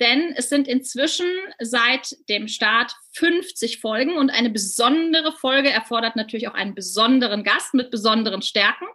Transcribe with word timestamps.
denn 0.00 0.32
es 0.34 0.48
sind 0.48 0.66
inzwischen 0.66 1.28
seit 1.60 2.16
dem 2.28 2.48
Start 2.48 2.94
50 3.12 3.80
Folgen 3.80 4.16
und 4.16 4.30
eine 4.30 4.50
besondere 4.50 5.32
Folge 5.32 5.70
erfordert 5.70 6.16
natürlich 6.16 6.48
auch 6.48 6.54
einen 6.54 6.74
besonderen 6.74 7.44
Gast 7.44 7.74
mit 7.74 7.90
besonderen 7.90 8.42
Stärken. 8.42 8.86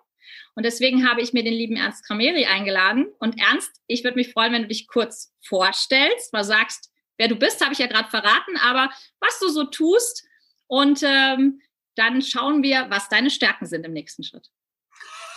Und 0.56 0.64
deswegen 0.64 1.08
habe 1.08 1.22
ich 1.22 1.34
mir 1.34 1.44
den 1.44 1.54
lieben 1.54 1.76
Ernst 1.76 2.06
Krameri 2.08 2.46
eingeladen. 2.46 3.08
Und 3.20 3.40
Ernst, 3.40 3.72
ich 3.88 4.04
würde 4.04 4.16
mich 4.16 4.32
freuen, 4.32 4.54
wenn 4.54 4.64
du 4.64 4.68
dich 4.70 4.88
kurz 4.88 5.34
vorstellst, 5.46 6.34
mal 6.34 6.44
sagst, 6.44 6.92
wer 7.18 7.28
du 7.28 7.36
bist, 7.36 7.62
habe 7.62 7.74
ich 7.74 7.80
ja 7.80 7.88
gerade 7.88 8.10
verraten, 8.10 8.58
aber 8.58 8.90
was 9.20 9.40
du 9.40 9.50
so 9.50 9.66
tust. 9.66 10.26
Und 10.68 11.04
ähm, 11.04 11.62
dann 11.96 12.22
schauen 12.22 12.64
wir, 12.64 12.88
was 12.90 13.10
deine 13.10 13.30
Stärken 13.30 13.66
sind 13.66 13.86
im 13.86 13.94
nächsten 13.94 14.24
Schritt. 14.24 14.50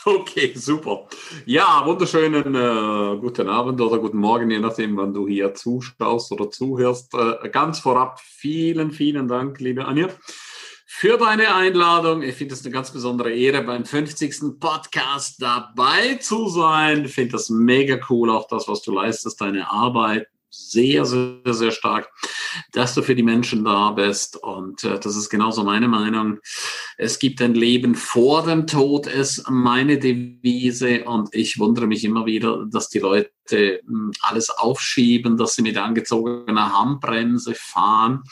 Okay, 0.05 0.53
super. 0.55 1.09
Ja, 1.45 1.83
wunderschönen 1.85 2.55
äh, 2.55 3.19
guten 3.21 3.49
Abend 3.49 3.81
oder 3.81 3.99
guten 3.99 4.19
Morgen, 4.19 4.51
je 4.51 4.59
nachdem, 4.59 4.97
wann 4.97 5.13
du 5.13 5.27
hier 5.27 5.55
zuschaust 5.55 6.31
oder 6.33 6.51
zuhörst. 6.51 7.13
Äh, 7.15 7.49
ganz 7.51 7.81
vorab 7.81 8.21
vielen, 8.21 8.93
vielen 8.93 9.29
Dank, 9.29 9.61
liebe 9.61 9.85
Anja, 9.85 10.09
für 10.87 11.19
deine 11.19 11.55
Einladung. 11.55 12.23
Ich 12.23 12.37
finde 12.37 12.55
es 12.55 12.65
eine 12.65 12.73
ganz 12.73 12.93
besondere 12.93 13.33
Ehre, 13.33 13.63
beim 13.63 13.85
50. 13.85 14.61
Podcast 14.61 15.43
dabei 15.43 16.15
zu 16.15 16.49
sein. 16.49 17.05
Ich 17.05 17.15
finde 17.15 17.33
das 17.33 17.51
mega 17.51 17.99
cool, 18.09 18.31
auch 18.31 18.47
das, 18.47 18.69
was 18.69 18.83
du 18.83 18.93
leistest, 18.93 19.41
deine 19.41 19.71
Arbeit 19.71 20.29
sehr, 20.51 21.05
sehr, 21.05 21.41
sehr 21.45 21.71
stark, 21.71 22.11
dass 22.73 22.95
du 22.95 23.03
für 23.03 23.15
die 23.15 23.23
Menschen 23.23 23.65
da 23.65 23.91
bist. 23.91 24.37
Und 24.37 24.85
äh, 24.85 24.99
das 24.99 25.17
ist 25.17 25.29
genauso 25.29 25.65
meine 25.65 25.89
Meinung. 25.89 26.39
Es 27.01 27.21
gibt 27.21 27.41
ein 27.41 27.55
Leben 27.55 27.95
vor 27.95 28.45
dem 28.45 28.67
Tod, 28.67 29.07
ist 29.07 29.49
meine 29.49 29.99
Devise. 29.99 31.05
Und 31.05 31.29
ich 31.33 31.57
wundere 31.59 31.87
mich 31.87 32.05
immer 32.05 32.27
wieder, 32.27 32.67
dass 32.69 32.89
die 32.89 32.99
Leute 32.99 33.31
hm, 33.57 34.13
alles 34.23 34.51
aufschieben, 34.51 35.37
dass 35.37 35.55
sie 35.55 35.63
mit 35.63 35.77
angezogener 35.77 36.79
Handbremse 36.79 37.55
fahren. 37.55 38.25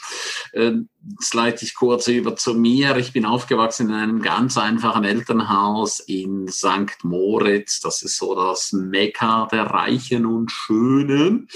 Ähm, 0.53 0.89
Jetzt 1.09 1.33
leite 1.33 1.63
ich 1.63 1.73
kurz 1.73 2.07
über 2.07 2.35
zu 2.35 2.53
mir. 2.53 2.97
Ich 2.97 3.13
bin 3.13 3.25
aufgewachsen 3.25 3.89
in 3.89 3.95
einem 3.95 4.21
ganz 4.21 4.57
einfachen 4.57 5.05
Elternhaus 5.05 5.99
in 6.01 6.49
St. 6.49 7.03
Moritz. 7.03 7.79
Das 7.79 8.01
ist 8.01 8.17
so 8.17 8.35
das 8.35 8.73
Mekka 8.73 9.47
der 9.49 9.63
Reichen 9.63 10.25
und 10.25 10.51
Schönen. 10.51 11.47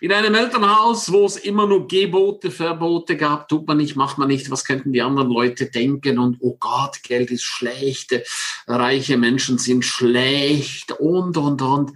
In 0.00 0.12
einem 0.12 0.34
Elternhaus, 0.34 1.10
wo 1.10 1.24
es 1.24 1.36
immer 1.36 1.66
nur 1.66 1.88
Gebote, 1.88 2.50
Verbote 2.50 3.16
gab. 3.16 3.48
Tut 3.48 3.66
man 3.66 3.78
nicht, 3.78 3.96
macht 3.96 4.18
man 4.18 4.28
nicht. 4.28 4.50
Was 4.50 4.64
könnten 4.64 4.92
die 4.92 5.02
anderen 5.02 5.30
Leute 5.30 5.70
denken? 5.70 6.18
Und 6.18 6.36
oh 6.40 6.56
Gott, 6.60 7.02
Geld 7.02 7.30
ist 7.30 7.44
schlecht. 7.44 8.14
Reiche 8.66 9.16
Menschen 9.16 9.56
sind 9.56 9.84
schlecht 9.84 10.92
und, 10.92 11.38
und, 11.38 11.62
und. 11.62 11.92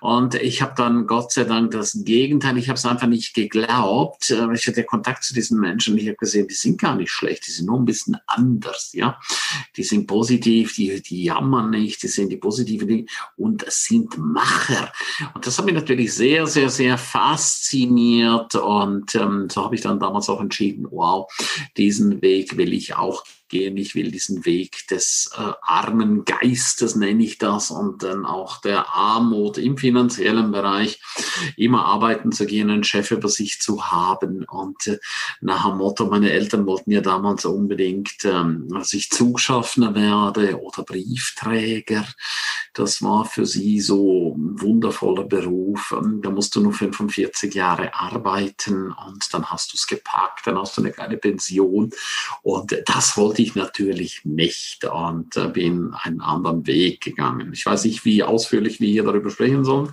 Und 0.00 0.34
ich 0.34 0.57
habe 0.62 0.74
dann 0.76 1.06
Gott 1.06 1.32
sei 1.32 1.44
Dank 1.44 1.70
das 1.70 2.04
Gegenteil. 2.04 2.58
Ich 2.58 2.68
habe 2.68 2.76
es 2.76 2.86
einfach 2.86 3.06
nicht 3.06 3.34
geglaubt. 3.34 4.34
Ich 4.54 4.66
hatte 4.66 4.84
Kontakt 4.84 5.24
zu 5.24 5.34
diesen 5.34 5.60
Menschen. 5.60 5.96
Ich 5.98 6.06
habe 6.06 6.16
gesehen, 6.16 6.48
die 6.48 6.54
sind 6.54 6.80
gar 6.80 6.96
nicht 6.96 7.10
schlecht, 7.10 7.46
die 7.46 7.50
sind 7.50 7.66
nur 7.66 7.78
ein 7.78 7.84
bisschen 7.84 8.16
anders, 8.26 8.90
ja. 8.92 9.18
Die 9.76 9.82
sind 9.82 10.06
positiv, 10.06 10.74
die, 10.74 11.02
die 11.02 11.24
jammern 11.24 11.70
nicht, 11.70 12.02
die 12.02 12.08
sind 12.08 12.30
die 12.30 12.36
positiven 12.36 12.88
Dinge 12.88 13.06
und 13.36 13.64
sind 13.68 14.18
Macher. 14.18 14.92
Und 15.34 15.46
das 15.46 15.58
hat 15.58 15.64
mich 15.64 15.74
natürlich 15.74 16.14
sehr, 16.14 16.46
sehr, 16.46 16.70
sehr 16.70 16.98
fasziniert 16.98 18.54
und 18.54 19.14
ähm, 19.14 19.48
so 19.50 19.64
habe 19.64 19.74
ich 19.74 19.80
dann 19.80 20.00
damals 20.00 20.28
auch 20.28 20.40
entschieden, 20.40 20.86
wow, 20.90 21.30
diesen 21.76 22.22
Weg 22.22 22.56
will 22.56 22.72
ich 22.72 22.96
auch 22.96 23.24
gehen. 23.48 23.76
Ich 23.76 23.94
will 23.94 24.10
diesen 24.10 24.44
Weg 24.44 24.86
des 24.88 25.30
äh, 25.36 25.52
armen 25.62 26.24
Geistes, 26.24 26.96
nenne 26.96 27.22
ich 27.22 27.38
das, 27.38 27.70
und 27.70 28.02
dann 28.02 28.26
auch 28.26 28.60
der 28.60 28.94
Armut 28.94 29.58
im 29.58 29.78
finanziellen 29.78 30.50
Bereich 30.50 31.00
immer 31.56 31.84
arbeiten 31.84 32.32
zu 32.32 32.46
gehen, 32.46 32.70
einen 32.70 32.84
Chef 32.84 33.10
über 33.10 33.28
sich 33.28 33.60
zu 33.60 33.90
haben. 33.90 34.44
Und 34.44 34.86
äh, 34.86 34.98
nach 35.40 35.66
dem 35.66 35.78
Motto, 35.78 36.06
meine 36.06 36.30
Eltern 36.30 36.66
wollten 36.66 36.90
ja 36.90 37.00
damals 37.00 37.44
unbedingt, 37.44 38.24
ähm, 38.24 38.68
dass 38.70 38.92
ich 38.92 39.10
Zugschaffner 39.10 39.94
werde 39.94 40.60
oder 40.60 40.82
Briefträger. 40.82 42.06
Das 42.74 43.02
war 43.02 43.24
für 43.24 43.46
sie 43.46 43.80
so 43.80 44.34
ein 44.36 44.60
wundervoller 44.60 45.24
Beruf. 45.24 45.94
Ähm, 45.96 46.20
da 46.22 46.30
musst 46.30 46.54
du 46.54 46.60
nur 46.60 46.72
45 46.72 47.54
Jahre 47.54 47.94
arbeiten 47.94 48.92
und 48.92 49.32
dann 49.32 49.50
hast 49.50 49.72
du 49.72 49.76
es 49.76 49.86
gepackt, 49.86 50.46
dann 50.46 50.58
hast 50.58 50.76
du 50.76 50.82
eine 50.82 50.92
kleine 50.92 51.16
Pension. 51.16 51.90
Und 52.42 52.76
das 52.86 53.16
wollte 53.16 53.37
wollte 53.38 53.42
ich 53.42 53.54
natürlich 53.54 54.24
nicht 54.24 54.84
und 54.84 55.36
äh, 55.36 55.48
bin 55.48 55.92
einen 56.02 56.20
anderen 56.20 56.66
Weg 56.66 57.00
gegangen. 57.00 57.52
Ich 57.52 57.64
weiß 57.64 57.84
nicht, 57.84 58.04
wie 58.04 58.22
ausführlich 58.22 58.80
wir 58.80 58.88
hier 58.88 59.04
darüber 59.04 59.30
sprechen 59.30 59.64
sollen. 59.64 59.92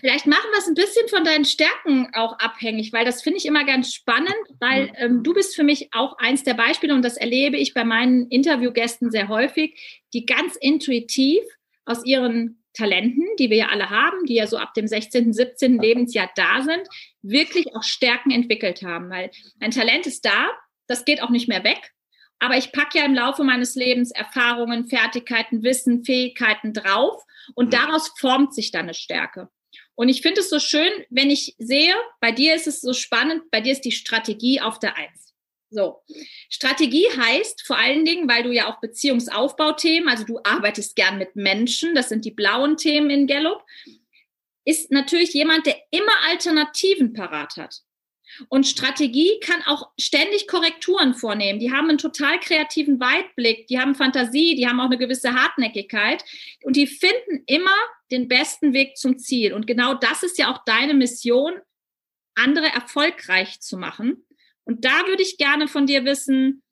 Vielleicht 0.00 0.26
machen 0.26 0.48
wir 0.50 0.58
es 0.58 0.66
ein 0.66 0.74
bisschen 0.74 1.08
von 1.08 1.24
deinen 1.24 1.44
Stärken 1.44 2.08
auch 2.14 2.38
abhängig, 2.38 2.92
weil 2.92 3.04
das 3.04 3.22
finde 3.22 3.38
ich 3.38 3.46
immer 3.46 3.64
ganz 3.64 3.94
spannend, 3.94 4.34
weil 4.58 4.92
ähm, 4.96 5.22
du 5.22 5.32
bist 5.32 5.54
für 5.54 5.62
mich 5.62 5.90
auch 5.92 6.18
eins 6.18 6.42
der 6.42 6.54
Beispiele 6.54 6.94
und 6.94 7.04
das 7.04 7.16
erlebe 7.16 7.56
ich 7.56 7.72
bei 7.72 7.84
meinen 7.84 8.26
Interviewgästen 8.28 9.10
sehr 9.10 9.28
häufig, 9.28 10.04
die 10.12 10.26
ganz 10.26 10.56
intuitiv 10.56 11.42
aus 11.84 12.04
ihren 12.04 12.62
Talenten, 12.72 13.24
die 13.38 13.48
wir 13.48 13.56
ja 13.56 13.68
alle 13.68 13.90
haben, 13.90 14.26
die 14.26 14.34
ja 14.34 14.46
so 14.46 14.56
ab 14.56 14.74
dem 14.74 14.88
16., 14.88 15.32
17. 15.32 15.80
Lebensjahr 15.80 16.30
da 16.34 16.62
sind, 16.62 16.82
wirklich 17.22 17.74
auch 17.76 17.84
Stärken 17.84 18.32
entwickelt 18.32 18.82
haben. 18.82 19.08
Weil 19.08 19.30
ein 19.60 19.70
Talent 19.70 20.06
ist 20.06 20.24
da, 20.24 20.50
das 20.88 21.04
geht 21.04 21.22
auch 21.22 21.30
nicht 21.30 21.48
mehr 21.48 21.64
weg. 21.64 21.92
Aber 22.38 22.56
ich 22.56 22.72
packe 22.72 22.98
ja 22.98 23.04
im 23.04 23.14
Laufe 23.14 23.44
meines 23.44 23.74
Lebens 23.74 24.10
Erfahrungen, 24.10 24.86
Fertigkeiten, 24.88 25.62
Wissen, 25.62 26.04
Fähigkeiten 26.04 26.72
drauf 26.72 27.22
und 27.54 27.66
mhm. 27.66 27.70
daraus 27.70 28.12
formt 28.18 28.54
sich 28.54 28.70
dann 28.70 28.82
eine 28.82 28.94
Stärke. 28.94 29.48
Und 29.94 30.08
ich 30.08 30.20
finde 30.20 30.40
es 30.40 30.50
so 30.50 30.58
schön, 30.58 30.90
wenn 31.08 31.30
ich 31.30 31.54
sehe, 31.58 31.94
bei 32.20 32.32
dir 32.32 32.54
ist 32.54 32.66
es 32.66 32.80
so 32.80 32.92
spannend, 32.92 33.50
bei 33.50 33.60
dir 33.60 33.72
ist 33.72 33.84
die 33.84 33.92
Strategie 33.92 34.60
auf 34.60 34.78
der 34.78 34.96
Eins. 34.96 35.34
So, 35.70 36.02
Strategie 36.48 37.06
heißt 37.16 37.66
vor 37.66 37.76
allen 37.76 38.04
Dingen, 38.04 38.28
weil 38.28 38.44
du 38.44 38.52
ja 38.52 38.70
auch 38.70 38.80
Beziehungsaufbauthemen, 38.80 40.08
also 40.08 40.24
du 40.24 40.38
arbeitest 40.44 40.94
gern 40.94 41.18
mit 41.18 41.34
Menschen, 41.34 41.94
das 41.94 42.08
sind 42.08 42.24
die 42.24 42.30
blauen 42.30 42.76
Themen 42.76 43.10
in 43.10 43.26
Gallup, 43.26 43.64
ist 44.64 44.90
natürlich 44.90 45.32
jemand, 45.32 45.66
der 45.66 45.76
immer 45.90 46.12
Alternativen 46.28 47.12
parat 47.12 47.56
hat. 47.56 47.80
Und 48.48 48.66
Strategie 48.66 49.38
kann 49.40 49.62
auch 49.66 49.90
ständig 49.98 50.46
Korrekturen 50.46 51.14
vornehmen. 51.14 51.58
Die 51.58 51.72
haben 51.72 51.88
einen 51.88 51.98
total 51.98 52.38
kreativen 52.40 53.00
Weitblick, 53.00 53.66
die 53.66 53.78
haben 53.78 53.94
Fantasie, 53.94 54.54
die 54.54 54.66
haben 54.66 54.80
auch 54.80 54.86
eine 54.86 54.98
gewisse 54.98 55.34
Hartnäckigkeit 55.34 56.24
und 56.62 56.76
die 56.76 56.86
finden 56.86 57.42
immer 57.46 57.74
den 58.10 58.28
besten 58.28 58.72
Weg 58.72 58.96
zum 58.96 59.18
Ziel. 59.18 59.52
Und 59.52 59.66
genau 59.66 59.94
das 59.94 60.22
ist 60.22 60.38
ja 60.38 60.52
auch 60.52 60.64
deine 60.64 60.94
Mission, 60.94 61.54
andere 62.34 62.66
erfolgreich 62.66 63.60
zu 63.60 63.76
machen. 63.76 64.26
Und 64.64 64.84
da 64.84 65.06
würde 65.06 65.22
ich 65.22 65.38
gerne 65.38 65.68
von 65.68 65.86
dir 65.86 66.04
wissen, 66.04 66.62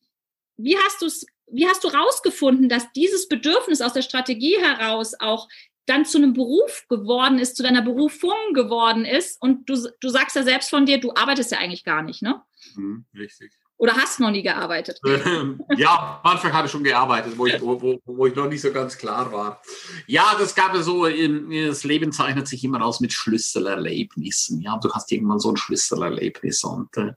wie 0.56 0.76
hast 0.76 1.02
du 1.02 1.06
es, 1.06 1.26
wie 1.46 1.66
hast 1.66 1.84
du 1.84 1.88
rausgefunden, 1.88 2.68
dass 2.68 2.92
dieses 2.92 3.28
Bedürfnis 3.28 3.80
aus 3.80 3.92
der 3.92 4.02
Strategie 4.02 4.56
heraus 4.58 5.14
auch 5.18 5.48
dann 5.86 6.04
zu 6.04 6.18
einem 6.18 6.32
Beruf 6.32 6.86
geworden 6.88 7.38
ist, 7.38 7.56
zu 7.56 7.62
deiner 7.62 7.82
Berufung 7.82 8.52
geworden 8.52 9.04
ist. 9.04 9.40
Und 9.40 9.68
du, 9.68 9.76
du 10.00 10.08
sagst 10.08 10.36
ja 10.36 10.42
selbst 10.42 10.70
von 10.70 10.86
dir, 10.86 10.98
du 10.98 11.12
arbeitest 11.14 11.52
ja 11.52 11.58
eigentlich 11.58 11.84
gar 11.84 12.02
nicht, 12.02 12.22
ne? 12.22 12.42
Mhm, 12.76 13.04
richtig. 13.14 13.52
Oder 13.76 13.94
hast 13.96 14.18
du 14.18 14.22
noch 14.22 14.30
nie 14.30 14.42
gearbeitet? 14.42 15.00
ja, 15.76 16.20
am 16.22 16.30
Anfang 16.32 16.52
habe 16.52 16.66
ich 16.66 16.72
schon 16.72 16.84
gearbeitet, 16.84 17.36
wo 17.36 17.46
ich, 17.46 17.60
wo, 17.60 18.00
wo, 18.06 18.26
ich 18.26 18.34
noch 18.34 18.48
nicht 18.48 18.60
so 18.60 18.72
ganz 18.72 18.96
klar 18.96 19.32
war. 19.32 19.60
Ja, 20.06 20.36
das 20.38 20.54
gab 20.54 20.74
es 20.74 20.86
so, 20.86 21.06
das 21.06 21.84
Leben 21.84 22.12
zeichnet 22.12 22.46
sich 22.46 22.62
immer 22.62 22.84
aus 22.84 23.00
mit 23.00 23.12
Schlüsselerlebnissen. 23.12 24.60
Ja, 24.60 24.78
du 24.78 24.92
hast 24.92 25.10
irgendwann 25.10 25.40
so 25.40 25.50
ein 25.50 25.56
Schlüsselerlebnis 25.56 26.62
und, 26.62 26.96
äh, 26.96 27.12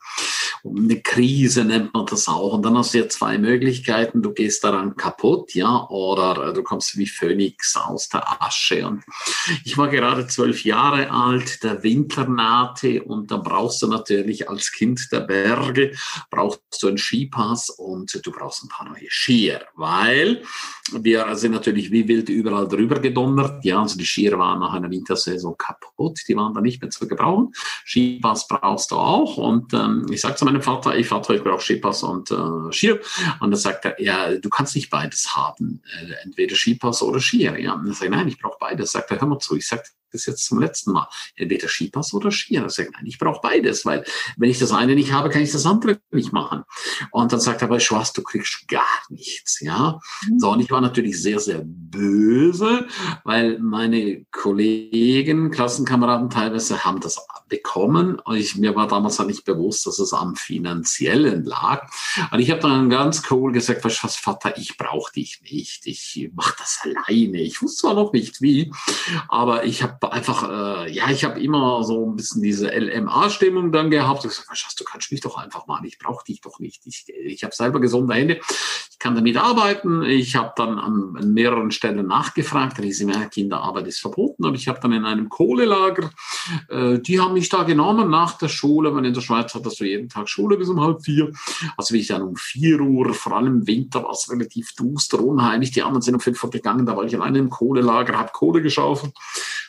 und 0.63 0.79
eine 0.79 0.99
Krise 0.99 1.63
nennt 1.63 1.93
man 1.93 2.07
das 2.07 2.27
auch. 2.27 2.53
Und 2.53 2.63
dann 2.63 2.77
hast 2.77 2.93
du 2.93 2.99
ja 2.99 3.07
zwei 3.07 3.37
Möglichkeiten. 3.37 4.23
Du 4.23 4.33
gehst 4.33 4.63
daran 4.63 4.95
kaputt, 4.95 5.53
ja, 5.53 5.87
oder 5.89 6.53
du 6.53 6.63
kommst 6.63 6.97
wie 6.97 7.07
Phönix 7.07 7.77
aus 7.77 8.09
der 8.09 8.41
Asche. 8.41 8.87
Und 8.87 9.03
ich 9.63 9.77
war 9.77 9.89
gerade 9.89 10.25
zwölf 10.27 10.65
Jahre 10.65 11.11
alt, 11.11 11.63
der 11.63 11.83
Winter 11.83 12.27
nahte 12.27 13.03
und 13.03 13.29
dann 13.29 13.43
brauchst 13.43 13.81
du 13.83 13.87
natürlich 13.87 14.49
als 14.49 14.71
Kind 14.71 15.11
der 15.11 15.21
Berge, 15.21 15.91
brauchst 16.31 16.46
brauchst 16.47 16.83
du 16.83 16.87
einen 16.87 16.97
Skipass 16.97 17.69
und 17.69 18.19
du 18.25 18.31
brauchst 18.31 18.63
ein 18.63 18.69
paar 18.69 18.87
neue 18.87 19.07
Skier, 19.09 19.65
weil 19.75 20.43
wir 20.91 21.35
sind 21.35 21.51
natürlich 21.51 21.91
wie 21.91 22.07
wild 22.07 22.29
überall 22.29 22.67
drüber 22.67 22.99
gedonnert. 22.99 23.63
Ja, 23.65 23.81
also 23.81 23.97
die 23.97 24.05
Skier 24.05 24.37
waren 24.37 24.59
nach 24.59 24.73
einer 24.73 24.89
Wintersaison 24.89 25.57
kaputt, 25.57 26.19
die 26.27 26.35
waren 26.35 26.53
da 26.53 26.61
nicht 26.61 26.81
mehr 26.81 26.89
zu 26.89 27.07
gebrauchen. 27.07 27.53
Skipass 27.85 28.47
brauchst 28.47 28.91
du 28.91 28.95
auch 28.95 29.37
und 29.37 29.73
ähm, 29.73 30.05
ich 30.11 30.21
sage 30.21 30.35
zu 30.35 30.45
meinem 30.45 30.61
Vater, 30.61 30.97
ich 30.97 31.07
Vater, 31.07 31.35
ich 31.35 31.43
brauche 31.43 31.61
Skipass 31.61 32.03
und 32.03 32.31
äh, 32.31 32.71
Skier. 32.71 32.99
Und 33.39 33.51
dann 33.51 33.59
sagt 33.59 33.85
er, 33.85 34.01
ja, 34.01 34.35
du 34.35 34.49
kannst 34.49 34.75
nicht 34.75 34.89
beides 34.89 35.35
haben, 35.35 35.81
äh, 35.99 36.13
entweder 36.23 36.55
Skipass 36.55 37.01
oder 37.01 37.19
Skier. 37.19 37.59
Ja, 37.59 37.73
und 37.73 37.85
dann 37.85 37.93
sage 37.93 38.05
ich, 38.05 38.11
nein, 38.11 38.27
ich 38.27 38.39
brauche 38.39 38.57
beides. 38.59 38.91
Sagt 38.91 39.11
er, 39.11 39.19
hör 39.19 39.27
mal 39.27 39.39
zu. 39.39 39.55
Ich 39.55 39.67
sage, 39.67 39.83
das 40.11 40.25
jetzt 40.25 40.45
zum 40.45 40.59
letzten 40.59 40.91
Mal. 40.91 41.07
Entweder 41.35 41.67
Skipass 41.67 42.13
oder 42.13 42.31
Skier. 42.31 42.63
Er 42.63 42.69
sagt, 42.69 42.91
nein, 42.93 43.05
ich 43.05 43.17
brauche 43.17 43.41
beides, 43.41 43.85
weil 43.85 44.03
wenn 44.37 44.49
ich 44.49 44.59
das 44.59 44.71
eine 44.71 44.95
nicht 44.95 45.11
habe, 45.11 45.29
kann 45.29 45.41
ich 45.41 45.51
das 45.51 45.65
andere 45.65 45.99
nicht 46.11 46.33
machen. 46.33 46.63
Und 47.11 47.31
dann 47.31 47.39
sagt 47.39 47.61
er, 47.61 47.67
aber 47.67 47.79
Schwarz, 47.79 48.13
du 48.13 48.23
kriegst 48.23 48.67
gar 48.67 48.83
nichts, 49.09 49.59
ja. 49.61 49.99
Mhm. 50.27 50.39
So, 50.39 50.51
und 50.51 50.59
ich 50.59 50.71
war 50.71 50.81
natürlich 50.81 51.21
sehr, 51.21 51.39
sehr 51.39 51.61
böse, 51.63 52.87
weil 53.23 53.59
meine 53.59 54.25
Kollegen, 54.31 55.51
Klassenkameraden 55.51 56.29
teilweise 56.29 56.83
haben 56.83 56.99
das 56.99 57.17
bekommen. 57.49 58.19
Und 58.19 58.37
ich, 58.37 58.55
mir 58.55 58.75
war 58.75 58.87
damals 58.87 59.19
halt 59.19 59.29
nicht 59.29 59.45
bewusst, 59.45 59.85
dass 59.85 59.99
es 59.99 60.13
am 60.13 60.35
Finanziellen 60.35 61.43
lag. 61.43 61.89
Und 62.31 62.39
ich 62.39 62.51
habe 62.51 62.61
dann 62.61 62.89
ganz 62.89 63.23
cool 63.31 63.51
gesagt, 63.51 63.83
weißt 63.83 64.03
was, 64.03 64.15
Vater, 64.15 64.57
ich 64.57 64.77
brauche 64.77 65.11
dich 65.13 65.41
nicht. 65.41 65.87
Ich 65.87 66.29
mache 66.35 66.55
das 66.57 66.81
alleine. 66.83 67.41
Ich 67.41 67.61
wusste 67.61 67.81
zwar 67.81 67.93
noch 67.93 68.13
nicht 68.13 68.41
wie, 68.41 68.71
aber 69.29 69.65
ich 69.65 69.83
habe 69.83 69.96
einfach, 70.01 70.49
äh, 70.49 70.91
ja, 70.91 71.09
ich 71.09 71.23
habe 71.23 71.39
immer 71.41 71.83
so 71.83 72.05
ein 72.05 72.15
bisschen 72.15 72.41
diese 72.41 72.67
LMA-Stimmung 72.67 73.71
dann 73.71 73.89
gehabt. 73.89 74.25
Ich 74.25 74.31
sag, 74.31 74.49
weißt 74.49 74.79
du, 74.79 74.83
kannst 74.83 75.11
mich 75.11 75.21
doch 75.21 75.37
einfach 75.37 75.67
mal, 75.67 75.83
ich 75.85 75.99
brauche 75.99 76.23
dich 76.25 76.41
doch 76.41 76.59
nicht. 76.59 76.85
Ich, 76.85 77.05
ich 77.09 77.43
habe 77.43 77.55
selber 77.55 77.79
gesunde 77.79 78.13
Hände, 78.13 78.39
ich 78.91 78.99
kann 78.99 79.15
damit 79.15 79.37
arbeiten. 79.37 80.03
Ich 80.03 80.35
habe 80.35 80.53
dann 80.55 80.79
an, 80.79 81.15
an, 81.17 81.33
mehreren 81.33 81.71
Stellen 81.71 82.07
nachgefragt, 82.07 82.77
hieß 82.77 83.01
immer, 83.01 83.25
Kinderarbeit 83.27 83.87
ist 83.87 83.99
verboten, 83.99 84.45
aber 84.45 84.55
ich 84.55 84.67
habe 84.67 84.79
dann 84.79 84.91
in 84.91 85.05
einem 85.05 85.29
Kohlelager, 85.29 86.09
äh, 86.69 86.99
die 86.99 87.19
haben 87.19 87.33
mich 87.33 87.49
da 87.49 87.63
genommen 87.63 88.09
nach 88.09 88.37
der 88.37 88.49
Schule, 88.49 88.95
weil 88.95 89.05
in 89.05 89.13
der 89.13 89.21
Schweiz 89.21 89.53
hat 89.53 89.65
das 89.65 89.75
so 89.75 89.85
jeden 89.85 90.09
Tag 90.09 90.29
Schule 90.29 90.57
bis 90.57 90.69
um 90.69 90.81
halb 90.81 91.03
vier. 91.03 91.31
Also 91.75 91.93
wie 91.93 91.99
ich 91.99 92.07
dann 92.07 92.21
um 92.21 92.35
vier 92.35 92.81
Uhr, 92.81 93.13
vor 93.13 93.33
allem 93.33 93.61
im 93.61 93.67
Winter 93.67 94.03
war 94.03 94.11
es 94.11 94.29
relativ 94.31 94.73
duster, 94.75 95.19
unheimlich. 95.19 95.71
Die 95.71 95.83
anderen 95.83 96.01
sind 96.01 96.15
um 96.15 96.19
fünf 96.19 96.43
Uhr 96.43 96.49
gegangen, 96.49 96.85
da 96.85 96.95
war 96.95 97.03
ich 97.03 97.15
alleine 97.15 97.39
im 97.39 97.49
Kohlelager, 97.49 98.17
habe 98.17 98.31
Kohle 98.33 98.61
geschaufelt 98.61 99.13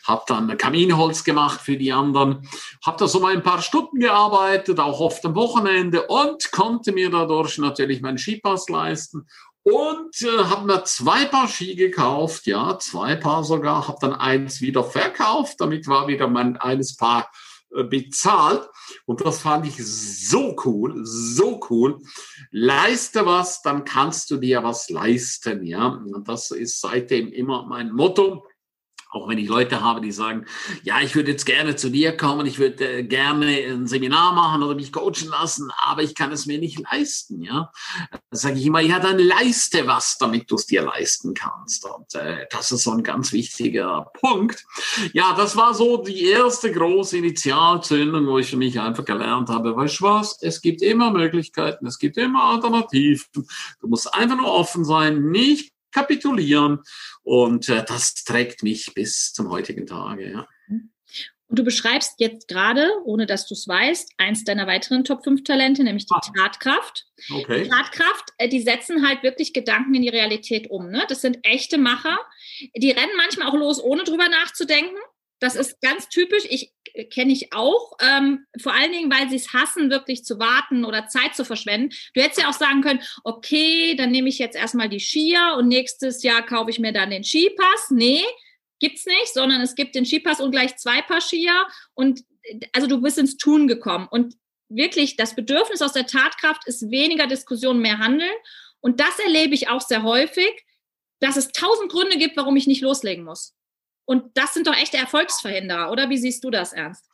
habe 0.08 0.24
dann 0.26 0.56
Kaminholz 0.56 1.22
gemacht 1.22 1.60
für 1.60 1.76
die 1.76 1.92
anderen, 1.92 2.48
habe 2.84 2.96
da 2.98 3.06
so 3.06 3.20
mal 3.20 3.34
ein 3.34 3.42
paar 3.42 3.62
Stunden 3.62 4.00
gearbeitet, 4.00 4.80
auch 4.80 5.00
oft 5.00 5.24
am 5.26 5.34
Wochenende 5.34 6.06
und 6.06 6.50
konnte 6.50 6.92
mir 6.92 7.10
dadurch 7.10 7.58
natürlich 7.58 8.00
meinen 8.00 8.18
Skipass 8.18 8.68
leisten 8.68 9.26
und 9.62 10.22
äh, 10.22 10.44
habe 10.44 10.66
mir 10.66 10.84
zwei 10.84 11.26
Paar 11.26 11.46
Ski 11.46 11.74
gekauft, 11.74 12.46
ja, 12.46 12.78
zwei 12.78 13.16
Paar 13.16 13.44
sogar, 13.44 13.86
habe 13.86 13.98
dann 14.00 14.14
eins 14.14 14.60
wieder 14.62 14.82
verkauft, 14.82 15.56
damit 15.58 15.86
war 15.86 16.08
wieder 16.08 16.26
mein 16.26 16.56
eines 16.56 16.96
Paar 16.96 17.30
äh, 17.76 17.84
bezahlt 17.84 18.66
und 19.04 19.20
das 19.20 19.40
fand 19.40 19.66
ich 19.66 19.76
so 19.76 20.56
cool, 20.64 21.00
so 21.04 21.60
cool. 21.68 21.98
Leiste 22.50 23.26
was, 23.26 23.60
dann 23.60 23.84
kannst 23.84 24.30
du 24.30 24.38
dir 24.38 24.62
was 24.62 24.88
leisten, 24.88 25.62
ja. 25.64 25.86
Und 25.86 26.26
das 26.26 26.50
ist 26.50 26.80
seitdem 26.80 27.30
immer 27.30 27.66
mein 27.66 27.92
Motto. 27.92 28.46
Auch 29.10 29.26
wenn 29.26 29.38
ich 29.38 29.48
Leute 29.48 29.80
habe, 29.80 30.02
die 30.02 30.12
sagen, 30.12 30.44
ja, 30.82 31.00
ich 31.00 31.14
würde 31.14 31.30
jetzt 31.30 31.46
gerne 31.46 31.76
zu 31.76 31.90
dir 31.90 32.14
kommen, 32.14 32.46
ich 32.46 32.58
würde 32.58 32.98
äh, 32.98 33.02
gerne 33.02 33.46
ein 33.46 33.86
Seminar 33.86 34.34
machen 34.34 34.62
oder 34.62 34.74
mich 34.74 34.92
coachen 34.92 35.28
lassen, 35.30 35.70
aber 35.82 36.02
ich 36.02 36.14
kann 36.14 36.30
es 36.30 36.44
mir 36.44 36.58
nicht 36.58 36.78
leisten, 36.90 37.40
ja. 37.40 37.72
Da 38.10 38.18
sage 38.30 38.58
ich 38.58 38.66
immer, 38.66 38.80
ja, 38.80 38.98
dann 38.98 39.18
leiste 39.18 39.86
was, 39.86 40.18
damit 40.18 40.50
du 40.50 40.56
es 40.56 40.66
dir 40.66 40.82
leisten 40.82 41.32
kannst. 41.32 41.86
Und 41.86 42.14
äh, 42.14 42.46
das 42.50 42.70
ist 42.70 42.82
so 42.82 42.90
ein 42.90 43.02
ganz 43.02 43.32
wichtiger 43.32 44.10
Punkt. 44.20 44.66
Ja, 45.14 45.34
das 45.34 45.56
war 45.56 45.72
so 45.72 45.96
die 45.96 46.26
erste 46.26 46.70
große 46.70 47.16
Initialzündung, 47.16 48.26
wo 48.26 48.38
ich 48.38 48.50
für 48.50 48.56
mich 48.56 48.78
einfach 48.78 49.06
gelernt 49.06 49.48
habe, 49.48 49.74
weißt 49.74 50.00
du 50.00 50.04
was, 50.04 50.38
es 50.42 50.60
gibt 50.60 50.82
immer 50.82 51.10
Möglichkeiten, 51.10 51.86
es 51.86 51.98
gibt 51.98 52.18
immer 52.18 52.44
Alternativen. 52.44 53.46
Du 53.80 53.88
musst 53.88 54.12
einfach 54.12 54.36
nur 54.36 54.52
offen 54.52 54.84
sein, 54.84 55.30
nicht 55.30 55.72
kapitulieren. 55.92 56.80
Und 57.22 57.68
äh, 57.68 57.84
das 57.84 58.14
trägt 58.24 58.62
mich 58.62 58.92
bis 58.94 59.32
zum 59.32 59.50
heutigen 59.50 59.86
Tage. 59.86 60.30
Ja. 60.30 60.46
Und 61.48 61.58
du 61.58 61.64
beschreibst 61.64 62.14
jetzt 62.18 62.46
gerade, 62.46 62.90
ohne 63.04 63.24
dass 63.24 63.46
du 63.46 63.54
es 63.54 63.66
weißt, 63.66 64.12
eins 64.18 64.44
deiner 64.44 64.66
weiteren 64.66 65.04
Top 65.04 65.24
5 65.24 65.44
Talente, 65.44 65.82
nämlich 65.82 66.04
die 66.04 66.14
ah. 66.14 66.20
Tatkraft. 66.20 67.06
Okay. 67.30 67.64
Die 67.64 67.70
Tatkraft, 67.70 68.34
äh, 68.36 68.48
die 68.48 68.60
setzen 68.60 69.06
halt 69.06 69.22
wirklich 69.22 69.54
Gedanken 69.54 69.94
in 69.94 70.02
die 70.02 70.10
Realität 70.10 70.70
um. 70.70 70.90
Ne? 70.90 71.04
Das 71.08 71.22
sind 71.22 71.38
echte 71.42 71.78
Macher. 71.78 72.18
Die 72.76 72.90
rennen 72.90 73.16
manchmal 73.16 73.48
auch 73.48 73.54
los, 73.54 73.82
ohne 73.82 74.04
drüber 74.04 74.28
nachzudenken. 74.28 74.98
Das 75.40 75.54
ist 75.54 75.80
ganz 75.80 76.08
typisch. 76.08 76.44
Ich 76.48 76.72
äh, 76.94 77.04
kenne 77.04 77.32
ich 77.32 77.52
auch. 77.52 77.96
Ähm, 78.00 78.46
vor 78.60 78.72
allen 78.72 78.92
Dingen, 78.92 79.10
weil 79.10 79.28
sie 79.28 79.36
es 79.36 79.52
hassen, 79.52 79.90
wirklich 79.90 80.24
zu 80.24 80.38
warten 80.38 80.84
oder 80.84 81.06
Zeit 81.06 81.34
zu 81.34 81.44
verschwenden. 81.44 81.94
Du 82.14 82.20
hättest 82.20 82.40
ja 82.40 82.48
auch 82.48 82.54
sagen 82.54 82.82
können, 82.82 83.02
okay, 83.24 83.94
dann 83.96 84.10
nehme 84.10 84.28
ich 84.28 84.38
jetzt 84.38 84.56
erstmal 84.56 84.88
die 84.88 85.00
Skier 85.00 85.54
und 85.56 85.68
nächstes 85.68 86.22
Jahr 86.22 86.44
kaufe 86.44 86.70
ich 86.70 86.78
mir 86.78 86.92
dann 86.92 87.10
den 87.10 87.24
Skipass. 87.24 87.90
Nee, 87.90 88.24
gibt's 88.80 89.06
nicht, 89.06 89.32
sondern 89.32 89.60
es 89.60 89.74
gibt 89.74 89.94
den 89.94 90.04
Skipass 90.04 90.40
und 90.40 90.50
gleich 90.50 90.76
zwei 90.76 91.02
Paar 91.02 91.20
Skier. 91.20 91.66
Und 91.94 92.20
äh, 92.42 92.60
also 92.72 92.86
du 92.86 93.00
bist 93.00 93.18
ins 93.18 93.36
Tun 93.36 93.68
gekommen. 93.68 94.08
Und 94.10 94.34
wirklich, 94.68 95.16
das 95.16 95.34
Bedürfnis 95.34 95.82
aus 95.82 95.92
der 95.92 96.06
Tatkraft 96.06 96.66
ist 96.66 96.90
weniger 96.90 97.26
Diskussion, 97.26 97.78
mehr 97.78 97.98
Handeln. 97.98 98.34
Und 98.80 99.00
das 99.00 99.18
erlebe 99.18 99.54
ich 99.54 99.68
auch 99.68 99.80
sehr 99.80 100.02
häufig, 100.02 100.64
dass 101.20 101.36
es 101.36 101.50
tausend 101.50 101.90
Gründe 101.90 102.16
gibt, 102.16 102.36
warum 102.36 102.56
ich 102.56 102.66
nicht 102.66 102.82
loslegen 102.82 103.24
muss. 103.24 103.54
Und 104.08 104.34
das 104.38 104.54
sind 104.54 104.66
doch 104.66 104.74
echte 104.74 104.96
Erfolgsverhinderer, 104.96 105.92
oder? 105.92 106.08
Wie 106.08 106.16
siehst 106.16 106.42
du 106.42 106.50
das, 106.50 106.72
Ernst? 106.72 107.04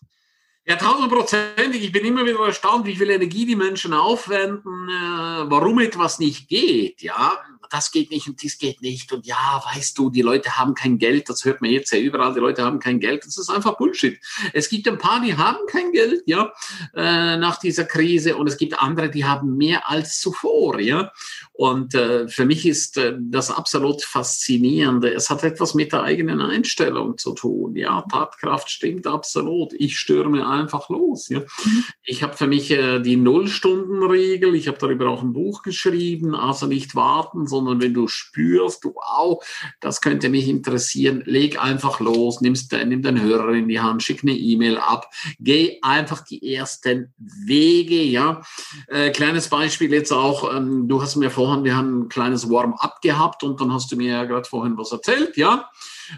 Ja, 0.65 0.77
tausendprozentig. 0.77 1.83
Ich 1.83 1.91
bin 1.91 2.05
immer 2.05 2.25
wieder 2.25 2.39
erstaunt, 2.47 2.87
wie 2.87 2.95
viel 2.95 3.11
Energie 3.11 3.45
die 3.45 3.57
Menschen 3.57 3.93
aufwenden, 3.93 4.89
äh, 4.89 5.51
warum 5.51 5.81
etwas 5.81 6.21
nicht 6.21 6.49
geht. 6.49 7.03
Ja, 7.03 7.43
das 7.71 7.91
geht 7.91 8.11
nicht 8.11 8.29
und 8.29 8.43
dies 8.43 8.59
geht 8.59 8.83
nicht. 8.83 9.13
Und 9.13 9.27
ja, 9.27 9.63
weißt 9.73 9.97
du, 9.99 10.11
die 10.11 10.23
Leute 10.23 10.59
haben 10.59 10.75
kein 10.75 10.99
Geld. 10.99 11.29
Das 11.29 11.45
hört 11.45 11.61
man 11.61 11.71
jetzt 11.71 11.93
ja 11.93 11.99
überall. 11.99 12.35
Die 12.35 12.41
Leute 12.41 12.63
haben 12.63 12.79
kein 12.79 13.01
Geld. 13.01 13.27
Das 13.27 13.39
ist 13.39 13.51
einfach 13.51 13.77
Bullshit. 13.77 14.19
Es 14.53 14.69
gibt 14.69 14.89
ein 14.89 14.99
paar, 14.99 15.21
die 15.21 15.37
haben 15.37 15.59
kein 15.69 15.93
Geld, 15.93 16.23
ja, 16.27 16.53
äh, 16.95 17.37
nach 17.37 17.59
dieser 17.59 17.85
Krise. 17.85 18.37
Und 18.37 18.47
es 18.47 18.57
gibt 18.57 18.81
andere, 18.81 19.11
die 19.11 19.25
haben 19.25 19.57
mehr 19.57 19.89
als 19.89 20.21
zuvor, 20.21 20.81
ja. 20.81 21.13
Und 21.53 21.95
äh, 21.95 22.29
für 22.29 22.45
mich 22.47 22.67
ist 22.67 22.97
äh, 22.97 23.15
das 23.19 23.51
absolut 23.51 24.03
faszinierende. 24.03 25.13
Es 25.15 25.31
hat 25.31 25.45
etwas 25.45 25.75
mit 25.75 25.93
der 25.93 26.03
eigenen 26.03 26.41
Einstellung 26.41 27.17
zu 27.17 27.33
tun. 27.33 27.77
Ja, 27.77 28.03
Tatkraft 28.11 28.71
stimmt 28.71 29.07
absolut. 29.07 29.73
Ich 29.75 29.99
stürme 29.99 30.49
einfach 30.49 30.89
los. 30.89 31.29
Ja. 31.29 31.41
Mhm. 31.41 31.85
Ich 32.03 32.23
habe 32.23 32.37
für 32.37 32.47
mich 32.47 32.69
die 32.69 33.17
Nullstundenregel. 33.17 34.55
Ich 34.55 34.69
habe 34.69 34.79
darüber 34.79 35.09
auch 35.09 35.23
ein 35.23 35.33
Buch 35.33 35.63
geschrieben. 35.63 36.35
Also 36.35 36.67
nicht 36.67 36.95
warten, 36.95 37.47
sondern 37.55 37.81
wenn 37.81 37.95
du 37.95 38.09
spürst, 38.09 38.85
wow, 38.85 39.43
das 39.81 40.01
könnte 40.01 40.29
mich 40.29 40.49
interessieren, 40.49 41.23
leg 41.25 41.63
einfach 41.63 42.01
los, 42.01 42.41
nimmst, 42.41 42.73
nimm 42.73 43.03
den 43.03 43.23
Hörer 43.23 43.51
in 43.51 43.69
die 43.69 43.81
Hand, 43.81 44.03
schick 44.03 44.23
eine 44.23 44.33
E-Mail 44.33 44.79
ab, 44.79 45.09
geh 45.39 45.79
einfach 45.83 46.23
die 46.23 46.55
ersten 46.55 47.13
Wege. 47.17 48.03
Ja, 48.03 48.43
äh, 48.89 49.11
kleines 49.11 49.49
Beispiel 49.49 49.93
jetzt 49.93 50.13
auch. 50.13 50.53
Ähm, 50.55 50.89
du 50.89 51.01
hast 51.01 51.17
mir 51.17 51.31
vor 51.31 51.45
vorhin, 51.45 51.65
wir 51.65 51.77
haben 51.77 52.01
ein 52.01 52.09
kleines 52.09 52.49
Warm-up 52.49 53.03
gehabt 53.03 53.43
und 53.43 53.61
dann 53.61 53.73
hast 53.73 53.93
du 53.93 53.97
mir 53.97 54.11
ja 54.13 54.25
gerade 54.25 54.49
vorhin 54.49 54.79
was 54.79 54.93
erzählt, 54.93 55.37
ja, 55.37 55.71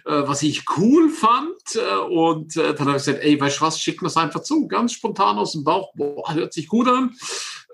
was 0.05 0.43
ich 0.43 0.65
cool 0.77 1.09
fand. 1.11 1.57
Äh, 1.75 1.97
und 1.97 2.57
äh, 2.57 2.75
dann 2.75 2.89
habe 2.89 2.99
ich 2.99 3.05
gesagt, 3.05 3.23
ey, 3.23 3.41
weißt 3.41 3.59
du 3.59 3.63
was, 3.63 3.81
schick 3.81 4.03
mir 4.03 4.09
das 4.09 4.17
einfach 4.17 4.43
zu, 4.43 4.69
ganz 4.69 4.93
spontan 4.93 5.39
aus 5.39 5.53
dem 5.53 5.65
Bauch, 5.65 5.93
boah, 5.95 6.35
hört 6.35 6.53
sich 6.53 6.69
gut 6.69 6.89
an, 6.89 7.17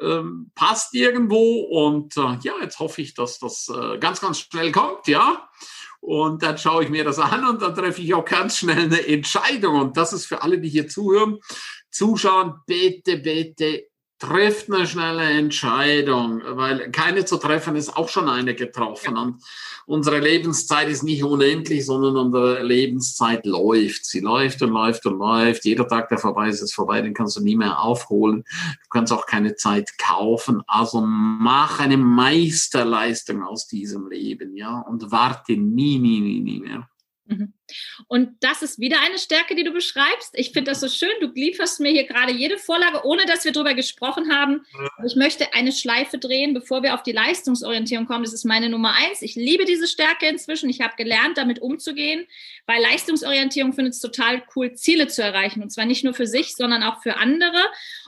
ähm, 0.01 0.51
passt 0.55 0.95
irgendwo 0.95 1.63
und 1.63 2.17
äh, 2.17 2.39
ja, 2.43 2.55
jetzt 2.61 2.79
hoffe 2.79 3.03
ich, 3.03 3.15
dass 3.15 3.39
das 3.39 3.69
äh, 3.69 3.99
ganz, 3.99 4.21
ganz 4.21 4.41
schnell 4.41 4.73
kommt, 4.73 5.07
ja. 5.09 5.49
Und 6.01 6.43
dann 6.43 6.59
schaue 6.59 6.83
ich 6.83 6.91
mir 6.91 7.05
das 7.05 7.21
an 7.21 7.47
und 7.47 7.63
dann 7.63 7.77
treffe 7.77 8.03
ich 8.03 8.13
auch 8.13 8.25
ganz 8.25 8.59
schnell 8.59 8.87
eine 8.87 9.07
Entscheidung. 9.07 9.81
Und 9.81 9.97
das 9.97 10.13
ist 10.13 10.27
für 10.27 10.43
alle, 10.43 10.59
die 10.59 10.69
hier 10.69 10.89
zuhören, 10.89 11.39
zuschauen, 11.93 12.55
bitte, 12.67 13.19
bitte 13.19 13.85
trifft 14.23 14.73
eine 14.73 14.87
schnelle 14.87 15.25
Entscheidung, 15.25 16.43
weil 16.47 16.93
keine 16.93 17.25
zu 17.25 17.39
treffen 17.39 17.75
ist 17.75 17.97
auch 17.97 18.09
schon 18.09 18.29
eine 18.29 18.55
getroffen. 18.55 19.17
Und 19.17 19.43
unsere 19.85 20.21
Lebenszeit 20.21 20.89
ist 20.89 21.03
nicht 21.03 21.25
unendlich, 21.25 21.85
sondern 21.85 22.17
unsere 22.17 22.63
Lebenszeit 22.63 23.45
läuft. 23.47 24.07
Sie 24.07 24.21
läuft 24.21 24.63
und 24.63 24.71
läuft 24.71 25.07
und 25.07 25.19
läuft. 25.19 25.65
Jeder 25.65 25.89
Tag, 25.89 26.09
der 26.09 26.19
vorbei 26.19 26.49
ist, 26.49 26.63
ist 26.63 26.73
vorbei. 26.73 27.03
Den 27.03 27.15
kannst 27.15 27.37
du 27.37 27.43
nie 27.43 27.57
mehr 27.57 27.81
aufholen. 27.81 28.45
Du 28.85 28.89
kannst 28.91 29.13
auch 29.13 29.27
keine 29.27 29.57
Zeit 29.57 29.91
kaufen. 29.99 30.63
Also 30.69 31.01
mach 31.05 31.81
eine 31.81 31.97
Meisterleistung 31.97 33.43
aus 33.43 33.67
diesem 33.67 34.09
Leben, 34.09 34.55
ja, 34.55 34.85
und 34.89 35.11
warte 35.11 35.57
nie, 35.57 35.99
nie, 35.99 36.21
nie, 36.21 36.41
nie 36.41 36.61
mehr. 36.61 36.89
Mhm. 37.39 37.53
Und 38.09 38.37
das 38.41 38.63
ist 38.63 38.79
wieder 38.79 39.01
eine 39.01 39.19
Stärke, 39.19 39.55
die 39.55 39.65
du 39.65 39.73
beschreibst. 39.73 40.31
Ich 40.35 40.53
finde 40.53 40.71
das 40.71 40.81
so 40.81 40.89
schön. 40.89 41.11
Du 41.21 41.29
lieferst 41.35 41.81
mir 41.81 41.91
hier 41.91 42.07
gerade 42.07 42.33
jede 42.33 42.59
Vorlage, 42.59 43.05
ohne 43.05 43.25
dass 43.27 43.45
wir 43.45 43.53
darüber 43.53 43.75
gesprochen 43.75 44.35
haben. 44.35 44.65
Ich 45.05 45.17
möchte 45.17 45.55
eine 45.55 45.73
Schleife 45.73 46.19
drehen, 46.19 46.55
bevor 46.55 46.83
wir 46.83 46.95
auf 46.95 47.03
die 47.03 47.13
Leistungsorientierung 47.13 48.07
kommen. 48.07 48.25
Das 48.25 48.33
ist 48.33 48.45
meine 48.45 48.69
Nummer 48.69 48.95
eins. 48.95 49.23
Ich 49.23 49.35
liebe 49.35 49.65
diese 49.65 49.87
Stärke 49.87 50.27
inzwischen. 50.27 50.69
Ich 50.71 50.81
habe 50.81 50.95
gelernt, 50.97 51.39
damit 51.39 51.61
umzugehen, 51.61 52.27
weil 52.67 52.83
Leistungsorientierung 52.83 53.73
findet 53.73 53.95
es 53.95 54.01
total 54.01 54.43
cool, 54.55 54.75
Ziele 54.75 55.09
zu 55.09 55.23
erreichen. 55.23 55.63
Und 55.63 55.71
zwar 55.71 55.87
nicht 55.87 56.05
nur 56.05 56.15
für 56.15 56.27
sich, 56.27 56.55
sondern 56.55 56.83
auch 56.83 57.03
für 57.03 57.17
andere. 57.17 57.63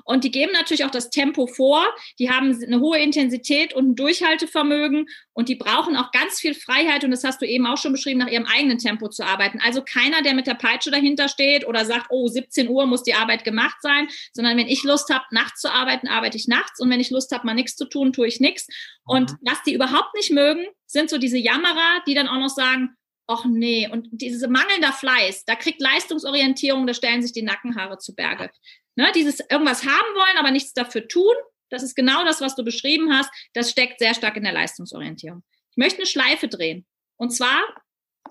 Und 0.05 0.25
die 0.25 0.31
geben 0.31 0.53
natürlich 0.53 0.85
auch 0.85 0.91
das 0.91 1.11
Tempo 1.11 1.47
vor. 1.47 1.85
Die 2.19 2.31
haben 2.31 2.57
eine 2.63 2.81
hohe 2.81 2.99
Intensität 2.99 3.73
und 3.73 3.91
ein 3.91 3.95
Durchhaltevermögen. 3.97 5.07
Und 5.33 5.49
die 5.49 5.55
brauchen 5.55 5.97
auch 5.97 6.13
ganz 6.13 6.39
viel 6.39 6.55
Freiheit. 6.55 7.05
Und 7.05 7.11
das 7.11 7.25
hast 7.25 7.41
du 7.41 7.47
eben 7.47 7.67
auch 7.67 7.79
schon 7.79 7.93
beschrieben, 7.93 8.21
nach 8.21 8.29
ihrem 8.29 8.47
eigenen 8.47 8.79
Tempo 8.79 9.09
zu 9.09 9.25
arbeiten. 9.25 9.61
Also 9.65 9.83
keiner, 9.83 10.23
der 10.23 10.35
mit 10.35 10.47
der 10.47 10.55
Peitsche 10.55 10.91
dahinter 10.91 11.29
steht 11.29 11.67
oder 11.67 11.85
sagt, 11.85 12.07
oh, 12.11 12.29
17 12.29 12.69
Uhr 12.69 12.87
muss 12.87 13.03
die 13.03 13.15
Arbeit 13.15 13.45
gemacht 13.45 13.79
sein, 13.81 14.09
sondern 14.33 14.57
wenn 14.57 14.69
ich 14.69 14.85
Lust 14.85 15.13
habe, 15.13 15.25
nachts 15.31 15.61
zu 15.61 15.73
arbeiten, 15.73 16.07
arbeite 16.07 16.37
ich 16.37 16.49
nachts. 16.49 16.81
Und 16.81 16.91
wenn 16.91 17.01
ich 17.01 17.11
Lust 17.11 17.33
habe, 17.33 17.47
mal 17.47 17.55
nichts 17.55 17.77
zu 17.77 17.87
tun, 17.87 18.13
tue 18.13 18.27
ich 18.27 18.41
nichts. 18.41 18.67
Und 19.05 19.33
mhm. 19.33 19.37
was 19.43 19.63
die 19.63 19.75
überhaupt 19.75 20.15
nicht 20.15 20.31
mögen, 20.31 20.67
sind 20.87 21.09
so 21.09 21.19
diese 21.19 21.39
Jammerer, 21.39 22.03
die 22.07 22.15
dann 22.15 22.29
auch 22.29 22.39
noch 22.39 22.49
sagen, 22.49 22.91
ach 23.27 23.45
nee, 23.47 23.89
und 23.91 24.09
diese 24.13 24.49
mangelnder 24.49 24.93
Fleiß, 24.93 25.45
da 25.47 25.57
kriegt 25.57 25.81
Leistungsorientierung, 25.81 26.87
da 26.87 26.95
stellen 26.95 27.23
sich 27.23 27.33
die 27.33 27.43
Nackenhaare 27.43 27.99
zu 27.99 28.15
Berge. 28.15 28.51
Ne, 28.97 29.11
dieses 29.15 29.41
irgendwas 29.41 29.85
haben 29.85 30.15
wollen, 30.15 30.39
aber 30.39 30.53
nichts 30.53 30.73
dafür 30.73 31.09
tun, 31.09 31.35
das 31.71 31.83
ist 31.83 31.97
genau 31.97 32.25
das, 32.25 32.41
was 32.41 32.55
du 32.55 32.65
beschrieben 32.65 33.13
hast. 33.13 33.31
Das 33.53 33.71
steckt 33.71 33.99
sehr 33.99 34.15
stark 34.15 34.37
in 34.37 34.45
der 34.45 34.53
Leistungsorientierung. 34.53 35.43
Ich 35.71 35.77
möchte 35.77 35.99
eine 35.99 36.07
Schleife 36.07 36.47
drehen. 36.47 36.87
Und 37.17 37.31
zwar 37.31 37.63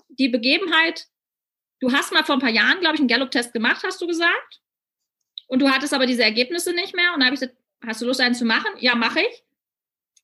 die 0.08 0.28
Begebenheit, 0.28 1.06
du 1.80 1.92
hast 1.92 2.12
mal 2.12 2.24
vor 2.24 2.36
ein 2.36 2.40
paar 2.40 2.50
Jahren, 2.50 2.80
glaube 2.80 2.94
ich, 2.94 3.00
einen 3.00 3.08
Gallup-Test 3.08 3.52
gemacht, 3.52 3.82
hast 3.84 4.00
du 4.00 4.06
gesagt. 4.06 4.60
Und 5.46 5.60
du 5.60 5.68
hattest 5.68 5.92
aber 5.92 6.06
diese 6.06 6.22
Ergebnisse 6.22 6.72
nicht 6.72 6.94
mehr. 6.94 7.12
Und 7.12 7.20
da 7.20 7.26
habe 7.26 7.34
ich 7.34 7.40
gesagt, 7.40 7.58
hast 7.84 8.00
du 8.00 8.06
Lust, 8.06 8.20
einen 8.20 8.34
zu 8.34 8.46
machen? 8.46 8.70
Ja, 8.78 8.94
mache 8.94 9.20
ich. 9.20 9.42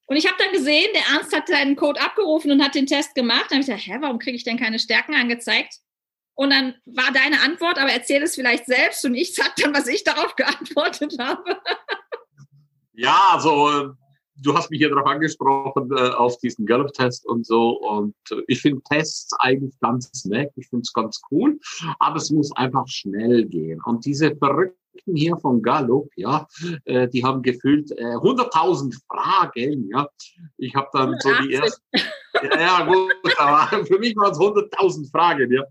Und 0.07 0.17
ich 0.17 0.27
habe 0.27 0.43
dann 0.43 0.53
gesehen, 0.53 0.89
der 0.95 1.15
Ernst 1.15 1.37
hat 1.37 1.47
seinen 1.47 1.77
Code 1.77 2.01
abgerufen 2.01 2.51
und 2.51 2.65
hat 2.65 2.75
den 2.75 2.87
Test 2.87 3.15
gemacht. 3.15 3.47
Dann 3.51 3.59
habe 3.59 3.61
ich 3.61 3.67
gesagt, 3.67 3.87
hä, 3.87 3.99
warum 4.01 4.19
kriege 4.19 4.37
ich 4.37 4.45
denn 4.45 4.59
keine 4.59 4.79
Stärken 4.79 5.15
angezeigt? 5.15 5.75
Und 6.41 6.49
dann 6.49 6.75
war 6.87 7.13
deine 7.13 7.43
Antwort, 7.43 7.77
aber 7.79 7.93
erzähl 7.93 8.23
es 8.23 8.35
vielleicht 8.35 8.65
selbst 8.65 9.05
und 9.05 9.15
ich 9.15 9.35
sag 9.35 9.55
dann, 9.57 9.75
was 9.75 9.87
ich 9.87 10.05
darauf 10.05 10.35
geantwortet 10.37 11.17
habe. 11.19 11.43
Ja, 12.93 13.31
also 13.33 13.95
du 14.37 14.55
hast 14.55 14.71
mich 14.71 14.79
hier 14.79 14.91
darauf 14.91 15.07
angesprochen, 15.07 15.91
äh, 15.97 16.11
auf 16.11 16.37
diesen 16.39 16.67
Gallup-Test 16.67 17.27
und 17.27 17.47
so. 17.47 17.79
Und 17.81 18.15
äh, 18.31 18.43
ich 18.47 18.61
finde 18.61 18.83
Tests 18.83 19.35
eigentlich 19.39 19.73
ganz 19.81 20.27
nett. 20.27 20.51
Ich 20.57 20.69
finde 20.69 20.83
es 20.83 20.93
ganz 20.93 21.19
cool. 21.31 21.59
Aber 21.99 22.17
es 22.17 22.31
muss 22.31 22.55
einfach 22.57 22.87
schnell 22.89 23.47
gehen. 23.47 23.81
Und 23.87 24.05
diese 24.05 24.37
Verrückten 24.37 25.17
hier 25.17 25.39
von 25.39 25.63
Gallup, 25.63 26.11
ja, 26.17 26.47
äh, 26.85 27.09
die 27.09 27.25
haben 27.25 27.41
gefühlt 27.41 27.91
äh, 27.93 28.17
100.000 28.17 29.01
Fragen, 29.07 29.89
ja. 29.89 30.07
Ich 30.59 30.75
habe 30.75 30.89
dann 30.93 31.17
so 31.21 31.31
die 31.43 31.55
ersten, 31.55 31.83
ja, 32.43 32.61
ja 32.61 32.85
gut, 32.85 33.15
aber 33.39 33.87
für 33.87 33.99
mich 33.99 34.15
waren 34.17 34.33
es 34.33 34.39
100.000 34.39 35.11
Fragen, 35.11 35.51
ja 35.51 35.65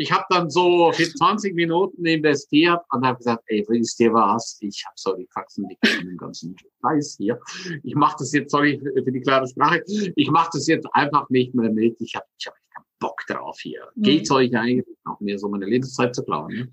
ich 0.00 0.10
habe 0.10 0.24
dann 0.30 0.48
so 0.48 0.90
für 0.92 1.04
20 1.04 1.54
Minuten 1.54 2.06
investiert 2.06 2.80
und 2.90 3.06
habe 3.06 3.18
gesagt, 3.18 3.44
ey, 3.48 3.64
wisst 3.68 4.00
ihr 4.00 4.12
was? 4.14 4.56
Ich 4.60 4.82
habe 4.86 4.94
so 4.96 5.14
die 5.14 5.28
Faxen, 5.30 5.68
die 5.68 5.76
den 6.00 6.16
ganzen 6.16 6.56
Scheiß 6.80 7.16
hier. 7.18 7.38
Ich 7.82 7.94
mache 7.94 8.16
das 8.18 8.32
jetzt, 8.32 8.50
sorry 8.50 8.80
für 8.80 9.12
die 9.12 9.20
klare 9.20 9.46
Sprache, 9.46 9.82
ich 9.86 10.30
mache 10.30 10.50
das 10.54 10.66
jetzt 10.68 10.88
einfach 10.92 11.28
nicht 11.28 11.54
mehr 11.54 11.70
mit. 11.70 12.00
Ich 12.00 12.14
habe 12.14 12.24
ich 12.38 12.46
hab 12.46 12.54
keinen 12.54 12.86
Bock 12.98 13.20
drauf 13.28 13.58
hier. 13.60 13.88
Mhm. 13.94 14.02
Geht's 14.02 14.30
euch 14.30 14.56
eigentlich 14.56 14.86
noch 15.04 15.20
mehr 15.20 15.38
so 15.38 15.48
meine 15.48 15.66
Lebenszeit 15.66 16.14
zu 16.14 16.24
klauen? 16.24 16.54
Ne? 16.54 16.68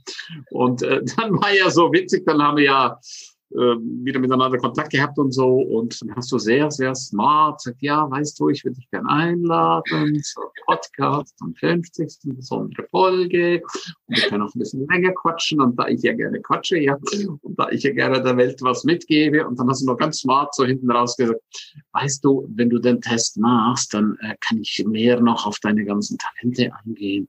Und 0.52 0.82
äh, 0.84 1.04
dann 1.18 1.34
war 1.34 1.54
ja 1.54 1.70
so 1.70 1.92
witzig, 1.92 2.26
dann 2.26 2.42
haben 2.42 2.58
wir 2.58 2.64
ja 2.64 3.00
wieder 3.50 4.20
miteinander 4.20 4.58
Kontakt 4.58 4.92
gehabt 4.92 5.18
und 5.18 5.32
so. 5.32 5.48
Und 5.48 6.02
dann 6.02 6.16
hast 6.16 6.32
du 6.32 6.38
sehr, 6.38 6.70
sehr 6.70 6.94
smart 6.96 7.58
gesagt, 7.58 7.82
ja, 7.82 8.10
weißt 8.10 8.40
du, 8.40 8.50
ich 8.50 8.64
würde 8.64 8.76
dich 8.76 8.90
gerne 8.90 9.10
einladen 9.10 10.22
zur 10.24 10.52
Podcast 10.66 11.36
am 11.42 11.54
50. 11.56 12.36
besondere 12.36 12.86
Folge. 12.90 13.62
Und 14.08 14.18
wir 14.18 14.30
können 14.30 14.44
auch 14.44 14.54
ein 14.54 14.60
bisschen 14.60 14.88
länger 14.88 15.14
quatschen. 15.14 15.62
Und 15.62 15.78
da 15.80 15.88
ich 15.88 16.02
ja 16.02 16.14
gerne 16.14 16.42
quatsche, 16.42 16.78
ja, 16.78 16.98
und 17.42 17.60
da 17.60 17.70
ich 17.70 17.84
ja 17.84 17.94
gerne 17.94 18.22
der 18.22 18.38
Welt 18.38 18.62
was 18.62 18.84
mitgebe. 18.84 19.48
Und 19.48 19.60
dann 19.60 19.70
hast 19.70 19.82
du 19.82 19.86
noch 19.86 19.98
ganz 19.98 20.20
smart 20.20 20.54
so 20.54 20.66
hinten 20.66 20.92
raus 20.92 21.16
gesagt, 21.16 21.42
weißt 21.94 22.24
du, 22.24 22.48
wenn 22.56 22.70
du 22.70 22.80
den 22.80 23.02
Test 23.02 23.38
machst, 23.38 23.94
dann 23.94 24.18
äh, 24.22 24.36
kann 24.42 24.60
ich 24.60 24.84
mehr 24.88 25.20
noch 25.20 25.46
auf 25.46 25.60
deine 25.60 25.86
ganzen 25.86 26.18
Talente 26.18 26.72
eingehen. 26.86 27.28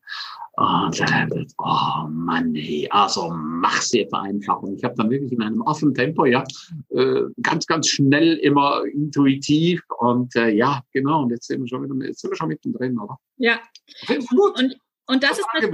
Und 0.58 1.00
äh, 1.00 1.46
oh 1.58 2.08
Mann, 2.10 2.50
nee, 2.50 2.88
also 2.90 3.30
mach's 3.32 3.92
jetzt 3.92 4.12
einfach. 4.12 4.60
Und 4.60 4.74
ich 4.74 4.82
habe 4.82 4.96
dann 4.96 5.08
wirklich 5.08 5.30
in 5.30 5.40
einem 5.40 5.60
offenen 5.60 5.94
Tempo, 5.94 6.07
ja, 6.26 6.44
äh, 6.90 7.22
ganz, 7.42 7.66
ganz 7.66 7.88
schnell, 7.88 8.36
immer 8.36 8.84
intuitiv. 8.84 9.82
Und 9.98 10.34
äh, 10.36 10.50
ja, 10.50 10.82
genau, 10.92 11.22
und 11.22 11.30
jetzt 11.30 11.46
sind 11.46 11.60
wir 11.60 11.68
schon 11.68 11.84
wieder, 11.84 12.06
jetzt 12.06 12.20
sind 12.20 12.30
wir 12.30 12.36
schon 12.36 12.48
mittendrin, 12.48 12.98
oder? 12.98 13.18
Ja. 13.36 13.60
Gut. 14.06 14.58
Und, 14.58 14.76
und 15.06 15.22
das 15.22 15.38
ist 15.38 15.46
das, 15.54 15.64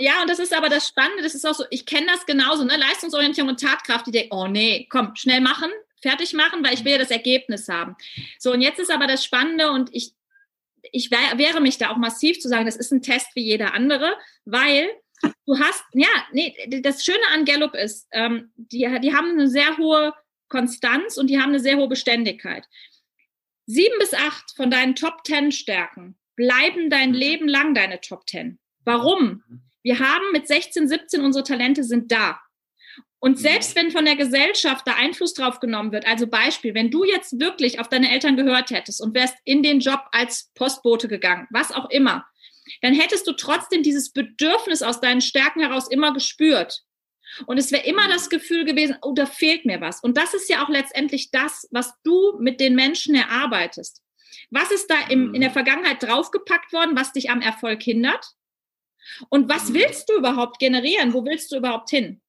ja, 0.00 0.22
und 0.22 0.30
das 0.30 0.38
ist 0.38 0.54
aber 0.54 0.68
das 0.68 0.86
Spannende, 0.86 1.22
das 1.22 1.34
ist 1.34 1.44
auch 1.44 1.54
so, 1.54 1.64
ich 1.70 1.84
kenne 1.84 2.06
das 2.06 2.24
genauso, 2.24 2.64
ne? 2.64 2.76
Leistungsorientierung 2.76 3.50
und 3.50 3.60
Tatkraft, 3.60 4.06
die 4.06 4.12
denken, 4.12 4.32
oh 4.32 4.46
nee, 4.46 4.86
komm, 4.90 5.14
schnell 5.16 5.40
machen, 5.40 5.70
fertig 6.00 6.34
machen, 6.34 6.64
weil 6.64 6.74
ich 6.74 6.84
will 6.84 6.92
ja 6.92 6.98
das 6.98 7.10
Ergebnis 7.10 7.68
haben. 7.68 7.96
So, 8.38 8.52
und 8.52 8.60
jetzt 8.60 8.78
ist 8.78 8.92
aber 8.92 9.06
das 9.06 9.24
Spannende 9.24 9.72
und 9.72 9.90
ich, 9.92 10.14
ich 10.92 11.10
wehre 11.10 11.60
mich 11.60 11.78
da 11.78 11.90
auch 11.90 11.96
massiv 11.96 12.38
zu 12.38 12.48
sagen, 12.48 12.66
das 12.66 12.76
ist 12.76 12.92
ein 12.92 13.02
Test 13.02 13.28
wie 13.34 13.42
jeder 13.42 13.74
andere, 13.74 14.12
weil 14.44 14.88
du 15.22 15.58
hast, 15.58 15.84
ja, 15.92 16.08
nee, 16.32 16.54
das 16.82 17.04
Schöne 17.04 17.26
an 17.32 17.44
Gallup 17.44 17.74
ist, 17.74 18.06
ähm, 18.12 18.52
die, 18.56 18.88
die 19.02 19.14
haben 19.14 19.30
eine 19.30 19.48
sehr 19.48 19.76
hohe 19.76 20.14
Konstanz 20.48 21.16
und 21.16 21.28
die 21.28 21.38
haben 21.40 21.50
eine 21.50 21.60
sehr 21.60 21.76
hohe 21.76 21.88
Beständigkeit. 21.88 22.66
Sieben 23.66 23.98
bis 23.98 24.14
acht 24.14 24.52
von 24.56 24.70
deinen 24.70 24.94
Top 24.94 25.24
Ten 25.24 25.52
Stärken 25.52 26.18
bleiben 26.36 26.88
dein 26.88 27.12
Leben 27.12 27.48
lang 27.48 27.74
deine 27.74 28.00
Top 28.00 28.26
Ten. 28.26 28.58
Warum? 28.84 29.42
Wir 29.82 29.98
haben 29.98 30.24
mit 30.32 30.46
16, 30.46 30.88
17 30.88 31.20
unsere 31.20 31.44
Talente 31.44 31.84
sind 31.84 32.10
da. 32.10 32.40
Und 33.20 33.38
mhm. 33.38 33.42
selbst 33.42 33.76
wenn 33.76 33.90
von 33.90 34.04
der 34.04 34.16
Gesellschaft 34.16 34.86
da 34.86 34.94
Einfluss 34.94 35.34
drauf 35.34 35.60
genommen 35.60 35.92
wird, 35.92 36.06
also 36.06 36.26
Beispiel, 36.26 36.74
wenn 36.74 36.90
du 36.90 37.04
jetzt 37.04 37.40
wirklich 37.40 37.80
auf 37.80 37.88
deine 37.88 38.10
Eltern 38.10 38.36
gehört 38.36 38.70
hättest 38.70 39.02
und 39.02 39.14
wärst 39.14 39.36
in 39.44 39.62
den 39.62 39.80
Job 39.80 40.00
als 40.12 40.50
Postbote 40.54 41.08
gegangen, 41.08 41.46
was 41.50 41.72
auch 41.72 41.90
immer, 41.90 42.26
dann 42.80 42.94
hättest 42.94 43.26
du 43.26 43.32
trotzdem 43.32 43.82
dieses 43.82 44.12
Bedürfnis 44.12 44.82
aus 44.82 45.00
deinen 45.00 45.20
Stärken 45.20 45.60
heraus 45.60 45.88
immer 45.90 46.12
gespürt. 46.12 46.82
Und 47.46 47.58
es 47.58 47.72
wäre 47.72 47.86
immer 47.86 48.06
mhm. 48.06 48.12
das 48.12 48.30
Gefühl 48.30 48.64
gewesen, 48.64 48.96
oh, 49.02 49.12
da 49.12 49.26
fehlt 49.26 49.64
mir 49.64 49.80
was. 49.80 50.00
Und 50.00 50.16
das 50.16 50.34
ist 50.34 50.48
ja 50.48 50.64
auch 50.64 50.68
letztendlich 50.68 51.30
das, 51.30 51.68
was 51.70 51.92
du 52.04 52.38
mit 52.38 52.60
den 52.60 52.74
Menschen 52.74 53.14
erarbeitest. 53.14 54.02
Was 54.50 54.70
ist 54.70 54.90
da 54.90 55.08
im, 55.08 55.34
in 55.34 55.40
der 55.40 55.50
mhm. 55.50 55.54
Vergangenheit 55.54 56.02
draufgepackt 56.02 56.72
worden, 56.72 56.96
was 56.96 57.12
dich 57.12 57.30
am 57.30 57.40
Erfolg 57.40 57.82
hindert? 57.82 58.24
Und 59.30 59.48
was 59.48 59.72
willst 59.72 60.08
du 60.08 60.14
überhaupt 60.14 60.58
generieren? 60.58 61.12
Wo 61.12 61.24
willst 61.24 61.50
du 61.52 61.56
überhaupt 61.56 61.90
hin? 61.90 62.20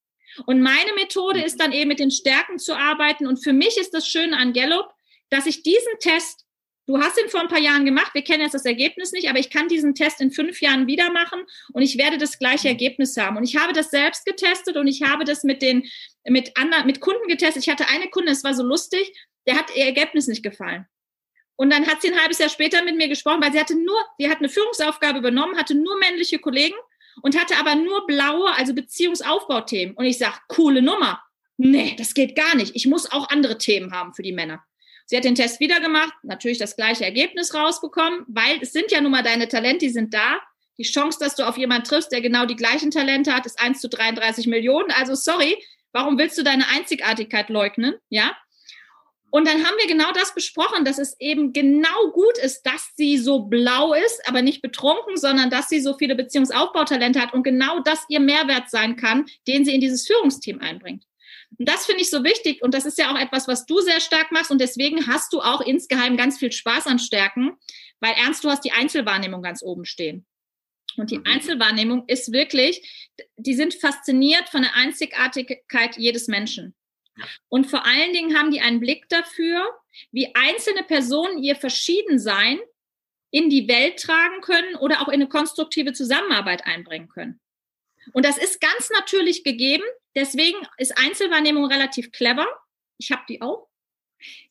Und 0.45 0.61
meine 0.61 0.93
Methode 0.93 1.41
ist 1.41 1.59
dann 1.59 1.71
eben 1.71 1.89
mit 1.89 1.99
den 1.99 2.11
Stärken 2.11 2.59
zu 2.59 2.75
arbeiten. 2.75 3.27
Und 3.27 3.43
für 3.43 3.53
mich 3.53 3.77
ist 3.77 3.93
das 3.93 4.07
Schöne 4.07 4.37
an 4.37 4.53
Gallup, 4.53 4.93
dass 5.29 5.45
ich 5.45 5.63
diesen 5.63 5.99
Test, 5.99 6.45
du 6.89 6.97
hast 6.97 7.21
ihn 7.21 7.29
vor 7.29 7.41
ein 7.41 7.47
paar 7.47 7.59
Jahren 7.59 7.85
gemacht, 7.85 8.15
wir 8.15 8.23
kennen 8.23 8.41
jetzt 8.41 8.55
das 8.55 8.65
Ergebnis 8.65 9.11
nicht, 9.11 9.29
aber 9.29 9.37
ich 9.37 9.51
kann 9.51 9.67
diesen 9.67 9.93
Test 9.93 10.21
in 10.21 10.31
fünf 10.31 10.59
Jahren 10.59 10.87
wieder 10.87 11.11
machen 11.11 11.43
und 11.71 11.83
ich 11.83 11.99
werde 11.99 12.17
das 12.17 12.39
gleiche 12.39 12.67
Ergebnis 12.67 13.15
haben. 13.15 13.37
Und 13.37 13.43
ich 13.43 13.57
habe 13.57 13.73
das 13.73 13.91
selbst 13.91 14.25
getestet 14.25 14.75
und 14.75 14.87
ich 14.87 15.03
habe 15.03 15.23
das 15.23 15.43
mit 15.43 15.61
den, 15.61 15.87
mit 16.27 16.57
anderen, 16.57 16.87
mit 16.87 16.99
Kunden 16.99 17.27
getestet. 17.27 17.61
Ich 17.61 17.69
hatte 17.69 17.87
eine 17.89 18.09
Kunde, 18.09 18.31
es 18.31 18.43
war 18.43 18.55
so 18.55 18.63
lustig, 18.63 19.13
der 19.45 19.55
hat 19.55 19.75
ihr 19.75 19.85
Ergebnis 19.85 20.25
nicht 20.27 20.41
gefallen. 20.41 20.87
Und 21.57 21.71
dann 21.71 21.85
hat 21.85 22.01
sie 22.01 22.11
ein 22.11 22.19
halbes 22.19 22.39
Jahr 22.39 22.49
später 22.49 22.83
mit 22.83 22.95
mir 22.95 23.07
gesprochen, 23.07 23.43
weil 23.43 23.51
sie 23.51 23.59
hatte 23.59 23.75
nur, 23.75 23.99
sie 24.17 24.27
hat 24.27 24.39
eine 24.39 24.49
Führungsaufgabe 24.49 25.19
übernommen, 25.19 25.57
hatte 25.57 25.75
nur 25.75 25.95
männliche 25.99 26.39
Kollegen 26.39 26.75
und 27.21 27.39
hatte 27.39 27.57
aber 27.57 27.75
nur 27.75 28.07
blaue, 28.07 28.51
also 28.57 28.73
Beziehungsaufbauthemen. 28.73 29.95
Und 29.95 30.05
ich 30.05 30.17
sage, 30.17 30.37
coole 30.47 30.81
Nummer. 30.81 31.21
Nee, 31.57 31.95
das 31.99 32.15
geht 32.15 32.35
gar 32.35 32.55
nicht. 32.55 32.75
Ich 32.75 32.87
muss 32.87 33.11
auch 33.11 33.29
andere 33.29 33.59
Themen 33.59 33.91
haben 33.91 34.15
für 34.15 34.23
die 34.23 34.31
Männer. 34.31 34.63
Sie 35.09 35.17
hat 35.17 35.23
den 35.23 35.33
Test 35.33 35.59
wieder 35.59 35.79
gemacht, 35.79 36.13
natürlich 36.21 36.59
das 36.59 36.75
gleiche 36.75 37.03
Ergebnis 37.03 37.55
rausbekommen, 37.55 38.25
weil 38.27 38.59
es 38.61 38.73
sind 38.73 38.91
ja 38.91 39.01
nun 39.01 39.11
mal 39.11 39.23
deine 39.23 39.47
Talente, 39.47 39.79
die 39.87 39.89
sind 39.89 40.13
da. 40.13 40.39
Die 40.77 40.83
Chance, 40.83 41.17
dass 41.19 41.35
du 41.35 41.47
auf 41.47 41.57
jemanden 41.57 41.85
triffst, 41.85 42.11
der 42.11 42.21
genau 42.21 42.45
die 42.45 42.55
gleichen 42.55 42.91
Talente 42.91 43.33
hat, 43.33 43.47
ist 43.47 43.59
1 43.59 43.81
zu 43.81 43.89
33 43.89 44.45
Millionen. 44.45 44.91
Also 44.91 45.15
sorry, 45.15 45.57
warum 45.93 46.19
willst 46.19 46.37
du 46.37 46.43
deine 46.43 46.67
Einzigartigkeit 46.67 47.49
leugnen? 47.49 47.95
Ja. 48.09 48.37
Und 49.31 49.47
dann 49.47 49.65
haben 49.65 49.75
wir 49.79 49.87
genau 49.87 50.11
das 50.11 50.35
besprochen, 50.35 50.85
dass 50.85 50.99
es 50.99 51.19
eben 51.19 51.53
genau 51.53 52.11
gut 52.13 52.37
ist, 52.37 52.61
dass 52.61 52.91
sie 52.95 53.17
so 53.17 53.45
blau 53.45 53.95
ist, 53.95 54.21
aber 54.27 54.43
nicht 54.43 54.61
betrunken, 54.61 55.17
sondern 55.17 55.49
dass 55.49 55.69
sie 55.69 55.81
so 55.81 55.97
viele 55.97 56.13
Beziehungsaufbautalente 56.13 57.19
hat 57.19 57.33
und 57.33 57.41
genau 57.41 57.79
das 57.79 58.05
ihr 58.09 58.19
Mehrwert 58.19 58.69
sein 58.69 58.95
kann, 58.95 59.25
den 59.47 59.65
sie 59.65 59.73
in 59.73 59.81
dieses 59.81 60.05
Führungsteam 60.05 60.61
einbringt. 60.61 61.08
Und 61.57 61.67
das 61.67 61.85
finde 61.85 62.01
ich 62.01 62.09
so 62.09 62.23
wichtig 62.23 62.61
und 62.61 62.73
das 62.73 62.85
ist 62.85 62.97
ja 62.97 63.11
auch 63.11 63.19
etwas, 63.19 63.47
was 63.47 63.65
du 63.65 63.79
sehr 63.79 63.99
stark 63.99 64.31
machst 64.31 64.51
und 64.51 64.61
deswegen 64.61 65.07
hast 65.07 65.33
du 65.33 65.41
auch 65.41 65.61
insgeheim 65.61 66.15
ganz 66.15 66.37
viel 66.37 66.51
Spaß 66.51 66.87
an 66.87 66.99
Stärken, 66.99 67.57
weil 67.99 68.13
ernst, 68.13 68.43
du 68.43 68.49
hast 68.49 68.63
die 68.63 68.71
Einzelwahrnehmung 68.71 69.41
ganz 69.41 69.61
oben 69.63 69.85
stehen. 69.85 70.25
Und 70.97 71.11
die 71.11 71.19
mhm. 71.19 71.25
Einzelwahrnehmung 71.25 72.03
ist 72.07 72.31
wirklich, 72.31 73.11
die 73.37 73.53
sind 73.53 73.73
fasziniert 73.73 74.49
von 74.49 74.61
der 74.61 74.75
Einzigartigkeit 74.75 75.97
jedes 75.97 76.27
Menschen. 76.27 76.75
Und 77.49 77.67
vor 77.67 77.85
allen 77.85 78.13
Dingen 78.13 78.37
haben 78.37 78.51
die 78.51 78.61
einen 78.61 78.79
Blick 78.79 79.09
dafür, 79.09 79.61
wie 80.11 80.33
einzelne 80.35 80.83
Personen 80.83 81.43
ihr 81.43 81.55
Verschiedensein 81.55 82.59
in 83.31 83.49
die 83.49 83.67
Welt 83.67 83.99
tragen 83.99 84.41
können 84.41 84.75
oder 84.75 85.01
auch 85.01 85.07
in 85.07 85.15
eine 85.15 85.27
konstruktive 85.27 85.93
Zusammenarbeit 85.93 86.65
einbringen 86.65 87.09
können. 87.09 87.39
Und 88.13 88.25
das 88.25 88.37
ist 88.37 88.61
ganz 88.61 88.89
natürlich 88.89 89.43
gegeben. 89.43 89.83
Deswegen 90.15 90.57
ist 90.77 90.97
Einzelwahrnehmung 90.97 91.65
relativ 91.65 92.11
clever. 92.11 92.47
Ich 92.97 93.11
habe 93.11 93.23
die 93.29 93.41
auch. 93.41 93.67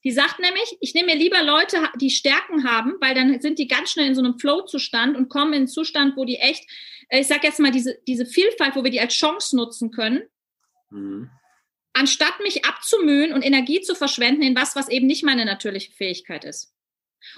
Die 0.02 0.12
sagt 0.12 0.38
nämlich, 0.38 0.78
ich 0.80 0.94
nehme 0.94 1.12
mir 1.12 1.16
lieber 1.16 1.42
Leute, 1.42 1.90
die 2.00 2.10
Stärken 2.10 2.64
haben, 2.64 2.94
weil 3.00 3.14
dann 3.14 3.38
sind 3.40 3.58
die 3.58 3.68
ganz 3.68 3.90
schnell 3.90 4.06
in 4.06 4.14
so 4.14 4.22
einem 4.22 4.38
Flow-Zustand 4.38 5.16
und 5.16 5.28
kommen 5.28 5.52
in 5.52 5.58
einen 5.58 5.68
Zustand, 5.68 6.16
wo 6.16 6.24
die 6.24 6.36
echt, 6.36 6.64
äh, 7.08 7.20
ich 7.20 7.26
sage 7.26 7.46
jetzt 7.46 7.60
mal, 7.60 7.70
diese, 7.70 7.98
diese 8.06 8.24
Vielfalt, 8.24 8.76
wo 8.76 8.84
wir 8.84 8.90
die 8.90 9.00
als 9.00 9.12
Chance 9.14 9.56
nutzen 9.56 9.90
können. 9.90 10.22
Mhm 10.90 11.30
anstatt 11.98 12.38
mich 12.40 12.64
abzumühen 12.64 13.32
und 13.32 13.44
Energie 13.44 13.80
zu 13.80 13.94
verschwenden 13.94 14.42
in 14.42 14.54
was, 14.54 14.76
was 14.76 14.88
eben 14.88 15.06
nicht 15.06 15.24
meine 15.24 15.44
natürliche 15.44 15.92
Fähigkeit 15.92 16.44
ist. 16.44 16.72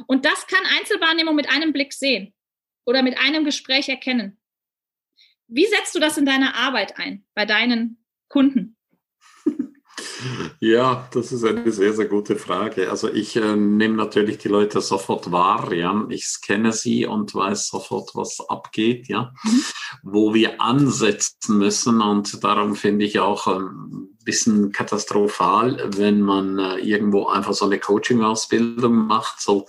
Und 0.07 0.27
das 0.27 0.47
kann 0.47 0.61
Einzelwahrnehmung 0.79 1.35
mit 1.35 1.49
einem 1.49 1.73
Blick 1.73 1.95
sehen 1.95 2.35
oder 2.85 3.03
mit 3.03 3.17
einem 3.19 3.45
Gespräch 3.45 3.89
erkennen. 3.89 4.39
Wie 5.53 5.67
setzt 5.67 5.95
du 5.97 5.99
das 5.99 6.17
in 6.17 6.25
deiner 6.25 6.55
Arbeit 6.55 6.97
ein, 6.99 7.25
bei 7.35 7.45
deinen 7.45 7.99
Kunden? 8.29 8.77
Ja, 10.61 11.09
das 11.13 11.33
ist 11.33 11.45
eine 11.45 11.71
sehr, 11.71 11.93
sehr 11.95 12.07
gute 12.07 12.37
Frage. 12.37 12.91
Also 12.91 13.09
ich 13.09 13.37
äh, 13.37 13.57
nehme 13.57 13.97
natürlich 13.97 14.39
die 14.39 14.49
Leute 14.49 14.81
sofort 14.81 15.33
wahr, 15.33 15.73
ja. 15.73 16.05
Ich 16.11 16.27
scanne 16.27 16.73
sie 16.73 17.07
und 17.07 17.35
weiß 17.35 17.69
sofort, 17.69 18.11
was 18.15 18.41
abgeht, 18.49 19.09
ja. 19.09 19.33
Mhm. 19.45 19.63
Wo 20.03 20.35
wir 20.35 20.61
ansetzen 20.61 21.59
müssen 21.59 22.03
und 22.03 22.45
darum 22.45 22.77
finde 22.77 23.05
ich 23.05 23.19
auch 23.21 23.47
ein 23.47 23.57
ähm, 23.57 24.09
bisschen 24.25 24.73
katastrophal, 24.73 25.91
wenn 25.97 26.21
man 26.21 26.59
äh, 26.59 26.77
irgendwo 26.77 27.27
einfach 27.27 27.55
so 27.55 27.65
eine 27.65 27.79
Coaching-Ausbildung 27.79 29.07
macht, 29.07 29.41
so 29.41 29.67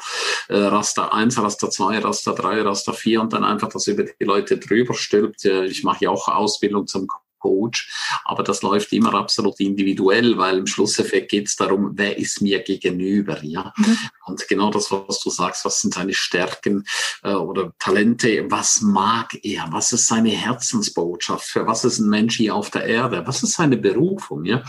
äh, 0.50 0.58
Raster 0.58 1.14
1, 1.14 1.42
Raster 1.42 1.70
2, 1.70 2.00
Raster 2.00 2.34
3, 2.34 2.62
Raster 2.62 2.94
4 2.94 3.22
und 3.22 3.34
dann 3.34 3.44
einfach 3.44 3.70
das 3.70 3.88
über 3.88 4.04
die 4.04 4.26
Leute 4.26 4.58
drüber 4.58 4.94
stülpt. 4.94 5.46
Ich 5.46 5.84
mache 5.84 6.06
ja 6.06 6.10
auch 6.10 6.28
Ausbildung 6.28 6.88
zum 6.88 7.08
Coach. 7.42 7.92
Aber 8.24 8.44
das 8.44 8.62
läuft 8.62 8.94
immer 8.94 9.14
absolut 9.14 9.60
individuell, 9.60 10.38
weil 10.38 10.60
im 10.60 10.68
Schlusseffekt 10.68 11.32
geht 11.32 11.48
es 11.48 11.56
darum, 11.56 11.92
wer 11.96 12.18
ist 12.18 12.42
mir 12.42 12.60
gegenüber, 12.60 13.44
ja. 13.44 13.74
Mhm. 13.78 13.98
Und 14.26 14.48
genau 14.48 14.70
das, 14.72 14.92
was 14.92 15.20
du 15.20 15.30
sagst, 15.30 15.66
was 15.66 15.82
sind 15.82 15.94
seine 15.94 16.14
Stärken 16.14 16.86
äh, 17.24 17.34
oder 17.34 17.74
Talente, 17.80 18.46
was 18.50 18.82
mag 18.82 19.38
er, 19.44 19.68
was 19.72 19.92
ist 19.92 20.08
seine 20.08 20.30
Herzensbotschaft, 20.30 21.46
für 21.46 21.68
was 21.68 21.84
ist 21.84 22.00
ein 22.00 22.10
Mensch 22.10 22.38
hier 22.38 22.56
auf 22.56 22.70
der 22.70 22.86
Erde, 22.86 23.24
was 23.26 23.44
ist 23.44 23.54
seine 23.54 23.78
Berufung, 23.78 24.46
ja. 24.46 24.64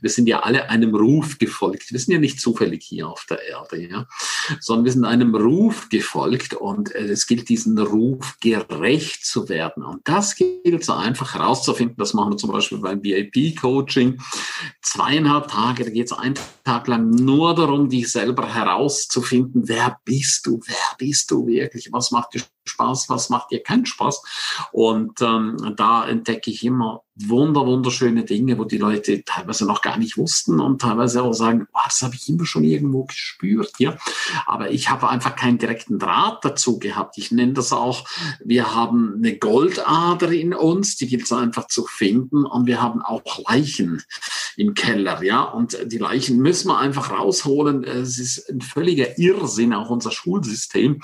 Wir 0.00 0.10
sind 0.10 0.26
ja 0.26 0.40
alle 0.40 0.70
einem 0.70 0.94
Ruf 0.94 1.38
gefolgt. 1.38 1.92
Wir 1.92 2.00
sind 2.00 2.14
ja 2.14 2.18
nicht 2.18 2.40
zufällig 2.40 2.84
hier 2.84 3.08
auf 3.08 3.26
der 3.28 3.46
Erde, 3.46 3.82
ja, 3.86 4.06
sondern 4.60 4.86
wir 4.86 4.92
sind 4.92 5.04
einem 5.04 5.34
Ruf 5.34 5.88
gefolgt 5.88 6.54
und 6.54 6.94
äh, 6.94 7.04
es 7.04 7.26
gilt, 7.26 7.48
diesen 7.48 7.78
Ruf 7.78 8.36
gerecht 8.40 9.26
zu 9.26 9.48
werden. 9.48 9.82
Und 9.82 10.06
das 10.08 10.36
gilt 10.36 10.84
so 10.84 10.94
einfach 10.94 11.34
herauszufinden, 11.34 11.96
das 12.04 12.14
machen 12.14 12.32
wir 12.32 12.36
zum 12.36 12.52
Beispiel 12.52 12.78
beim 12.78 13.02
VIP-Coaching. 13.02 14.20
Zweieinhalb 14.82 15.48
Tage, 15.48 15.84
da 15.84 15.90
geht 15.90 16.06
es 16.06 16.12
einen 16.12 16.34
Tag 16.62 16.86
lang 16.86 17.10
nur 17.10 17.54
darum, 17.54 17.88
dich 17.88 18.12
selber 18.12 18.54
herauszufinden, 18.54 19.66
wer 19.66 19.98
bist 20.04 20.46
du, 20.46 20.60
wer 20.66 20.96
bist 20.98 21.30
du 21.30 21.46
wirklich, 21.46 21.88
was 21.92 22.10
macht 22.10 22.34
dir 22.34 22.42
Spaß, 22.64 23.08
was 23.08 23.30
macht 23.30 23.50
dir 23.50 23.62
keinen 23.62 23.86
Spaß. 23.86 24.22
Und 24.72 25.20
ähm, 25.22 25.74
da 25.76 26.06
entdecke 26.06 26.50
ich 26.50 26.64
immer 26.64 27.02
wunder, 27.16 27.64
wunderschöne 27.64 28.24
Dinge, 28.24 28.58
wo 28.58 28.64
die 28.64 28.78
Leute 28.78 29.22
teilweise 29.24 29.66
noch 29.66 29.82
gar 29.82 29.98
nicht 29.98 30.18
wussten 30.18 30.60
und 30.60 30.80
teilweise 30.80 31.22
auch 31.22 31.32
sagen, 31.32 31.68
oh, 31.72 31.78
das 31.84 32.02
habe 32.02 32.16
ich 32.16 32.28
immer 32.28 32.44
schon 32.44 32.64
irgendwo 32.64 33.04
gespürt. 33.04 33.72
Ja, 33.78 33.96
aber 34.46 34.70
ich 34.72 34.90
habe 34.90 35.08
einfach 35.08 35.36
keinen 35.36 35.58
direkten 35.58 35.98
Draht 35.98 36.44
dazu 36.44 36.78
gehabt. 36.78 37.16
Ich 37.18 37.30
nenne 37.30 37.52
das 37.52 37.72
auch, 37.72 38.08
wir 38.44 38.74
haben 38.74 39.14
eine 39.16 39.38
Goldader 39.38 40.32
in 40.32 40.54
uns, 40.54 40.96
die 40.96 41.06
gilt 41.06 41.24
es 41.24 41.32
einfach 41.32 41.68
zu 41.68 41.86
finden 41.86 42.44
und 42.44 42.66
wir 42.66 42.82
haben 42.82 43.00
auch 43.00 43.22
Leichen 43.48 44.02
im 44.56 44.74
Keller. 44.74 45.22
Ja, 45.22 45.42
und 45.42 45.76
die 45.86 45.98
Leichen 45.98 46.38
müssen 46.38 46.68
wir 46.68 46.78
einfach 46.78 47.10
rausholen. 47.10 47.84
Es 47.84 48.18
ist 48.18 48.48
ein 48.50 48.60
völliger 48.60 49.18
Irrsinn, 49.18 49.72
auch 49.72 49.90
unser 49.90 50.10
Schulsystem 50.10 51.02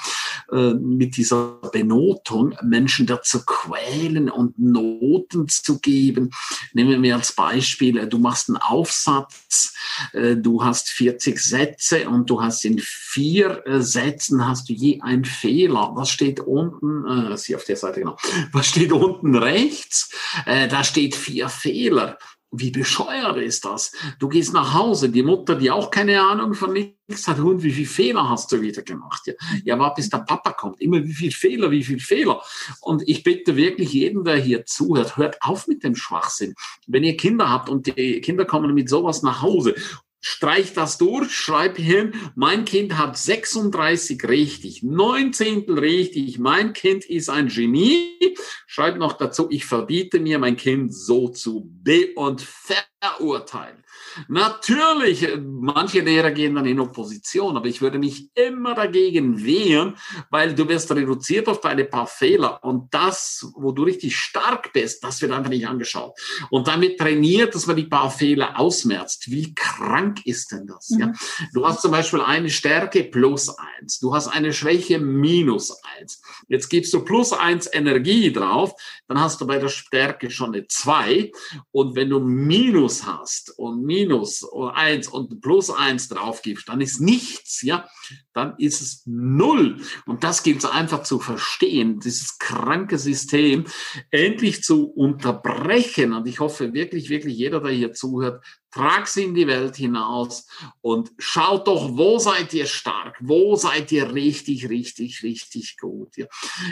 äh, 0.52 0.74
mit 0.74 1.16
dieser 1.16 1.58
Benotung 1.72 2.54
Menschen 2.62 3.06
dazu 3.06 3.44
quälen 3.44 4.30
und 4.30 4.58
Noten 4.58 5.48
zu 5.48 5.78
geben. 5.78 6.30
Nehmen 6.72 7.02
wir 7.02 7.16
als 7.16 7.32
Beispiel, 7.32 7.98
äh, 7.98 8.08
du 8.08 8.18
machst 8.18 8.48
einen 8.48 8.58
Aufsatz, 8.58 9.74
äh, 10.12 10.36
du 10.36 10.64
hast 10.64 10.88
40 10.90 11.38
Sätze 11.38 12.08
und 12.08 12.30
du 12.30 12.42
hast 12.42 12.64
in 12.64 12.78
vier 12.78 13.66
äh, 13.66 13.80
Sätzen 13.80 14.46
hast 14.46 14.68
du 14.68 14.72
je 14.72 15.00
einen 15.00 15.24
Fehler. 15.24 15.92
Was 15.94 16.10
steht 16.10 16.40
unten? 16.40 17.06
Äh, 17.06 17.36
sie 17.36 17.56
auf 17.56 17.64
der 17.64 17.76
Seite 17.76 18.00
genau. 18.00 18.16
Was 18.52 18.66
steht 18.66 18.92
unten 18.92 19.34
rechts? 19.34 20.10
da 20.46 20.84
steht 20.84 21.14
vier 21.14 21.48
Fehler. 21.48 22.18
Wie 22.52 22.72
bescheuert 22.72 23.36
ist 23.36 23.64
das? 23.64 23.92
Du 24.18 24.28
gehst 24.28 24.52
nach 24.52 24.74
Hause, 24.74 25.08
die 25.08 25.22
Mutter, 25.22 25.54
die 25.54 25.70
auch 25.70 25.90
keine 25.90 26.20
Ahnung 26.20 26.54
von 26.54 26.72
nichts 26.72 27.28
hat, 27.28 27.38
und 27.38 27.62
wie 27.62 27.70
viele 27.70 27.86
Fehler 27.86 28.28
hast 28.28 28.50
du 28.50 28.60
wieder 28.60 28.82
gemacht? 28.82 29.22
Ja, 29.26 29.34
ja 29.64 29.78
warte, 29.78 30.00
bis 30.00 30.10
der 30.10 30.18
Papa 30.18 30.52
kommt. 30.52 30.80
Immer 30.80 31.04
wie 31.04 31.12
viel 31.12 31.30
Fehler, 31.30 31.70
wie 31.70 31.84
viel 31.84 32.00
Fehler. 32.00 32.42
Und 32.80 33.02
ich 33.06 33.22
bitte 33.22 33.54
wirklich 33.56 33.92
jeden, 33.92 34.24
der 34.24 34.36
hier 34.36 34.64
zuhört, 34.66 35.16
hört 35.16 35.40
auf 35.42 35.68
mit 35.68 35.84
dem 35.84 35.94
Schwachsinn. 35.94 36.54
Wenn 36.88 37.04
ihr 37.04 37.16
Kinder 37.16 37.48
habt 37.48 37.68
und 37.68 37.86
die 37.86 38.20
Kinder 38.20 38.44
kommen 38.44 38.74
mit 38.74 38.88
sowas 38.88 39.22
nach 39.22 39.42
Hause 39.42 39.74
streich 40.20 40.74
das 40.74 40.98
durch, 40.98 41.30
schreib 41.32 41.76
hin, 41.76 42.14
mein 42.34 42.64
Kind 42.64 42.98
hat 42.98 43.16
36 43.16 44.24
richtig, 44.24 44.82
19 44.82 45.70
richtig, 45.70 46.38
mein 46.38 46.72
Kind 46.72 47.04
ist 47.06 47.30
ein 47.30 47.48
Genie. 47.48 48.36
Schreib 48.66 48.96
noch 48.96 49.14
dazu, 49.14 49.48
ich 49.50 49.64
verbiete 49.64 50.20
mir, 50.20 50.38
mein 50.38 50.56
Kind 50.56 50.94
so 50.94 51.28
zu 51.28 51.70
be- 51.82 52.12
und 52.14 52.42
verurteilen. 52.42 53.82
Natürlich, 54.28 55.26
manche 55.38 56.00
Lehrer 56.00 56.30
gehen 56.30 56.54
dann 56.54 56.66
in 56.66 56.80
Opposition, 56.80 57.56
aber 57.56 57.66
ich 57.66 57.80
würde 57.80 57.98
mich 57.98 58.30
immer 58.34 58.74
dagegen 58.74 59.44
wehren, 59.44 59.96
weil 60.30 60.54
du 60.54 60.68
wirst 60.68 60.90
reduziert 60.92 61.48
auf 61.48 61.60
deine 61.60 61.84
paar 61.84 62.06
Fehler 62.06 62.62
und 62.62 62.92
das, 62.92 63.46
wo 63.56 63.72
du 63.72 63.84
richtig 63.84 64.16
stark 64.16 64.72
bist, 64.72 65.02
das 65.04 65.20
wird 65.22 65.32
einfach 65.32 65.50
nicht 65.50 65.66
angeschaut. 65.66 66.18
Und 66.50 66.68
damit 66.68 66.98
trainiert, 66.98 67.54
dass 67.54 67.66
man 67.66 67.76
die 67.76 67.84
paar 67.84 68.10
Fehler 68.10 68.58
ausmerzt. 68.58 69.30
Wie 69.30 69.54
krank 69.54 70.26
ist 70.26 70.52
denn 70.52 70.66
das? 70.66 70.90
Mhm. 70.90 71.00
Ja? 71.00 71.12
Du 71.52 71.66
hast 71.66 71.82
zum 71.82 71.90
Beispiel 71.90 72.20
eine 72.20 72.50
Stärke 72.50 73.04
plus 73.04 73.50
eins, 73.50 73.98
du 73.98 74.14
hast 74.14 74.28
eine 74.28 74.52
Schwäche 74.52 74.98
minus 74.98 75.76
eins. 75.98 76.22
Jetzt 76.48 76.68
gibst 76.68 76.92
du 76.92 77.04
plus 77.04 77.32
eins 77.32 77.68
Energie 77.72 78.32
drauf, 78.32 78.74
dann 79.08 79.20
hast 79.20 79.40
du 79.40 79.46
bei 79.46 79.58
der 79.58 79.68
Stärke 79.68 80.30
schon 80.30 80.54
eine 80.54 80.66
zwei 80.66 81.32
und 81.72 81.96
wenn 81.96 82.10
du 82.10 82.20
minus 82.20 83.06
hast 83.06 83.58
und 83.58 83.84
minus 83.84 83.99
minus 84.00 84.44
eins 84.74 85.08
und 85.08 85.40
plus 85.40 85.70
eins 85.70 86.08
drauf 86.08 86.42
gibst, 86.42 86.68
dann 86.68 86.80
ist 86.80 87.00
nichts, 87.00 87.62
ja, 87.62 87.88
dann 88.32 88.54
ist 88.58 88.80
es 88.80 89.02
null. 89.06 89.76
Und 90.06 90.24
das 90.24 90.42
gilt 90.42 90.58
es 90.58 90.64
einfach 90.64 91.02
zu 91.02 91.18
verstehen, 91.18 92.00
dieses 92.00 92.38
kranke 92.38 92.98
System 92.98 93.64
endlich 94.10 94.62
zu 94.62 94.88
unterbrechen. 94.90 96.12
Und 96.12 96.26
ich 96.26 96.40
hoffe 96.40 96.72
wirklich, 96.72 97.08
wirklich 97.08 97.36
jeder, 97.36 97.60
der 97.60 97.72
hier 97.72 97.92
zuhört, 97.92 98.44
trag 98.70 99.08
sie 99.08 99.24
in 99.24 99.34
die 99.34 99.46
Welt 99.46 99.76
hinaus 99.76 100.46
und 100.80 101.10
schaut 101.18 101.66
doch, 101.66 101.96
wo 101.96 102.18
seid 102.18 102.54
ihr 102.54 102.66
stark? 102.66 103.16
Wo 103.20 103.56
seid 103.56 103.90
ihr 103.90 104.14
richtig, 104.14 104.68
richtig, 104.68 105.22
richtig 105.22 105.76
gut? 105.76 106.16
Ja. 106.16 106.26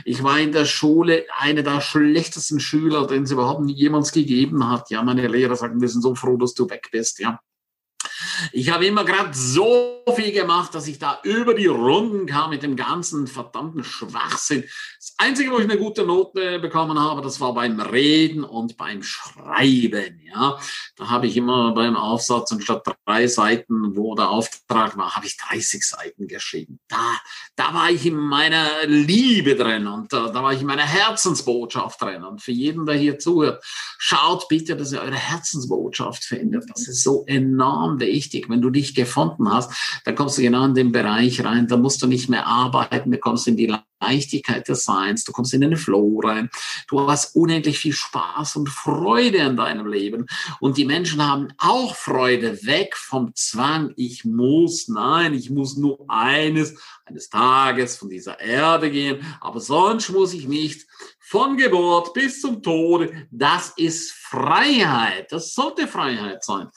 Ich 0.04 0.22
war 0.22 0.38
in 0.38 0.52
der 0.52 0.64
Schule 0.64 1.26
einer 1.36 1.62
der 1.62 1.80
schlechtesten 1.80 2.60
Schüler, 2.60 3.06
den 3.06 3.24
es 3.24 3.32
überhaupt 3.32 3.68
jemals 3.68 4.12
gegeben 4.12 4.68
hat. 4.68 4.90
Ja, 4.90 5.02
meine 5.02 5.26
Lehrer 5.26 5.56
sagten, 5.56 5.80
wir 5.80 5.88
sind 5.88 6.02
so 6.02 6.14
froh, 6.14 6.36
dass 6.36 6.54
du 6.54 6.70
weg 6.70 6.88
bist. 6.92 7.18
Ja. 7.18 7.40
Ich 8.52 8.70
habe 8.70 8.86
immer 8.86 9.04
gerade 9.04 9.30
so 9.32 9.98
viel 10.14 10.32
gemacht, 10.32 10.74
dass 10.74 10.86
ich 10.86 10.98
da 10.98 11.20
über 11.22 11.54
die 11.54 11.66
Runden 11.66 12.26
kam 12.26 12.50
mit 12.50 12.62
dem 12.62 12.76
ganzen 12.76 13.26
verdammten 13.26 13.84
Schwachsinn. 13.84 14.64
Das 14.98 15.14
Einzige, 15.18 15.50
wo 15.50 15.58
ich 15.58 15.64
eine 15.64 15.78
gute 15.78 16.04
Note 16.04 16.58
bekommen 16.58 16.98
habe, 16.98 17.22
das 17.22 17.40
war 17.40 17.54
beim 17.54 17.80
Reden 17.80 18.44
und 18.44 18.76
beim 18.76 19.02
Schreiben. 19.02 20.20
Ja, 20.32 20.58
da 20.96 21.10
habe 21.10 21.26
ich 21.26 21.36
immer 21.36 21.72
beim 21.72 21.96
Aufsatz 21.96 22.52
anstatt 22.52 22.86
drei 23.06 23.26
Seiten, 23.26 23.96
wo 23.96 24.14
der 24.14 24.30
Auftrag 24.30 24.96
war, 24.96 25.14
habe 25.14 25.26
ich 25.26 25.36
30 25.36 25.82
Seiten 25.84 26.26
geschrieben. 26.26 26.80
Da, 26.88 27.16
da 27.56 27.74
war 27.74 27.90
ich 27.90 28.06
in 28.06 28.16
meiner 28.16 28.86
Liebe 28.86 29.54
drin 29.54 29.86
und 29.86 30.12
da, 30.12 30.28
da 30.28 30.42
war 30.42 30.52
ich 30.52 30.60
in 30.60 30.66
meiner 30.66 30.86
Herzensbotschaft 30.86 32.00
drin. 32.00 32.24
Und 32.24 32.42
für 32.42 32.52
jeden, 32.52 32.86
der 32.86 32.96
hier 32.96 33.18
zuhört, 33.18 33.64
schaut 33.98 34.48
bitte, 34.48 34.76
dass 34.76 34.92
ihr 34.92 35.00
eure 35.00 35.14
Herzensbotschaft 35.14 36.24
findet. 36.24 36.68
Das 36.70 36.88
ist 36.88 37.02
so 37.02 37.24
enorm 37.26 38.00
wichtig. 38.00 38.07
Wenn 38.48 38.60
du 38.60 38.70
dich 38.70 38.94
gefunden 38.94 39.52
hast, 39.52 39.72
dann 40.04 40.14
kommst 40.14 40.38
du 40.38 40.42
genau 40.42 40.64
in 40.64 40.74
den 40.74 40.92
Bereich 40.92 41.44
rein. 41.44 41.68
Da 41.68 41.76
musst 41.76 42.02
du 42.02 42.06
nicht 42.06 42.28
mehr 42.28 42.46
arbeiten, 42.46 43.10
du 43.10 43.18
kommst 43.18 43.46
in 43.46 43.56
die 43.56 43.72
Leichtigkeit 44.00 44.68
des 44.68 44.84
Seins, 44.84 45.24
du 45.24 45.32
kommst 45.32 45.54
in 45.54 45.60
den 45.60 45.76
Flow 45.76 46.20
rein. 46.20 46.50
Du 46.88 47.08
hast 47.08 47.36
unendlich 47.36 47.78
viel 47.78 47.92
Spaß 47.92 48.56
und 48.56 48.68
Freude 48.68 49.38
in 49.38 49.56
deinem 49.56 49.86
Leben. 49.86 50.26
Und 50.60 50.76
die 50.76 50.84
Menschen 50.84 51.24
haben 51.24 51.48
auch 51.58 51.94
Freude 51.94 52.64
weg 52.64 52.96
vom 52.96 53.34
Zwang. 53.34 53.92
Ich 53.96 54.24
muss, 54.24 54.88
nein, 54.88 55.34
ich 55.34 55.50
muss 55.50 55.76
nur 55.76 56.04
eines, 56.08 56.76
eines 57.04 57.28
Tages 57.30 57.96
von 57.96 58.08
dieser 58.08 58.40
Erde 58.40 58.90
gehen, 58.90 59.20
aber 59.40 59.60
sonst 59.60 60.10
muss 60.10 60.32
ich 60.32 60.46
nicht 60.46 60.86
von 61.28 61.58
Geburt 61.58 62.14
bis 62.14 62.40
zum 62.40 62.62
Tode, 62.62 63.28
das 63.30 63.74
ist 63.76 64.12
Freiheit. 64.12 65.30
Das 65.30 65.54
sollte 65.54 65.86
Freiheit 65.86 66.42
sein. 66.42 66.68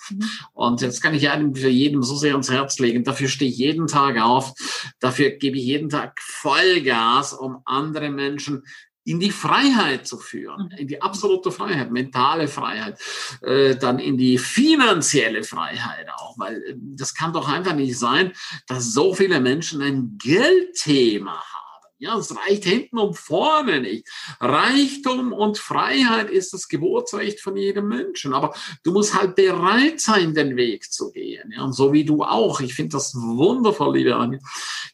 Und 0.53 0.81
jetzt 0.81 1.01
kann 1.01 1.13
ich 1.13 1.29
einem 1.29 1.55
für 1.55 1.69
jedem 1.69 2.03
so 2.03 2.15
sehr 2.15 2.33
ans 2.33 2.51
Herz 2.51 2.77
legen. 2.79 3.03
Dafür 3.03 3.29
stehe 3.29 3.49
ich 3.49 3.57
jeden 3.57 3.87
Tag 3.87 4.19
auf. 4.19 4.53
Dafür 4.99 5.31
gebe 5.31 5.57
ich 5.57 5.63
jeden 5.63 5.89
Tag 5.89 6.19
Vollgas, 6.21 7.33
um 7.33 7.61
andere 7.65 8.09
Menschen 8.09 8.63
in 9.03 9.19
die 9.19 9.31
Freiheit 9.31 10.05
zu 10.05 10.17
führen, 10.17 10.71
in 10.77 10.87
die 10.87 11.01
absolute 11.01 11.51
Freiheit, 11.51 11.91
mentale 11.91 12.47
Freiheit, 12.47 12.99
äh, 13.41 13.75
dann 13.75 13.97
in 13.97 14.17
die 14.17 14.37
finanzielle 14.37 15.43
Freiheit 15.43 16.07
auch, 16.15 16.37
weil 16.37 16.57
äh, 16.57 16.75
das 16.77 17.15
kann 17.15 17.33
doch 17.33 17.49
einfach 17.49 17.73
nicht 17.73 17.97
sein, 17.97 18.31
dass 18.67 18.93
so 18.93 19.15
viele 19.15 19.39
Menschen 19.39 19.81
ein 19.81 20.19
Geldthema. 20.21 21.41
Ja, 22.01 22.17
es 22.17 22.35
reicht 22.35 22.65
hinten 22.65 22.97
und 22.97 23.15
vorne 23.15 23.79
nicht. 23.79 24.07
Reichtum 24.39 25.33
und 25.33 25.59
Freiheit 25.59 26.31
ist 26.31 26.51
das 26.51 26.67
Geburtsrecht 26.67 27.39
von 27.39 27.55
jedem 27.55 27.89
Menschen. 27.89 28.33
Aber 28.33 28.55
du 28.81 28.91
musst 28.91 29.13
halt 29.13 29.35
bereit 29.35 30.01
sein, 30.01 30.33
den 30.33 30.55
Weg 30.55 30.91
zu 30.91 31.11
gehen. 31.11 31.53
Ja, 31.55 31.63
und 31.63 31.73
so 31.73 31.93
wie 31.93 32.03
du 32.03 32.23
auch. 32.23 32.59
Ich 32.59 32.73
finde 32.73 32.93
das 32.93 33.13
wundervoll, 33.13 33.97
liebe 33.97 34.15
Anja. 34.15 34.39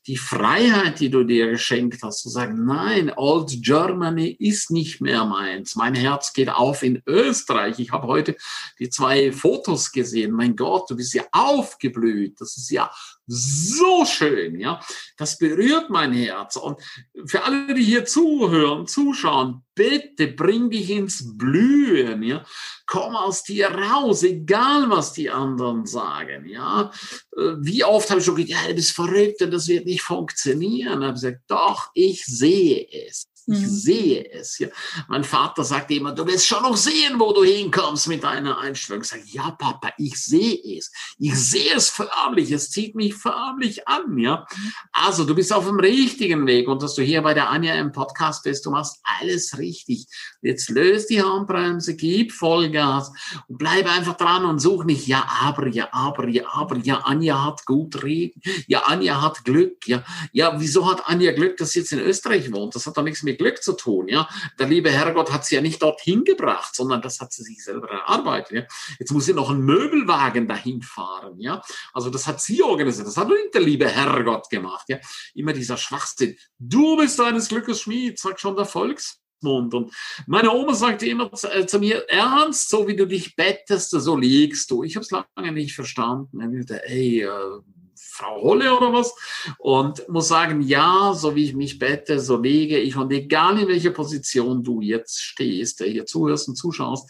Die 0.06 0.18
Freiheit, 0.18 1.00
die 1.00 1.10
du 1.10 1.24
dir 1.24 1.50
geschenkt 1.50 2.04
hast, 2.04 2.24
zu 2.24 2.30
sagen, 2.30 2.66
nein, 2.66 3.10
Old 3.16 3.64
Germany 3.64 4.36
ist 4.38 4.70
nicht 4.70 5.00
mehr 5.00 5.24
meins. 5.24 5.78
Mein 5.78 5.96
Herz 5.96 6.34
geht 6.34 6.50
auf 6.50 6.84
in 6.84 7.02
Österreich. 7.08 7.80
Ich 7.80 7.94
habe 7.94 8.08
heute 8.08 8.36
die 8.80 8.90
zwei 8.90 9.32
Fotos 9.32 9.94
gesehen. 9.94 10.34
Mein 10.34 10.58
Gott, 10.58 10.90
du 10.90 10.98
bist 10.98 11.14
ja 11.14 11.24
aufgeblüht. 11.32 12.42
Das 12.42 12.58
ist 12.58 12.70
ja 12.70 12.92
so 13.28 14.06
schön, 14.06 14.60
ja. 14.60 14.80
Das 15.18 15.38
berührt 15.38 15.90
mein 15.90 16.14
Herz. 16.14 16.56
Und 16.56 16.82
für 17.26 17.44
alle, 17.44 17.74
die 17.74 17.84
hier 17.84 18.06
zuhören, 18.06 18.88
zuschauen, 18.88 19.64
bitte 19.76 20.28
bring 20.28 20.70
dich 20.70 20.90
ins 20.90 21.38
Blühen, 21.38 22.24
ja. 22.24 22.44
Komm 22.86 23.16
aus 23.16 23.44
dir 23.44 23.68
raus, 23.68 24.24
egal 24.24 24.90
was 24.90 25.14
die 25.14 25.30
anderen 25.30 25.86
sagen, 25.86 26.48
ja. 26.48 26.92
Äh, 27.36 27.56
wie 27.60 27.84
oft 27.84 28.10
habe 28.10 28.20
ich 28.20 28.26
schon 28.26 28.36
gesagt, 28.36 28.52
ja, 28.52 28.68
du 28.70 28.76
bist 28.76 28.92
verrückt 28.92 29.42
und 29.42 29.52
das 29.52 29.68
wird 29.68 29.86
nicht 29.86 30.02
funktionieren. 30.02 31.02
Ich 31.02 31.06
habe 31.06 31.14
gesagt, 31.14 31.42
doch, 31.48 31.90
ich 31.94 32.26
sehe 32.26 32.88
es. 32.92 33.28
Ich 33.50 33.62
mhm. 33.62 33.70
sehe 33.70 34.32
es. 34.34 34.60
Ja. 34.60 34.68
Mein 35.08 35.24
Vater 35.24 35.64
sagt 35.64 35.90
immer, 35.92 36.12
du 36.12 36.28
wirst 36.28 36.46
schon 36.46 36.64
noch 36.64 36.76
sehen, 36.76 37.18
wo 37.18 37.32
du 37.32 37.46
hinkommst 37.46 38.10
mit 38.10 38.24
deiner 38.24 38.60
Einstellung. 38.60 39.04
Ich 39.04 39.08
sage, 39.08 39.24
ja, 39.26 39.52
Papa, 39.52 39.92
ich 39.98 40.22
sehe 40.22 40.60
es. 40.78 40.92
Ich 41.18 41.34
sehe 41.36 41.74
es 41.74 41.90
förmlich. 41.90 42.52
Es 42.52 42.72
zieht 42.72 42.96
mich 42.96 43.16
förmlich 43.16 43.88
an. 43.88 44.18
Ja. 44.18 44.46
Also, 44.92 45.24
du 45.24 45.34
bist 45.34 45.54
auf 45.54 45.66
dem 45.66 45.80
richtigen 45.80 46.46
Weg 46.46 46.68
und 46.68 46.84
dass 46.84 46.96
du 46.96 47.04
hier 47.04 47.22
bei 47.22 47.34
der 47.34 47.50
Anja 47.50 47.76
im 47.76 47.94
Podcast 47.94 48.44
bist, 48.44 48.66
du 48.66 48.72
machst 48.72 49.00
alles 49.22 49.58
richtig. 49.58 50.08
Jetzt 50.42 50.70
löst 50.70 51.10
die 51.10 51.24
Handbremse, 51.24 51.96
gib 51.96 52.34
Vollgas 52.34 53.14
und 53.48 53.58
bleib 53.58 53.88
einfach 53.88 54.18
dran 54.18 54.44
und 54.44 54.60
such 54.60 54.84
nicht, 54.84 55.08
ja, 55.08 55.26
aber, 55.42 55.68
ja, 55.68 55.88
aber, 55.94 56.28
ja, 56.28 56.44
aber, 56.52 56.78
ja, 56.80 56.98
Anja 57.06 57.46
hat 57.46 57.66
gut 57.66 58.04
reden. 58.04 58.42
Ja, 58.68 58.84
Anja 58.84 59.22
hat 59.22 59.46
Glück. 59.46 59.88
Ja, 59.88 60.04
ja, 60.34 60.60
wieso 60.60 60.90
hat 60.90 61.08
Anja 61.08 61.32
Glück, 61.32 61.56
dass 61.56 61.72
sie 61.72 61.80
jetzt 61.80 61.94
in 61.94 62.00
Österreich 62.00 62.52
wohnt? 62.52 62.76
Das 62.76 62.86
hat 62.86 62.98
doch 62.98 63.04
nichts 63.04 63.24
mit 63.24 63.37
Glück 63.38 63.64
zu 63.64 63.74
tun. 63.74 64.08
Ja, 64.08 64.28
der 64.60 64.68
liebe 64.68 64.90
Herrgott 64.90 65.32
hat 65.32 65.46
sie 65.46 65.56
ja 65.56 65.62
nicht 65.62 65.82
dorthin 65.82 66.24
gebracht, 66.24 66.76
sondern 66.76 67.02
das 67.02 67.20
hat 67.20 67.34
sie 67.34 67.44
sich 67.44 67.64
selber 67.64 67.90
erarbeitet. 67.90 68.52
Ja? 68.52 68.64
Jetzt 69.00 69.12
muss 69.12 69.26
sie 69.26 69.34
noch 69.34 69.50
einen 69.50 69.64
Möbelwagen 69.64 70.48
dahin 70.48 70.82
fahren. 70.82 71.40
Ja, 71.40 71.62
also 71.94 72.10
das 72.10 72.28
hat 72.28 72.42
sie 72.42 72.62
organisiert. 72.64 73.08
Das 73.08 73.18
hat 73.18 73.28
nicht 73.30 73.54
der 73.54 73.62
liebe 73.62 73.88
Herrgott 73.88 74.50
gemacht. 74.50 74.86
Ja, 74.90 75.00
immer 75.34 75.54
dieser 75.54 75.78
Schwachsinn. 75.78 76.38
Du 76.60 76.98
bist 76.98 77.20
deines 77.20 77.50
Glückes 77.50 77.82
Schmied, 77.82 78.20
sagt 78.20 78.40
schon 78.40 78.56
der 78.56 78.66
Volksmund. 78.66 79.74
Und 79.74 79.94
meine 80.26 80.52
Oma 80.52 80.74
sagte 80.74 81.06
immer 81.06 81.32
zu, 81.32 81.48
äh, 81.48 81.66
zu, 81.66 81.80
mir, 81.80 82.10
ernst, 82.10 82.70
so 82.70 82.88
wie 82.88 82.96
du 82.96 83.06
dich 83.06 83.36
bettest, 83.36 83.92
so 83.92 84.16
liegst 84.18 84.72
du. 84.72 84.84
Ich 84.84 84.96
habe 84.96 85.04
es 85.04 85.12
lange 85.12 85.52
nicht 85.52 85.76
verstanden. 85.76 86.40
Dachte, 86.40 86.84
ey, 86.88 87.22
äh, 87.22 87.62
Frau 88.00 88.42
Holle 88.42 88.76
oder 88.76 88.94
was 88.94 89.14
und 89.58 90.08
muss 90.10 90.28
sagen, 90.28 90.62
ja, 90.62 91.14
so 91.14 91.36
wie 91.36 91.46
ich 91.46 91.56
mich 91.56 91.80
bette, 91.80 92.20
so 92.20 92.38
lege 92.38 92.78
ich 92.78 92.96
und 92.96 93.12
egal 93.12 93.60
in 93.60 93.68
welcher 93.68 93.92
Position 93.92 94.64
du 94.64 94.82
jetzt 94.82 95.22
stehst, 95.22 95.80
der 95.80 95.88
hier 95.88 96.06
zuhörst 96.06 96.48
und 96.48 96.56
zuschaust, 96.56 97.10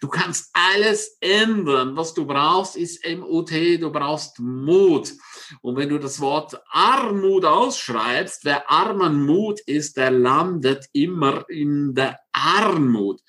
du 0.00 0.08
kannst 0.08 0.50
alles 0.52 1.16
ändern. 1.20 1.96
Was 1.96 2.14
du 2.14 2.26
brauchst, 2.26 2.76
ist 2.76 3.04
MUT, 3.06 3.50
du 3.50 3.90
brauchst 3.90 4.38
Mut. 4.38 5.12
Und 5.60 5.76
wenn 5.76 5.88
du 5.88 5.98
das 5.98 6.20
Wort 6.20 6.60
Armut 6.70 7.44
ausschreibst, 7.44 8.44
wer 8.44 8.70
armen 8.70 9.24
Mut 9.24 9.60
ist, 9.60 9.96
der 9.96 10.10
landet 10.10 10.86
immer 10.92 11.48
in 11.48 11.94
der 11.94 12.18
Armut. 12.32 13.20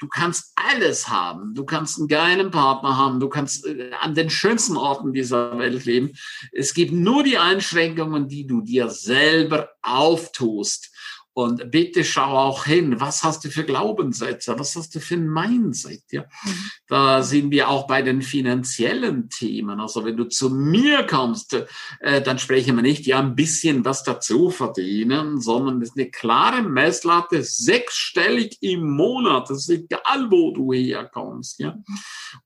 Du 0.00 0.08
kannst 0.08 0.52
alles 0.56 1.08
haben. 1.08 1.54
Du 1.54 1.64
kannst 1.64 1.98
einen 1.98 2.08
geilen 2.08 2.50
Partner 2.50 2.96
haben. 2.96 3.20
Du 3.20 3.28
kannst 3.28 3.66
äh, 3.66 3.90
an 4.00 4.14
den 4.14 4.30
schönsten 4.30 4.76
Orten 4.76 5.12
dieser 5.12 5.58
Welt 5.58 5.84
leben. 5.84 6.12
Es 6.52 6.72
gibt 6.72 6.92
nur 6.92 7.22
die 7.22 7.38
Einschränkungen, 7.38 8.26
die 8.26 8.46
du 8.46 8.62
dir 8.62 8.88
selber 8.88 9.68
auftust. 9.82 10.90
Und 11.32 11.70
bitte 11.70 12.04
schau 12.04 12.36
auch 12.36 12.64
hin, 12.64 13.00
was 13.00 13.22
hast 13.22 13.44
du 13.44 13.50
für 13.50 13.64
Glaubenssätze, 13.64 14.58
was 14.58 14.74
hast 14.74 14.94
du 14.96 15.00
für 15.00 15.14
ein 15.14 15.28
Mindset? 15.28 16.02
Ja? 16.10 16.22
Mhm. 16.22 16.70
Da 16.88 17.22
sind 17.22 17.52
wir 17.52 17.68
auch 17.68 17.86
bei 17.86 18.02
den 18.02 18.20
finanziellen 18.20 19.28
Themen. 19.28 19.78
Also 19.78 20.04
wenn 20.04 20.16
du 20.16 20.24
zu 20.24 20.50
mir 20.50 21.04
kommst, 21.04 21.56
äh, 22.00 22.20
dann 22.20 22.40
sprechen 22.40 22.74
wir 22.74 22.82
nicht, 22.82 23.06
ja, 23.06 23.20
ein 23.20 23.36
bisschen 23.36 23.84
was 23.84 24.02
dazu 24.02 24.50
verdienen, 24.50 25.40
sondern 25.40 25.80
es 25.82 25.90
ist 25.90 25.98
eine 25.98 26.10
klare 26.10 26.62
Messlatte, 26.62 27.44
sechsstellig 27.44 28.58
im 28.60 28.90
Monat. 28.90 29.50
Das 29.50 29.68
ist 29.68 29.70
egal, 29.70 30.30
wo 30.30 30.50
du 30.50 30.72
herkommst. 30.72 31.60
Ja? 31.60 31.78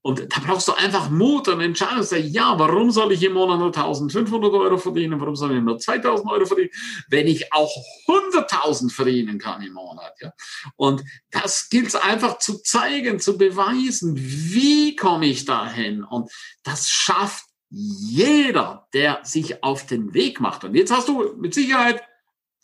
Und 0.02 0.20
da 0.20 0.40
brauchst 0.44 0.68
du 0.68 0.72
einfach 0.72 1.08
Mut 1.08 1.48
und 1.48 1.60
Entscheidung. 1.62 2.02
Sagen, 2.02 2.28
ja, 2.28 2.58
warum 2.58 2.90
soll 2.90 3.12
ich 3.12 3.22
im 3.22 3.32
Monat 3.32 3.58
nur 3.58 3.68
1500 3.68 4.52
Euro 4.52 4.76
verdienen? 4.76 5.18
Warum 5.18 5.36
soll 5.36 5.56
ich 5.56 5.62
nur 5.62 5.78
2000 5.78 6.30
Euro 6.30 6.44
verdienen? 6.44 6.70
Wenn 7.08 7.26
ich 7.26 7.50
auch 7.50 7.72
100.000 8.08 8.73
1000 8.74 8.92
verdienen 8.92 9.38
kann 9.38 9.62
im 9.62 9.74
Monat. 9.74 10.14
Ja? 10.20 10.32
Und 10.76 11.02
das 11.30 11.68
gilt 11.68 11.88
es 11.88 11.94
einfach 11.94 12.38
zu 12.38 12.58
zeigen, 12.62 13.20
zu 13.20 13.38
beweisen, 13.38 14.14
wie 14.16 14.96
komme 14.96 15.26
ich 15.26 15.44
dahin. 15.44 16.02
Und 16.04 16.30
das 16.62 16.88
schafft 16.88 17.44
jeder, 17.70 18.88
der 18.92 19.20
sich 19.24 19.62
auf 19.62 19.86
den 19.86 20.14
Weg 20.14 20.40
macht. 20.40 20.64
Und 20.64 20.74
jetzt 20.74 20.92
hast 20.92 21.08
du 21.08 21.34
mit 21.36 21.54
Sicherheit 21.54 22.02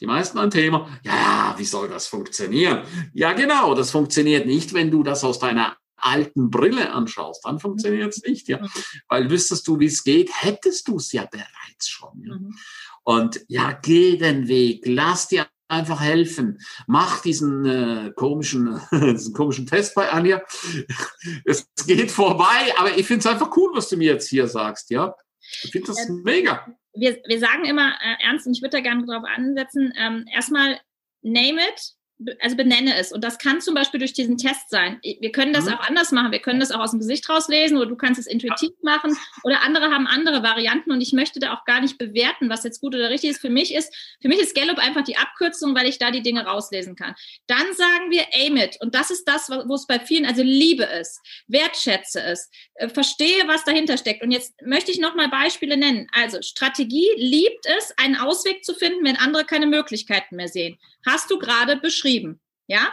die 0.01 0.07
meisten 0.07 0.39
ein 0.39 0.51
Thema, 0.51 0.89
ja, 1.03 1.55
wie 1.59 1.65
soll 1.65 1.89
das 1.89 2.07
funktionieren? 2.07 2.85
Ja, 3.13 3.35
genau, 3.35 3.75
das 3.75 3.91
funktioniert 3.91 4.47
nicht, 4.47 4.73
wenn 4.73 4.91
du 4.91 5.03
das 5.03 5.25
aus 5.25 5.39
deiner 5.39 5.77
alten 5.97 6.49
Brille 6.49 6.93
anschaust, 6.93 7.45
dann 7.45 7.59
funktioniert 7.59 8.15
es 8.17 8.23
nicht, 8.23 8.49
ja. 8.49 8.67
Weil 9.09 9.31
wüsstest 9.31 9.69
du, 9.69 9.79
wie 9.79 9.87
es 9.87 10.03
geht, 10.03 10.31
hättest 10.33 10.89
du 10.89 10.97
es 10.97 11.13
ja 11.13 11.27
bereits 11.27 11.89
schon. 11.89 12.25
Ja? 12.25 12.35
Mhm. 12.37 12.55
Und 13.03 13.41
ja, 13.49 13.73
geh 13.73 14.17
den 14.17 14.49
Weg, 14.49 14.85
lass 14.87 15.29
dir 15.29 15.47
einfach 15.71 16.01
helfen. 16.01 16.59
Mach 16.87 17.23
diesen 17.23 17.65
äh, 17.65 18.13
komischen, 18.15 18.81
diesen 18.93 19.35
komischen 19.35 19.67
Test 19.67 19.95
bei 19.95 20.11
Anja. 20.11 20.43
Es 21.45 21.69
geht 21.87 22.11
vorbei, 22.11 22.73
aber 22.79 22.97
ich 22.97 23.07
finde 23.07 23.21
es 23.21 23.27
einfach 23.27 23.57
cool, 23.57 23.71
was 23.75 23.89
du 23.89 23.97
mir 23.97 24.13
jetzt 24.13 24.29
hier 24.29 24.49
sagst, 24.49 24.91
ja. 24.91 25.15
Ich 25.63 25.73
finde 25.73 25.89
das 25.89 26.09
ähm, 26.09 26.23
mega. 26.25 26.67
Wir, 26.95 27.21
wir 27.27 27.39
sagen 27.39 27.65
immer 27.65 27.93
äh, 28.03 28.25
ernst 28.25 28.47
und 28.47 28.57
ich 28.57 28.63
würde 28.63 28.77
da 28.77 28.81
gerne 28.81 29.05
drauf 29.05 29.25
ansetzen. 29.25 29.93
Ähm, 29.97 30.27
erstmal 30.33 30.79
name 31.23 31.61
it, 31.63 31.95
also 32.41 32.57
benenne 32.57 32.97
es. 32.97 33.13
Und 33.13 33.25
das 33.25 33.39
kann 33.39 33.61
zum 33.61 33.75
Beispiel 33.75 33.99
durch 33.99 34.13
diesen 34.13 34.37
Test 34.37 34.71
sein. 34.71 35.01
Wir 35.03 35.33
können 35.33 35.53
das 35.53 35.67
mhm. 35.67 35.75
auch 35.75 35.89
anders 35.89 36.13
machen. 36.13 36.33
Wir 36.33 36.41
können 36.41 36.61
das 36.61 36.71
auch 36.71 36.81
aus 36.81 36.91
dem 36.91 37.01
Gesicht 37.01 37.29
rauslesen 37.29 37.77
oder 37.77 37.87
du 37.87 37.97
kannst 37.97 38.21
es 38.21 38.27
intuitiv 38.27 38.71
machen 38.83 39.17
oder 39.43 39.63
andere 39.63 39.91
haben 39.91 40.07
andere 40.07 40.43
Varianten 40.43 40.91
und 40.91 41.01
ich 41.01 41.13
möchte 41.13 41.41
da 41.41 41.55
auch 41.55 41.65
gar 41.65 41.81
nicht 41.81 41.99
bewerten, 41.99 42.51
was 42.51 42.65
jetzt 42.65 42.81
gut 42.81 42.95
oder 42.95 43.11
richtig 43.11 43.31
ist. 43.31 43.41
Für 43.41 43.51
mich 43.51 43.75
ist, 43.75 43.95
für 44.21 44.29
mich 44.29 44.39
ist 44.39 44.55
Gallup 44.55 44.79
einfach 44.79 45.03
die 45.03 45.17
Abkürzung, 45.17 45.75
weil 45.75 45.87
ich 45.87 45.99
da 45.99 46.11
die 46.11 46.23
Dinge 46.23 46.45
rauslesen 46.45 46.97
kann. 46.97 47.15
Dann 47.47 47.73
sagen 47.75 48.11
wir 48.11 48.25
aim 48.33 48.57
it. 48.57 48.77
Und 48.81 48.95
das 48.95 49.11
ist 49.11 49.25
das, 49.25 49.49
wo 49.51 49.75
es 49.75 49.87
bei 49.87 49.99
vielen, 49.99 50.27
also 50.27 50.43
liebe 50.43 50.89
es, 50.89 51.21
wertschätze 51.47 52.23
es, 52.23 52.51
äh, 52.75 52.89
verstehe, 52.89 53.47
was 53.47 53.65
dahinter 53.65 53.97
steckt. 53.97 54.23
Und 54.23 54.31
jetzt 54.31 54.55
möchte 54.63 54.91
ich 54.91 55.01
nochmal 55.01 55.29
Beispiele 55.29 55.77
nennen. 55.77 56.07
Also 56.13 56.43
Strategie 56.43 57.09
liebt 57.17 57.67
es, 57.79 57.93
einen 57.97 58.17
Ausweg 58.17 58.65
zu 58.65 58.75
finden, 58.75 59.05
wenn 59.05 59.17
andere 59.17 59.45
keine 59.45 59.67
Möglichkeiten 59.67 60.37
mehr 60.37 60.49
sehen. 60.49 60.79
Hast 61.07 61.31
du 61.31 61.39
gerade 61.39 61.77
beschrieben. 61.77 62.41
Ja? 62.67 62.93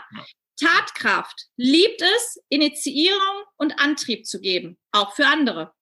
Tatkraft 0.60 1.48
liebt 1.56 2.02
es, 2.02 2.42
Initiierung 2.50 3.44
und 3.58 3.80
Antrieb 3.80 4.26
zu 4.26 4.40
geben, 4.40 4.78
auch 4.92 5.16
für 5.16 5.28
andere. 5.28 5.74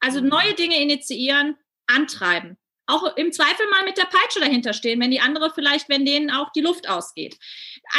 Also 0.00 0.22
mhm. 0.22 0.28
neue 0.28 0.54
Dinge 0.54 0.80
initiieren, 0.80 1.56
antreiben. 1.86 2.56
Auch 2.86 3.16
im 3.16 3.32
Zweifel 3.32 3.68
mal 3.70 3.84
mit 3.84 3.96
der 3.96 4.04
Peitsche 4.04 4.40
dahinter 4.40 4.74
stehen, 4.74 5.00
wenn 5.00 5.10
die 5.10 5.20
andere 5.20 5.50
vielleicht, 5.54 5.88
wenn 5.88 6.04
denen 6.04 6.30
auch 6.30 6.52
die 6.52 6.60
Luft 6.60 6.86
ausgeht. 6.88 7.38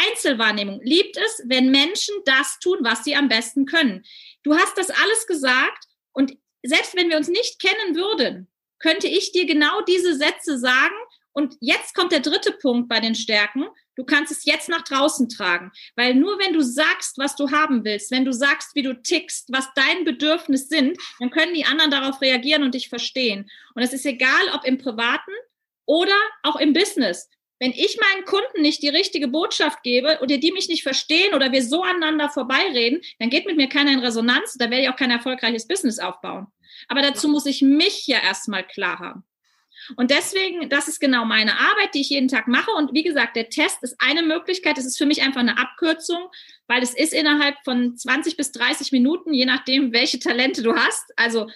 Einzelwahrnehmung 0.07 0.79
liebt 0.83 1.17
es, 1.17 1.41
wenn 1.45 1.71
Menschen 1.71 2.13
das 2.25 2.59
tun, 2.59 2.79
was 2.81 3.03
sie 3.03 3.15
am 3.15 3.27
besten 3.27 3.65
können. 3.65 4.03
Du 4.43 4.55
hast 4.55 4.77
das 4.77 4.91
alles 4.91 5.25
gesagt 5.25 5.85
und 6.11 6.37
selbst 6.61 6.95
wenn 6.95 7.09
wir 7.09 7.17
uns 7.17 7.29
nicht 7.29 7.59
kennen 7.59 7.95
würden, 7.95 8.47
könnte 8.79 9.07
ich 9.07 9.31
dir 9.31 9.45
genau 9.45 9.81
diese 9.81 10.15
Sätze 10.15 10.59
sagen 10.59 10.95
und 11.35 11.57
jetzt 11.59 11.93
kommt 11.93 12.13
der 12.13 12.21
dritte 12.21 12.53
Punkt 12.53 12.87
bei 12.87 13.01
den 13.01 13.13
Stärken. 13.13 13.65
Du 13.97 14.05
kannst 14.05 14.31
es 14.31 14.45
jetzt 14.45 14.69
nach 14.69 14.83
draußen 14.83 15.27
tragen, 15.27 15.69
weil 15.97 16.15
nur 16.15 16.39
wenn 16.39 16.53
du 16.53 16.61
sagst, 16.61 17.17
was 17.17 17.35
du 17.35 17.51
haben 17.51 17.83
willst, 17.83 18.09
wenn 18.09 18.23
du 18.23 18.31
sagst, 18.31 18.73
wie 18.73 18.83
du 18.83 18.93
tickst, 19.01 19.51
was 19.51 19.67
dein 19.75 20.05
Bedürfnis 20.05 20.69
sind, 20.69 20.97
dann 21.19 21.31
können 21.31 21.53
die 21.53 21.65
anderen 21.65 21.91
darauf 21.91 22.21
reagieren 22.21 22.63
und 22.63 22.73
dich 22.73 22.87
verstehen. 22.87 23.49
Und 23.73 23.83
es 23.83 23.91
ist 23.91 24.05
egal, 24.05 24.49
ob 24.53 24.65
im 24.65 24.77
privaten 24.77 25.31
oder 25.85 26.15
auch 26.43 26.55
im 26.55 26.71
Business. 26.71 27.29
Wenn 27.59 27.71
ich 27.71 27.99
meinen 27.99 28.25
Kunden 28.25 28.61
nicht 28.61 28.81
die 28.81 28.89
richtige 28.89 29.27
Botschaft 29.27 29.83
gebe 29.83 30.19
oder 30.21 30.37
die 30.37 30.53
mich 30.53 30.69
nicht 30.69 30.83
verstehen 30.83 31.33
oder 31.33 31.51
wir 31.51 31.63
so 31.63 31.83
aneinander 31.83 32.29
vorbeireden, 32.29 33.01
dann 33.19 33.29
geht 33.29 33.45
mit 33.45 33.57
mir 33.57 33.67
keiner 33.67 33.91
in 33.91 33.99
Resonanz, 33.99 34.53
da 34.53 34.69
werde 34.69 34.83
ich 34.83 34.89
auch 34.89 34.97
kein 34.97 35.11
erfolgreiches 35.11 35.67
Business 35.67 35.99
aufbauen. 35.99 36.47
Aber 36.87 37.01
dazu 37.01 37.27
muss 37.27 37.45
ich 37.45 37.61
mich 37.61 38.07
ja 38.07 38.19
erstmal 38.19 38.65
klar 38.65 38.99
haben. 38.99 39.25
Und 39.97 40.11
deswegen, 40.11 40.69
das 40.69 40.87
ist 40.87 40.99
genau 40.99 41.25
meine 41.25 41.53
Arbeit, 41.53 41.93
die 41.93 42.01
ich 42.01 42.09
jeden 42.09 42.27
Tag 42.27 42.47
mache. 42.47 42.71
Und 42.71 42.93
wie 42.93 43.03
gesagt, 43.03 43.35
der 43.35 43.49
Test 43.49 43.83
ist 43.83 43.95
eine 43.99 44.23
Möglichkeit. 44.23 44.77
Es 44.77 44.85
ist 44.85 44.97
für 44.97 45.05
mich 45.05 45.21
einfach 45.21 45.41
eine 45.41 45.57
Abkürzung, 45.57 46.29
weil 46.67 46.81
es 46.81 46.95
ist 46.95 47.13
innerhalb 47.13 47.55
von 47.63 47.95
20 47.95 48.37
bis 48.37 48.51
30 48.51 48.91
Minuten, 48.91 49.33
je 49.33 49.45
nachdem, 49.45 49.93
welche 49.93 50.19
Talente 50.19 50.63
du 50.63 50.75
hast. 50.75 51.11
Also 51.15 51.47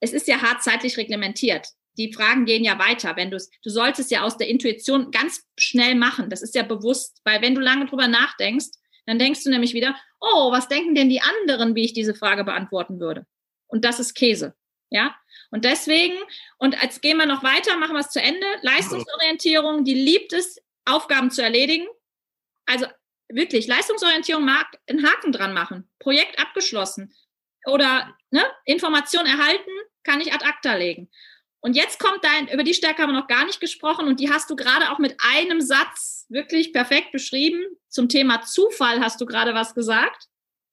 es 0.00 0.12
ist 0.12 0.28
ja 0.28 0.40
hart 0.42 0.62
zeitlich 0.62 0.96
reglementiert. 0.96 1.68
Die 1.98 2.12
Fragen 2.12 2.44
gehen 2.44 2.64
ja 2.64 2.78
weiter. 2.78 3.16
Wenn 3.16 3.30
du 3.30 3.38
du 3.38 3.70
solltest 3.70 4.10
ja 4.10 4.22
aus 4.22 4.36
der 4.36 4.48
Intuition 4.48 5.10
ganz 5.10 5.42
schnell 5.58 5.94
machen. 5.94 6.30
Das 6.30 6.42
ist 6.42 6.54
ja 6.54 6.62
bewusst, 6.62 7.20
weil 7.24 7.42
wenn 7.42 7.54
du 7.54 7.60
lange 7.60 7.86
drüber 7.86 8.06
nachdenkst, 8.06 8.66
dann 9.06 9.18
denkst 9.18 9.44
du 9.44 9.50
nämlich 9.50 9.72
wieder, 9.72 9.96
oh, 10.20 10.50
was 10.50 10.68
denken 10.68 10.94
denn 10.94 11.08
die 11.08 11.22
anderen, 11.22 11.74
wie 11.74 11.84
ich 11.84 11.92
diese 11.92 12.14
Frage 12.14 12.44
beantworten 12.44 13.00
würde? 13.00 13.24
Und 13.68 13.84
das 13.84 14.00
ist 14.00 14.14
Käse. 14.14 14.54
Ja, 14.90 15.16
und 15.50 15.64
deswegen, 15.64 16.16
und 16.58 16.80
als 16.82 17.00
gehen 17.00 17.18
wir 17.18 17.26
noch 17.26 17.42
weiter, 17.42 17.76
machen 17.76 17.94
wir 17.94 18.00
es 18.00 18.10
zu 18.10 18.20
Ende. 18.20 18.46
Leistungsorientierung, 18.62 19.84
die 19.84 19.94
liebt 19.94 20.32
es, 20.32 20.60
Aufgaben 20.84 21.30
zu 21.30 21.42
erledigen. 21.42 21.86
Also 22.64 22.86
wirklich, 23.28 23.66
Leistungsorientierung 23.66 24.44
mag 24.44 24.66
einen 24.88 25.06
Haken 25.06 25.32
dran 25.32 25.52
machen. 25.52 25.88
Projekt 25.98 26.38
abgeschlossen. 26.38 27.14
Oder 27.66 28.16
ne, 28.30 28.44
Information 28.64 29.26
erhalten, 29.26 29.70
kann 30.04 30.20
ich 30.20 30.32
ad 30.32 30.44
acta 30.44 30.74
legen. 30.74 31.10
Und 31.60 31.74
jetzt 31.74 31.98
kommt 31.98 32.22
dein, 32.22 32.48
über 32.48 32.62
die 32.62 32.74
Stärke 32.74 33.02
haben 33.02 33.10
wir 33.10 33.20
noch 33.20 33.26
gar 33.26 33.44
nicht 33.44 33.60
gesprochen 33.60 34.06
und 34.06 34.20
die 34.20 34.30
hast 34.30 34.48
du 34.50 34.54
gerade 34.54 34.92
auch 34.92 34.98
mit 34.98 35.16
einem 35.18 35.60
Satz 35.60 36.26
wirklich 36.28 36.72
perfekt 36.72 37.10
beschrieben. 37.10 37.60
Zum 37.88 38.08
Thema 38.08 38.42
Zufall 38.42 39.00
hast 39.00 39.20
du 39.20 39.26
gerade 39.26 39.54
was 39.54 39.74
gesagt. 39.74 40.28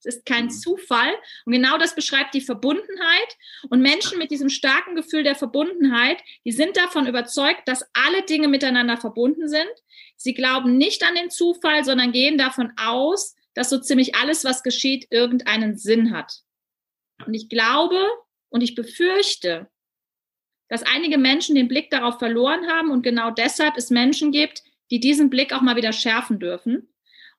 Es 0.06 0.16
ist 0.16 0.26
kein 0.26 0.46
mhm. 0.46 0.52
Zufall. 0.52 1.13
Und 1.46 1.54
genau 1.54 1.78
das 1.78 1.96
beschreibt 1.96 2.34
die 2.34 2.42
Verbundenheit. 2.42 3.38
Und 3.70 3.82
Menschen 3.82 4.18
mit 4.18 4.32
diesem 4.32 4.50
starken 4.50 4.96
Gefühl 4.96 5.24
der 5.24 5.36
Verbundenheit, 5.36 6.22
die 6.46 6.52
sind 6.52 6.78
davon 6.78 7.08
überzeugt, 7.08 7.68
dass 7.68 7.86
alle 7.94 8.24
Dinge 8.24 8.48
miteinander 8.48 8.98
verbunden 8.98 9.48
sind. 9.48 9.72
Sie 10.16 10.34
glauben 10.34 10.78
nicht 10.78 11.04
an 11.04 11.16
den 11.16 11.30
Zufall, 11.30 11.84
sondern 11.84 12.12
gehen 12.12 12.38
davon 12.38 12.74
aus, 12.78 13.36
dass 13.54 13.70
so 13.70 13.80
ziemlich 13.80 14.16
alles, 14.16 14.44
was 14.44 14.63
geschieht, 14.63 15.08
irgendeinen 15.12 15.78
Sinn 15.78 16.16
hat. 16.16 16.34
Und 17.26 17.34
ich 17.34 17.50
glaube 17.50 18.10
und 18.50 18.62
ich 18.62 18.76
befürchte, 18.76 19.70
dass 20.70 20.84
einige 20.84 21.18
Menschen 21.18 21.56
den 21.56 21.68
Blick 21.68 21.92
darauf 21.92 22.20
verloren 22.20 22.68
haben 22.68 22.89
und 22.89 23.04
genau 23.04 23.32
deshalb 23.32 23.78
es 23.78 23.89
Menschen 23.89 24.32
gibt, 24.32 24.63
die 24.92 25.00
diesen 25.00 25.30
Blick 25.30 25.54
auch 25.54 25.62
mal 25.62 25.76
wieder 25.76 25.94
schärfen 25.94 26.39
dürfen 26.39 26.93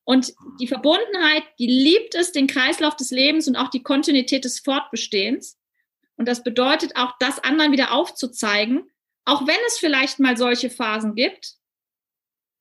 und 0.04 0.34
die 0.60 0.66
Verbundenheit, 0.66 1.44
die 1.58 1.66
liebt 1.66 2.14
es, 2.14 2.32
den 2.32 2.46
Kreislauf 2.46 2.94
des 2.96 3.10
Lebens 3.10 3.48
und 3.48 3.56
auch 3.56 3.70
die 3.70 3.82
Kontinuität 3.82 4.44
des 4.44 4.60
Fortbestehens. 4.60 5.58
Und 6.16 6.28
das 6.28 6.44
bedeutet 6.44 6.96
auch, 6.96 7.12
das 7.18 7.38
anderen 7.38 7.72
wieder 7.72 7.92
aufzuzeigen, 7.92 8.90
auch 9.24 9.46
wenn 9.46 9.58
es 9.66 9.78
vielleicht 9.78 10.20
mal 10.20 10.36
solche 10.36 10.70
Phasen 10.70 11.14
gibt. 11.14 11.54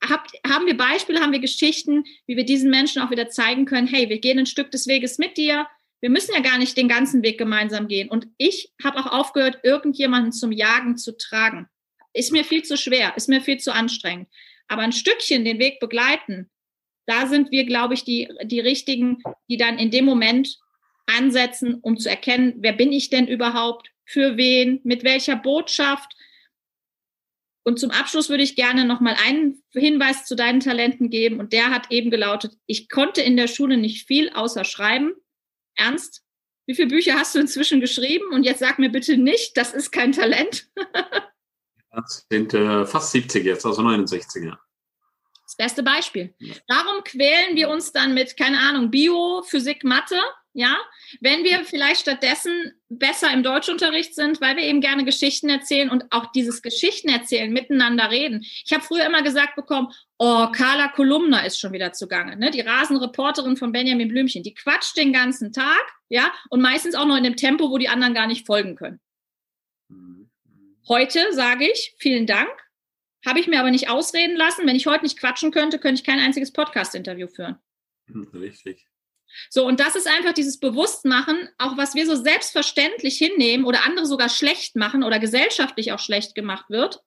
Habt, 0.09 0.31
haben 0.47 0.65
wir 0.65 0.75
Beispiele, 0.75 1.19
haben 1.19 1.31
wir 1.31 1.39
Geschichten, 1.39 2.05
wie 2.25 2.35
wir 2.35 2.45
diesen 2.45 2.69
Menschen 2.69 3.01
auch 3.01 3.11
wieder 3.11 3.29
zeigen 3.29 3.65
können, 3.65 3.87
hey, 3.87 4.09
wir 4.09 4.19
gehen 4.19 4.39
ein 4.39 4.45
Stück 4.45 4.71
des 4.71 4.87
Weges 4.87 5.17
mit 5.17 5.37
dir. 5.37 5.67
Wir 6.01 6.09
müssen 6.09 6.33
ja 6.33 6.41
gar 6.41 6.57
nicht 6.57 6.75
den 6.75 6.89
ganzen 6.89 7.23
Weg 7.23 7.37
gemeinsam 7.37 7.87
gehen. 7.87 8.09
Und 8.09 8.27
ich 8.37 8.73
habe 8.83 8.99
auch 8.99 9.07
aufgehört, 9.07 9.59
irgendjemanden 9.63 10.31
zum 10.31 10.51
Jagen 10.51 10.97
zu 10.97 11.17
tragen. 11.17 11.67
Ist 12.13 12.31
mir 12.31 12.43
viel 12.43 12.63
zu 12.63 12.77
schwer, 12.77 13.15
ist 13.15 13.29
mir 13.29 13.41
viel 13.41 13.59
zu 13.59 13.73
anstrengend. 13.73 14.27
Aber 14.67 14.81
ein 14.81 14.91
Stückchen 14.91 15.45
den 15.45 15.59
Weg 15.59 15.79
begleiten, 15.79 16.49
da 17.05 17.27
sind 17.27 17.51
wir, 17.51 17.65
glaube 17.65 17.93
ich, 17.93 18.03
die, 18.03 18.29
die 18.43 18.59
richtigen, 18.59 19.21
die 19.49 19.57
dann 19.57 19.77
in 19.77 19.91
dem 19.91 20.05
Moment 20.05 20.57
ansetzen, 21.05 21.75
um 21.81 21.97
zu 21.97 22.09
erkennen, 22.09 22.55
wer 22.57 22.73
bin 22.73 22.91
ich 22.91 23.09
denn 23.09 23.27
überhaupt, 23.27 23.89
für 24.05 24.37
wen, 24.37 24.79
mit 24.83 25.03
welcher 25.03 25.35
Botschaft. 25.35 26.13
Und 27.63 27.79
zum 27.79 27.91
Abschluss 27.91 28.29
würde 28.29 28.43
ich 28.43 28.55
gerne 28.55 28.85
noch 28.85 28.99
mal 28.99 29.15
einen 29.25 29.63
Hinweis 29.71 30.25
zu 30.25 30.35
deinen 30.35 30.59
Talenten 30.59 31.09
geben. 31.09 31.39
Und 31.39 31.53
der 31.53 31.69
hat 31.69 31.91
eben 31.91 32.11
gelautet, 32.11 32.57
ich 32.65 32.89
konnte 32.89 33.21
in 33.21 33.37
der 33.37 33.47
Schule 33.47 33.77
nicht 33.77 34.05
viel 34.05 34.29
außer 34.29 34.65
schreiben. 34.65 35.13
Ernst? 35.75 36.23
Wie 36.65 36.75
viele 36.75 36.89
Bücher 36.89 37.15
hast 37.15 37.35
du 37.35 37.39
inzwischen 37.39 37.81
geschrieben? 37.81 38.25
Und 38.33 38.43
jetzt 38.43 38.59
sag 38.59 38.79
mir 38.79 38.89
bitte 38.89 39.17
nicht, 39.17 39.57
das 39.57 39.73
ist 39.73 39.91
kein 39.91 40.11
Talent. 40.11 40.69
das 41.91 42.25
sind 42.29 42.53
äh, 42.53 42.85
fast 42.85 43.11
70 43.11 43.45
jetzt, 43.45 43.65
also 43.65 43.81
69, 43.81 44.43
ja. 44.43 44.59
Das 45.53 45.67
beste 45.67 45.83
Beispiel. 45.83 46.33
Warum 46.67 47.03
quälen 47.03 47.55
wir 47.55 47.69
uns 47.69 47.91
dann 47.91 48.15
mit, 48.15 48.37
keine 48.37 48.57
Ahnung, 48.57 48.89
Bio, 48.89 49.43
Physik, 49.43 49.83
Mathe? 49.83 50.19
Ja, 50.55 50.77
wenn 51.19 51.43
wir 51.43 51.63
vielleicht 51.65 52.01
stattdessen 52.01 52.73
besser 52.89 53.31
im 53.33 53.41
Deutschunterricht 53.41 54.13
sind, 54.13 54.39
weil 54.39 54.55
wir 54.55 54.63
eben 54.63 54.81
gerne 54.81 55.03
Geschichten 55.03 55.49
erzählen 55.49 55.89
und 55.89 56.05
auch 56.11 56.31
dieses 56.31 56.61
Geschichten 56.61 57.09
erzählen, 57.09 57.51
miteinander 57.51 58.11
reden. 58.11 58.41
Ich 58.43 58.71
habe 58.71 58.83
früher 58.83 59.05
immer 59.05 59.23
gesagt 59.23 59.55
bekommen, 59.55 59.91
oh, 60.19 60.47
Carla 60.51 60.89
Kolumna 60.89 61.43
ist 61.43 61.59
schon 61.59 61.73
wieder 61.73 61.91
zugange, 61.91 62.35
ne? 62.35 62.51
die 62.51 62.61
Rasenreporterin 62.61 63.57
von 63.57 63.71
Benjamin 63.71 64.09
Blümchen, 64.09 64.43
die 64.43 64.53
quatscht 64.53 64.95
den 64.95 65.11
ganzen 65.11 65.53
Tag, 65.53 65.83
ja, 66.09 66.31
und 66.49 66.61
meistens 66.61 66.93
auch 66.93 67.05
noch 67.07 67.17
in 67.17 67.23
dem 67.23 67.35
Tempo, 67.35 67.71
wo 67.71 67.79
die 67.79 67.89
anderen 67.89 68.13
gar 68.13 68.27
nicht 68.27 68.45
folgen 68.45 68.75
können. 68.75 68.99
Mhm. 69.87 70.29
Heute 70.87 71.33
sage 71.33 71.67
ich, 71.67 71.95
vielen 71.97 72.27
Dank, 72.27 72.51
habe 73.25 73.39
ich 73.39 73.47
mir 73.47 73.59
aber 73.59 73.71
nicht 73.71 73.89
ausreden 73.89 74.35
lassen. 74.35 74.67
Wenn 74.67 74.75
ich 74.75 74.85
heute 74.85 75.03
nicht 75.03 75.19
quatschen 75.19 75.51
könnte, 75.51 75.79
könnte 75.79 76.01
ich 76.01 76.05
kein 76.05 76.19
einziges 76.19 76.51
Podcast-Interview 76.51 77.27
führen. 77.27 77.57
Richtig. 78.33 78.87
So, 79.49 79.65
und 79.65 79.79
das 79.79 79.95
ist 79.95 80.07
einfach 80.07 80.33
dieses 80.33 80.59
Bewusstmachen, 80.59 81.49
auch 81.57 81.77
was 81.77 81.95
wir 81.95 82.05
so 82.05 82.15
selbstverständlich 82.15 83.17
hinnehmen 83.17 83.65
oder 83.65 83.83
andere 83.85 84.05
sogar 84.05 84.29
schlecht 84.29 84.75
machen 84.75 85.03
oder 85.03 85.19
gesellschaftlich 85.19 85.91
auch 85.91 85.99
schlecht 85.99 86.35
gemacht 86.35 86.69
wird, 86.69 87.01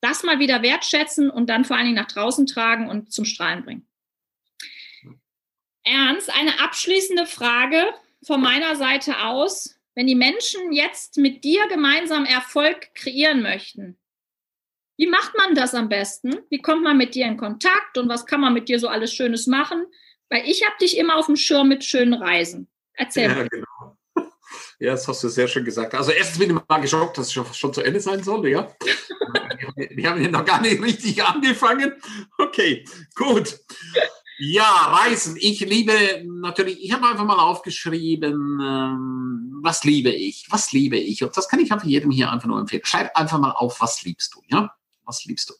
das 0.00 0.22
mal 0.22 0.38
wieder 0.38 0.62
wertschätzen 0.62 1.30
und 1.30 1.48
dann 1.48 1.64
vor 1.64 1.76
allen 1.76 1.86
Dingen 1.86 1.96
nach 1.96 2.12
draußen 2.12 2.46
tragen 2.46 2.88
und 2.88 3.12
zum 3.12 3.24
Strahlen 3.24 3.64
bringen. 3.64 3.88
Ernst, 5.84 6.30
eine 6.34 6.60
abschließende 6.60 7.26
Frage 7.26 7.94
von 8.22 8.40
meiner 8.42 8.76
Seite 8.76 9.24
aus. 9.24 9.76
Wenn 9.94 10.06
die 10.06 10.14
Menschen 10.14 10.72
jetzt 10.72 11.16
mit 11.16 11.42
dir 11.42 11.66
gemeinsam 11.68 12.24
Erfolg 12.24 12.94
kreieren 12.94 13.42
möchten, 13.42 13.98
wie 14.98 15.06
macht 15.06 15.36
man 15.36 15.54
das 15.54 15.74
am 15.74 15.88
besten? 15.88 16.40
Wie 16.50 16.60
kommt 16.60 16.82
man 16.82 16.98
mit 16.98 17.14
dir 17.14 17.26
in 17.26 17.36
Kontakt 17.36 17.96
und 17.96 18.08
was 18.08 18.26
kann 18.26 18.40
man 18.40 18.52
mit 18.52 18.68
dir 18.68 18.80
so 18.80 18.88
alles 18.88 19.12
Schönes 19.14 19.46
machen? 19.46 19.86
Weil 20.28 20.42
ich 20.44 20.64
habe 20.66 20.74
dich 20.80 20.98
immer 20.98 21.16
auf 21.16 21.26
dem 21.26 21.36
Schirm 21.36 21.68
mit 21.68 21.84
schönen 21.84 22.14
Reisen. 22.14 22.68
Erzähl 22.94 23.30
ja, 23.30 23.46
Genau. 23.48 23.96
Ja, 24.80 24.92
das 24.92 25.06
hast 25.06 25.22
du 25.22 25.28
sehr 25.28 25.48
schön 25.48 25.64
gesagt. 25.64 25.94
Also 25.94 26.10
erstens 26.10 26.38
bin 26.38 26.50
ich 26.50 26.62
mal 26.68 26.80
geschockt, 26.80 27.18
dass 27.18 27.26
es 27.26 27.32
schon 27.32 27.72
zu 27.72 27.80
Ende 27.80 28.00
sein 28.00 28.22
soll, 28.22 28.48
ja. 28.48 28.68
Wir 29.76 30.10
haben 30.10 30.22
ja 30.22 30.28
noch 30.28 30.44
gar 30.44 30.60
nicht 30.60 30.82
richtig 30.82 31.22
angefangen. 31.22 31.94
Okay, 32.36 32.84
gut. 33.14 33.58
Ja, 34.38 34.64
Reisen. 34.64 35.36
Ich 35.38 35.60
liebe 35.60 35.92
natürlich, 36.24 36.82
ich 36.82 36.92
habe 36.92 37.06
einfach 37.06 37.24
mal 37.24 37.38
aufgeschrieben, 37.38 38.60
ähm, 38.60 39.58
was 39.62 39.84
liebe 39.84 40.10
ich? 40.10 40.46
Was 40.50 40.72
liebe 40.72 40.96
ich? 40.96 41.22
Und 41.22 41.36
das 41.36 41.48
kann 41.48 41.60
ich 41.60 41.72
einfach 41.72 41.86
jedem 41.86 42.10
hier 42.10 42.30
einfach 42.30 42.46
nur 42.46 42.60
empfehlen. 42.60 42.84
Schreib 42.84 43.16
einfach 43.16 43.38
mal 43.38 43.52
auf, 43.52 43.80
was 43.80 44.02
liebst 44.02 44.34
du, 44.34 44.42
ja? 44.48 44.77
Was 45.08 45.24
liebst 45.24 45.48
du? 45.48 45.54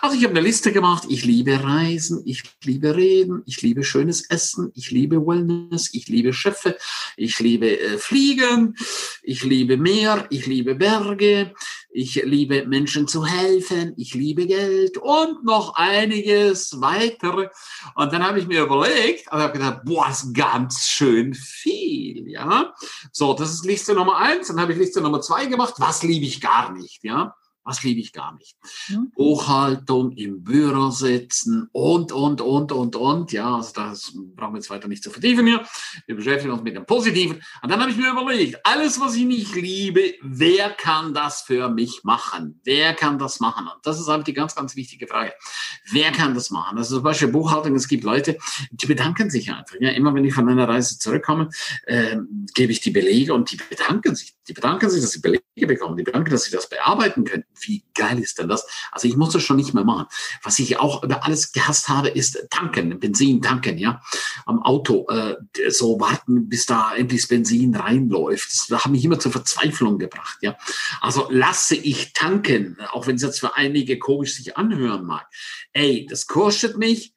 Also 0.00 0.16
ich 0.16 0.22
habe 0.22 0.30
eine 0.30 0.46
Liste 0.46 0.70
gemacht. 0.70 1.06
Ich 1.08 1.24
liebe 1.24 1.60
Reisen, 1.60 2.22
ich 2.24 2.44
liebe 2.62 2.94
Reden, 2.94 3.42
ich 3.46 3.60
liebe 3.60 3.82
schönes 3.82 4.30
Essen, 4.30 4.70
ich 4.76 4.92
liebe 4.92 5.26
Wellness, 5.26 5.90
ich 5.92 6.06
liebe 6.06 6.32
Schiffe, 6.32 6.78
ich 7.16 7.40
liebe 7.40 7.80
äh, 7.80 7.98
Fliegen, 7.98 8.76
ich 9.24 9.42
liebe 9.42 9.76
Meer, 9.76 10.28
ich 10.30 10.46
liebe 10.46 10.76
Berge, 10.76 11.52
ich 11.90 12.14
liebe 12.24 12.64
Menschen 12.64 13.08
zu 13.08 13.26
helfen, 13.26 13.92
ich 13.96 14.14
liebe 14.14 14.46
Geld 14.46 14.96
und 14.98 15.44
noch 15.44 15.74
einiges 15.74 16.80
weitere. 16.80 17.48
Und 17.96 18.12
dann 18.12 18.24
habe 18.24 18.38
ich 18.38 18.46
mir 18.46 18.62
überlegt, 18.62 19.32
und 19.32 19.40
habe 19.40 19.52
gedacht, 19.52 19.80
boah, 19.84 20.08
ist 20.10 20.32
ganz 20.32 20.86
schön 20.86 21.34
viel, 21.34 22.28
ja. 22.28 22.72
So, 23.10 23.34
das 23.34 23.52
ist 23.52 23.66
Liste 23.66 23.94
Nummer 23.94 24.18
eins. 24.18 24.46
Dann 24.46 24.60
habe 24.60 24.72
ich 24.72 24.78
Liste 24.78 25.00
Nummer 25.00 25.20
zwei 25.20 25.46
gemacht. 25.46 25.74
Was 25.78 26.04
liebe 26.04 26.24
ich 26.24 26.40
gar 26.40 26.70
nicht, 26.70 27.02
ja? 27.02 27.34
Was 27.64 27.84
liebe 27.84 28.00
ich 28.00 28.12
gar 28.12 28.34
nicht? 28.34 28.56
Mhm. 28.88 29.12
Buchhaltung, 29.14 30.10
im 30.12 30.42
Büro 30.42 30.90
sitzen 30.90 31.68
und, 31.70 32.10
und, 32.10 32.40
und, 32.40 32.72
und, 32.72 32.96
und. 32.96 33.30
Ja, 33.30 33.56
also 33.56 33.72
das 33.72 34.12
brauchen 34.34 34.54
wir 34.54 34.58
jetzt 34.58 34.70
weiter 34.70 34.88
nicht 34.88 35.04
zu 35.04 35.10
vertiefen 35.10 35.46
hier. 35.46 35.64
Wir 36.06 36.16
beschäftigen 36.16 36.52
uns 36.52 36.62
mit 36.62 36.74
dem 36.74 36.86
Positiven. 36.86 37.40
Und 37.62 37.70
dann 37.70 37.80
habe 37.80 37.92
ich 37.92 37.96
mir 37.96 38.10
überlegt, 38.10 38.58
alles, 38.64 38.98
was 39.00 39.14
ich 39.14 39.26
nicht 39.26 39.54
liebe, 39.54 40.14
wer 40.22 40.70
kann 40.70 41.14
das 41.14 41.42
für 41.42 41.68
mich 41.68 42.00
machen? 42.02 42.60
Wer 42.64 42.94
kann 42.94 43.18
das 43.18 43.38
machen? 43.38 43.68
Und 43.68 43.86
das 43.86 44.00
ist 44.00 44.08
einfach 44.08 44.24
die 44.24 44.34
ganz, 44.34 44.56
ganz 44.56 44.74
wichtige 44.74 45.06
Frage. 45.06 45.32
Wer 45.92 46.10
kann 46.10 46.34
das 46.34 46.50
machen? 46.50 46.78
Also 46.78 46.96
zum 46.96 47.04
Beispiel 47.04 47.28
Buchhaltung, 47.28 47.76
es 47.76 47.86
gibt 47.86 48.02
Leute, 48.02 48.38
die 48.72 48.86
bedanken 48.86 49.30
sich 49.30 49.52
einfach. 49.52 49.76
Ja, 49.78 49.90
immer 49.90 50.12
wenn 50.14 50.24
ich 50.24 50.34
von 50.34 50.48
einer 50.48 50.68
Reise 50.68 50.98
zurückkomme, 50.98 51.48
äh, 51.86 52.16
gebe 52.54 52.72
ich 52.72 52.80
die 52.80 52.90
Belege 52.90 53.32
und 53.34 53.52
die 53.52 53.56
bedanken 53.56 54.16
sich. 54.16 54.34
Die 54.48 54.52
bedanken 54.52 54.90
sich, 54.90 55.00
dass 55.00 55.12
sie 55.12 55.20
Belege 55.20 55.42
bekommen. 55.54 55.96
Die 55.96 56.02
bedanken, 56.02 56.30
dass 56.30 56.44
sie 56.44 56.50
das 56.50 56.68
bearbeiten 56.68 57.22
können 57.24 57.44
wie 57.60 57.84
geil 57.94 58.18
ist 58.18 58.38
denn 58.38 58.48
das? 58.48 58.66
Also 58.90 59.08
ich 59.08 59.16
muss 59.16 59.32
das 59.32 59.42
schon 59.42 59.56
nicht 59.56 59.74
mehr 59.74 59.84
machen. 59.84 60.06
Was 60.42 60.58
ich 60.58 60.78
auch 60.78 61.02
über 61.02 61.24
alles 61.24 61.52
gehasst 61.52 61.88
habe, 61.88 62.08
ist 62.08 62.46
tanken, 62.50 62.98
Benzin 62.98 63.42
tanken, 63.42 63.78
ja. 63.78 64.02
Am 64.46 64.62
Auto 64.62 65.06
äh, 65.08 65.36
so 65.70 66.00
warten, 66.00 66.48
bis 66.48 66.66
da 66.66 66.94
endlich 66.94 67.22
das 67.22 67.28
Benzin 67.28 67.74
reinläuft. 67.74 68.50
Das 68.70 68.84
hat 68.84 68.90
mich 68.90 69.04
immer 69.04 69.18
zur 69.18 69.32
Verzweiflung 69.32 69.98
gebracht, 69.98 70.38
ja. 70.40 70.56
Also 71.00 71.28
lasse 71.30 71.76
ich 71.76 72.12
tanken, 72.12 72.78
auch 72.92 73.06
wenn 73.06 73.16
es 73.16 73.22
jetzt 73.22 73.40
für 73.40 73.56
einige 73.56 73.98
komisch 73.98 74.34
sich 74.34 74.56
anhören 74.56 75.04
mag. 75.04 75.26
Ey, 75.72 76.06
das 76.08 76.26
kostet 76.26 76.78
mich 76.78 77.14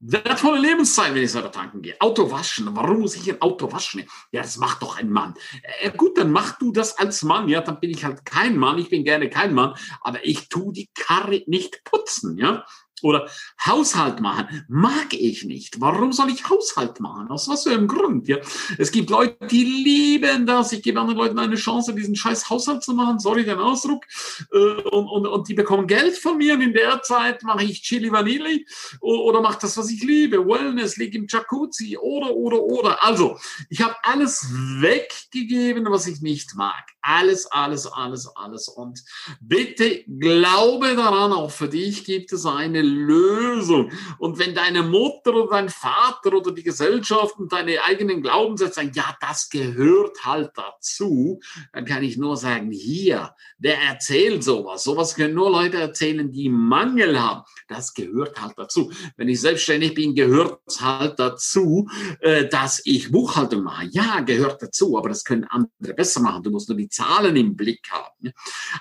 wertvolle 0.00 0.60
Lebenszeit, 0.60 1.14
wenn 1.14 1.22
ich 1.22 1.32
selber 1.32 1.50
tanken 1.50 1.82
gehe. 1.82 1.96
Auto 2.00 2.30
waschen. 2.30 2.68
Warum 2.74 3.00
muss 3.00 3.16
ich 3.16 3.30
ein 3.30 3.40
Auto 3.40 3.72
waschen? 3.72 4.04
Ja, 4.32 4.42
das 4.42 4.56
macht 4.58 4.82
doch 4.82 4.98
ein 4.98 5.10
Mann. 5.10 5.34
Äh, 5.80 5.90
gut, 5.90 6.18
dann 6.18 6.30
mach 6.30 6.58
du 6.58 6.72
das 6.72 6.98
als 6.98 7.22
Mann. 7.22 7.48
Ja, 7.48 7.60
dann 7.60 7.80
bin 7.80 7.90
ich 7.90 8.04
halt 8.04 8.24
kein 8.24 8.56
Mann. 8.56 8.78
Ich 8.78 8.90
bin 8.90 9.04
gerne 9.04 9.30
kein 9.30 9.54
Mann. 9.54 9.74
Aber 10.00 10.24
ich 10.24 10.48
tu 10.48 10.72
die 10.72 10.88
Karre 10.94 11.42
nicht 11.46 11.82
putzen. 11.84 12.38
Ja, 12.38 12.64
oder 13.02 13.28
Haushalt 13.64 14.20
machen 14.20 14.64
mag 14.68 15.12
ich 15.12 15.44
nicht. 15.44 15.80
Warum 15.80 16.12
soll 16.12 16.30
ich 16.30 16.48
Haushalt 16.48 17.00
machen? 17.00 17.28
Aus 17.28 17.48
was 17.48 17.64
für 17.64 17.70
einem 17.70 17.88
Grund? 17.88 18.26
Ja? 18.28 18.38
Es 18.78 18.90
gibt 18.90 19.10
Leute, 19.10 19.46
die 19.48 19.64
lieben 19.64 20.46
das. 20.46 20.72
Ich 20.72 20.82
gebe 20.82 21.00
anderen 21.00 21.18
Leuten 21.18 21.38
eine 21.38 21.56
Chance, 21.56 21.94
diesen 21.94 22.16
scheiß 22.16 22.48
Haushalt 22.48 22.82
zu 22.82 22.94
machen. 22.94 23.18
Sorry 23.18 23.44
den 23.44 23.58
Ausdruck. 23.58 24.04
Äh, 24.52 24.56
und, 24.56 25.08
und, 25.08 25.26
und 25.26 25.48
die 25.48 25.54
bekommen 25.54 25.86
Geld 25.86 26.16
von 26.16 26.38
mir. 26.38 26.54
Und 26.54 26.62
in 26.62 26.72
der 26.72 27.02
Zeit 27.02 27.42
mache 27.42 27.64
ich 27.64 27.82
Chili 27.82 28.10
Vanilli 28.10 28.66
oder 29.00 29.40
mache 29.40 29.58
das, 29.60 29.76
was 29.76 29.90
ich 29.90 30.02
liebe. 30.02 30.46
Wellness, 30.46 30.96
liege 30.96 31.18
im 31.18 31.26
Jacuzzi 31.28 31.98
oder, 31.98 32.30
oder, 32.34 32.62
oder. 32.62 33.04
Also, 33.04 33.38
ich 33.68 33.82
habe 33.82 33.94
alles 34.02 34.46
weggegeben, 34.80 35.84
was 35.90 36.06
ich 36.06 36.20
nicht 36.20 36.54
mag. 36.54 36.84
Alles, 37.08 37.46
alles, 37.52 37.86
alles, 37.86 38.26
alles. 38.34 38.66
Und 38.66 39.04
bitte 39.40 40.02
glaube 40.08 40.96
daran, 40.96 41.32
auch 41.32 41.52
für 41.52 41.68
dich 41.68 42.04
gibt 42.04 42.32
es 42.32 42.44
eine 42.44 42.82
Lösung. 42.82 43.92
Und 44.18 44.40
wenn 44.40 44.56
deine 44.56 44.82
Mutter 44.82 45.32
oder 45.32 45.50
dein 45.50 45.68
Vater 45.68 46.34
oder 46.34 46.50
die 46.50 46.64
Gesellschaft 46.64 47.38
und 47.38 47.52
deine 47.52 47.80
eigenen 47.84 48.22
Glaubenssätze 48.22 48.74
sagen, 48.74 48.90
ja, 48.92 49.16
das 49.20 49.48
gehört 49.50 50.24
halt 50.24 50.50
dazu, 50.56 51.40
dann 51.72 51.84
kann 51.84 52.02
ich 52.02 52.16
nur 52.16 52.36
sagen, 52.36 52.72
hier, 52.72 53.34
der 53.58 53.80
erzählt 53.82 54.42
sowas. 54.42 54.82
Sowas 54.82 55.14
können 55.14 55.34
nur 55.34 55.50
Leute 55.50 55.76
erzählen, 55.76 56.30
die 56.32 56.48
Mangel 56.48 57.20
haben. 57.20 57.42
Das 57.68 57.94
gehört 57.94 58.40
halt 58.40 58.54
dazu. 58.56 58.90
Wenn 59.16 59.28
ich 59.28 59.40
selbstständig 59.40 59.94
bin, 59.94 60.16
gehört 60.16 60.60
es 60.66 60.80
halt 60.80 61.20
dazu, 61.20 61.88
äh, 62.20 62.48
dass 62.48 62.82
ich 62.84 63.12
Buchhaltung 63.12 63.62
mache. 63.62 63.86
Ja, 63.92 64.20
gehört 64.20 64.60
dazu, 64.60 64.98
aber 64.98 65.08
das 65.08 65.24
können 65.24 65.44
andere 65.44 65.94
besser 65.94 66.20
machen. 66.20 66.42
Du 66.42 66.50
musst 66.50 66.68
nur 66.68 66.76
die 66.76 66.88
Zahlen 66.96 67.36
im 67.36 67.56
Blick 67.56 67.90
haben. 67.90 68.32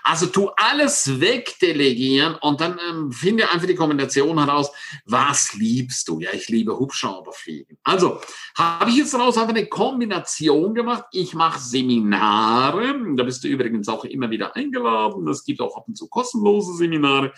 Also 0.03 0.27
tu 0.27 0.49
alles 0.55 1.19
wegdelegieren 1.19 2.35
und 2.35 2.61
dann 2.61 2.79
ähm, 2.89 3.11
finde 3.11 3.49
einfach 3.49 3.67
die 3.67 3.75
Kombination 3.75 4.37
heraus, 4.39 4.71
was 5.05 5.53
liebst 5.53 6.07
du? 6.07 6.19
Ja, 6.19 6.29
ich 6.33 6.47
liebe 6.47 6.77
Hubschrauberfliegen. 6.77 7.77
Also 7.83 8.21
habe 8.57 8.89
ich 8.89 8.97
jetzt 8.97 9.13
daraus 9.13 9.37
einfach 9.37 9.53
eine 9.53 9.67
Kombination 9.67 10.73
gemacht. 10.73 11.05
Ich 11.11 11.33
mache 11.33 11.59
Seminare, 11.59 12.95
da 13.15 13.23
bist 13.23 13.43
du 13.43 13.49
übrigens 13.49 13.89
auch 13.89 14.05
immer 14.05 14.29
wieder 14.29 14.55
eingeladen. 14.55 15.27
Es 15.27 15.43
gibt 15.43 15.59
auch 15.59 15.75
ab 15.75 15.85
und 15.87 15.97
zu 15.97 16.07
kostenlose 16.07 16.75
Seminare 16.75 17.33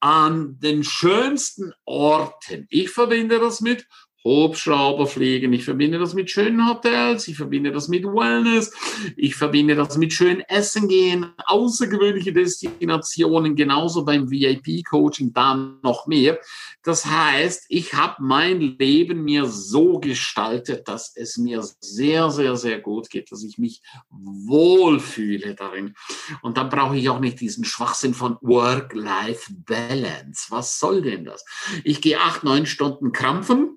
an 0.00 0.58
den 0.58 0.82
schönsten 0.82 1.72
Orten. 1.84 2.66
Ich 2.68 2.90
verbinde 2.90 3.38
das 3.38 3.60
mit 3.60 3.86
Hubschrauber 4.26 5.06
fliegen. 5.06 5.52
Ich 5.52 5.64
verbinde 5.64 6.00
das 6.00 6.14
mit 6.14 6.30
schönen 6.30 6.68
Hotels, 6.68 7.28
ich 7.28 7.36
verbinde 7.36 7.70
das 7.70 7.86
mit 7.86 8.04
Wellness, 8.04 8.72
ich 9.16 9.36
verbinde 9.36 9.76
das 9.76 9.96
mit 9.96 10.12
schön 10.12 10.40
Essen 10.40 10.88
gehen, 10.88 11.32
außergewöhnliche 11.46 12.32
Destinationen, 12.32 13.54
genauso 13.54 14.04
beim 14.04 14.28
VIP-Coaching, 14.28 15.32
da 15.32 15.54
noch 15.54 16.08
mehr. 16.08 16.40
Das 16.82 17.06
heißt, 17.06 17.66
ich 17.68 17.94
habe 17.94 18.16
mein 18.18 18.60
Leben 18.60 19.22
mir 19.24 19.46
so 19.46 20.00
gestaltet, 20.00 20.88
dass 20.88 21.16
es 21.16 21.36
mir 21.36 21.64
sehr, 21.80 22.30
sehr, 22.30 22.56
sehr 22.56 22.80
gut 22.80 23.10
geht, 23.10 23.30
dass 23.30 23.44
ich 23.44 23.58
mich 23.58 23.80
wohlfühle 24.10 25.54
darin. 25.54 25.94
Und 26.42 26.56
dann 26.56 26.68
brauche 26.68 26.96
ich 26.96 27.08
auch 27.08 27.20
nicht 27.20 27.38
diesen 27.40 27.64
Schwachsinn 27.64 28.14
von 28.14 28.38
Work-Life-Balance. 28.40 30.46
Was 30.50 30.80
soll 30.80 31.02
denn 31.02 31.24
das? 31.24 31.44
Ich 31.84 32.00
gehe 32.00 32.20
acht, 32.20 32.42
neun 32.42 32.66
Stunden 32.66 33.12
krampfen 33.12 33.75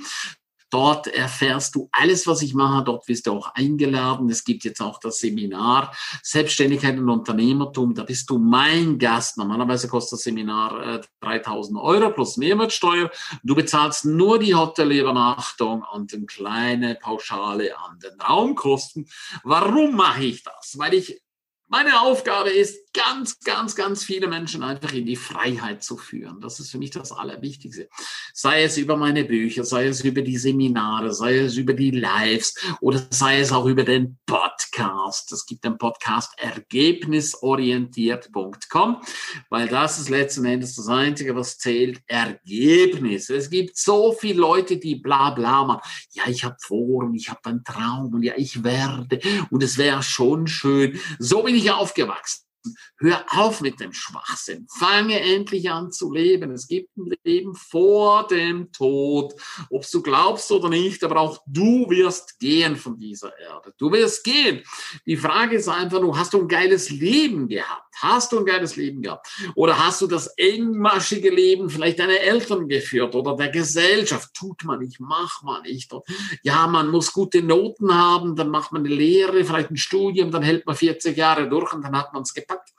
Dort 0.73 1.07
erfährst 1.07 1.75
du 1.75 1.91
alles, 1.93 2.27
was 2.27 2.41
ich 2.41 2.55
mache. 2.55 2.83
Dort 2.83 3.07
wirst 3.07 3.27
du 3.27 3.33
auch 3.33 3.55
eingeladen. 3.55 4.31
Es 4.31 4.43
gibt 4.43 4.65
jetzt 4.65 4.81
auch 4.81 4.99
das 4.99 5.19
Seminar 5.19 5.95
Selbstständigkeit 6.23 6.99
und 6.99 7.11
Unternehmertum. 7.11 7.95
Da 7.95 8.05
bist 8.05 8.31
du 8.31 8.39
mein 8.39 8.99
Gast. 8.99 9.37
Normalerweise 9.37 9.87
kostet 9.87 10.17
das 10.17 10.23
Seminar 10.23 10.95
äh, 10.95 11.01
3000 11.21 11.79
Euro 11.79 12.11
plus 12.11 12.39
Mehrwertsteuer. 12.39 13.11
Du 13.43 13.55
bezahlst 13.55 14.07
nur 14.07 14.39
die 14.39 14.55
Hotelübernachtung 14.55 15.85
und 15.93 16.15
eine 16.15 16.25
kleine 16.25 16.95
Pauschale 16.95 17.77
an 17.77 17.99
den 17.99 18.19
Raumkosten. 18.19 19.07
Warum 19.45 19.95
mache 19.95 20.25
ich 20.25 20.43
das? 20.43 20.79
Weil 20.79 20.95
ich 20.95 21.21
meine 21.73 22.03
Aufgabe 22.03 22.51
ist, 22.51 22.82
ganz, 22.93 23.41
ganz, 23.41 23.75
ganz 23.75 24.05
viele 24.05 24.29
Menschen 24.29 24.63
einfach 24.63 24.93
in 24.93 25.07
die 25.07 25.17
Freiheit 25.17 25.83
zu 25.83 25.97
führen. 25.97 26.41
Das 26.41 26.61
ist 26.61 26.71
für 26.71 26.79
mich 26.79 26.91
das 26.91 27.11
Allerwichtigste. 27.13 27.89
Sei 28.35 28.63
es 28.65 28.77
über 28.77 28.97
meine 28.97 29.25
Bücher, 29.25 29.65
sei 29.65 29.87
es 29.87 30.05
über 30.05 30.21
die 30.23 30.37
Seminare, 30.37 31.13
sei 31.13 31.39
es 31.39 31.57
über 31.57 31.73
die 31.73 31.91
Lives 31.91 32.55
oder 32.81 33.01
sei 33.11 33.41
es 33.41 33.51
auch 33.53 33.67
über 33.67 33.85
den 33.85 34.19
Podcast. 34.27 35.33
Es 35.33 35.47
gibt 35.47 35.65
den 35.65 35.79
Podcast 35.79 36.33
ergebnisorientiert.com, 36.39 39.03
weil 39.49 39.69
das 39.69 39.99
ist 39.99 40.11
letzten 40.11 40.45
Endes 40.45 40.77
das 40.77 40.89
Einzige, 40.89 41.35
was 41.35 41.57
zählt, 41.59 42.03
Ergebnis. 42.07 43.31
Es 43.31 43.49
gibt 43.49 43.77
so 43.77 44.13
viele 44.13 44.41
Leute, 44.41 44.77
die 44.77 44.97
bla 44.97 45.31
bla 45.31 45.65
machen. 45.65 45.81
Ja, 46.13 46.25
ich 46.29 46.45
habe 46.45 46.57
vor 46.61 47.05
und 47.05 47.15
ich 47.15 47.31
habe 47.31 47.41
einen 47.45 47.65
Traum 47.65 48.13
und 48.13 48.23
ja, 48.23 48.35
ich 48.37 48.63
werde 48.63 49.21
und 49.51 49.63
es 49.63 49.79
wäre 49.79 50.03
schon 50.03 50.47
schön. 50.47 51.01
So 51.19 51.43
bin 51.43 51.55
ich 51.55 51.71
aufgewachsen. 51.71 52.52
Hör 52.99 53.25
auf 53.29 53.61
mit 53.61 53.81
dem 53.81 53.93
Schwachsinn. 53.93 54.67
Fange 54.79 55.21
endlich 55.21 55.71
an 55.71 55.91
zu 55.91 56.13
leben. 56.13 56.53
Es 56.53 56.69
gibt 56.69 56.97
ein 56.97 57.13
Leben 57.25 57.55
vor 57.55 58.27
dem 58.27 58.71
Tod. 58.73 59.35
Ob 59.71 59.89
du 59.91 60.03
glaubst 60.03 60.51
oder 60.53 60.69
nicht, 60.69 61.03
aber 61.05 61.21
auch 61.21 61.43
du 61.47 61.89
wirst 61.91 62.39
gehen 62.39 62.77
von 62.77 62.99
dieser 62.99 63.37
Erde. 63.39 63.75
Du 63.79 63.91
wirst 63.91 64.25
gehen. 64.25 64.63
Die 65.07 65.17
Frage 65.17 65.57
ist 65.57 65.69
einfach 65.69 66.01
nur, 66.01 66.19
hast 66.19 66.33
du 66.33 66.41
ein 66.41 66.49
geiles 66.49 66.91
Leben 66.91 67.49
gehabt? 67.49 67.92
Hast 67.97 68.33
du 68.33 68.39
ein 68.39 68.47
geiles 68.47 68.77
Leben 68.77 69.03
gehabt? 69.03 69.29
Oder 69.55 69.79
hast 69.79 70.01
du 70.01 70.07
das 70.07 70.29
engmaschige 70.37 71.31
Leben 71.31 71.69
vielleicht 71.71 71.99
deiner 71.99 72.19
Eltern 72.19 72.69
geführt 72.69 73.15
oder 73.15 73.37
der 73.37 73.51
Gesellschaft? 73.51 74.33
Tut 74.35 74.65
man 74.65 74.81
nicht, 74.81 75.01
macht 75.01 75.43
man 75.45 75.63
nicht. 75.63 75.93
Ja, 76.43 76.67
man 76.67 76.89
muss 76.89 77.13
gute 77.13 77.43
Noten 77.43 77.95
haben, 77.95 78.35
dann 78.37 78.49
macht 78.49 78.73
man 78.73 78.85
eine 78.85 78.95
Lehre, 78.95 79.45
vielleicht 79.45 79.71
ein 79.71 79.77
Studium, 79.77 80.31
dann 80.31 80.43
hält 80.43 80.67
man 80.67 80.75
40 80.75 81.17
Jahre 81.17 81.49
durch 81.49 81.73
und 81.73 81.83
dann 81.83 81.97
hat 81.97 82.13
man 82.13 82.23
es 82.23 82.35
gepackt. 82.35 82.71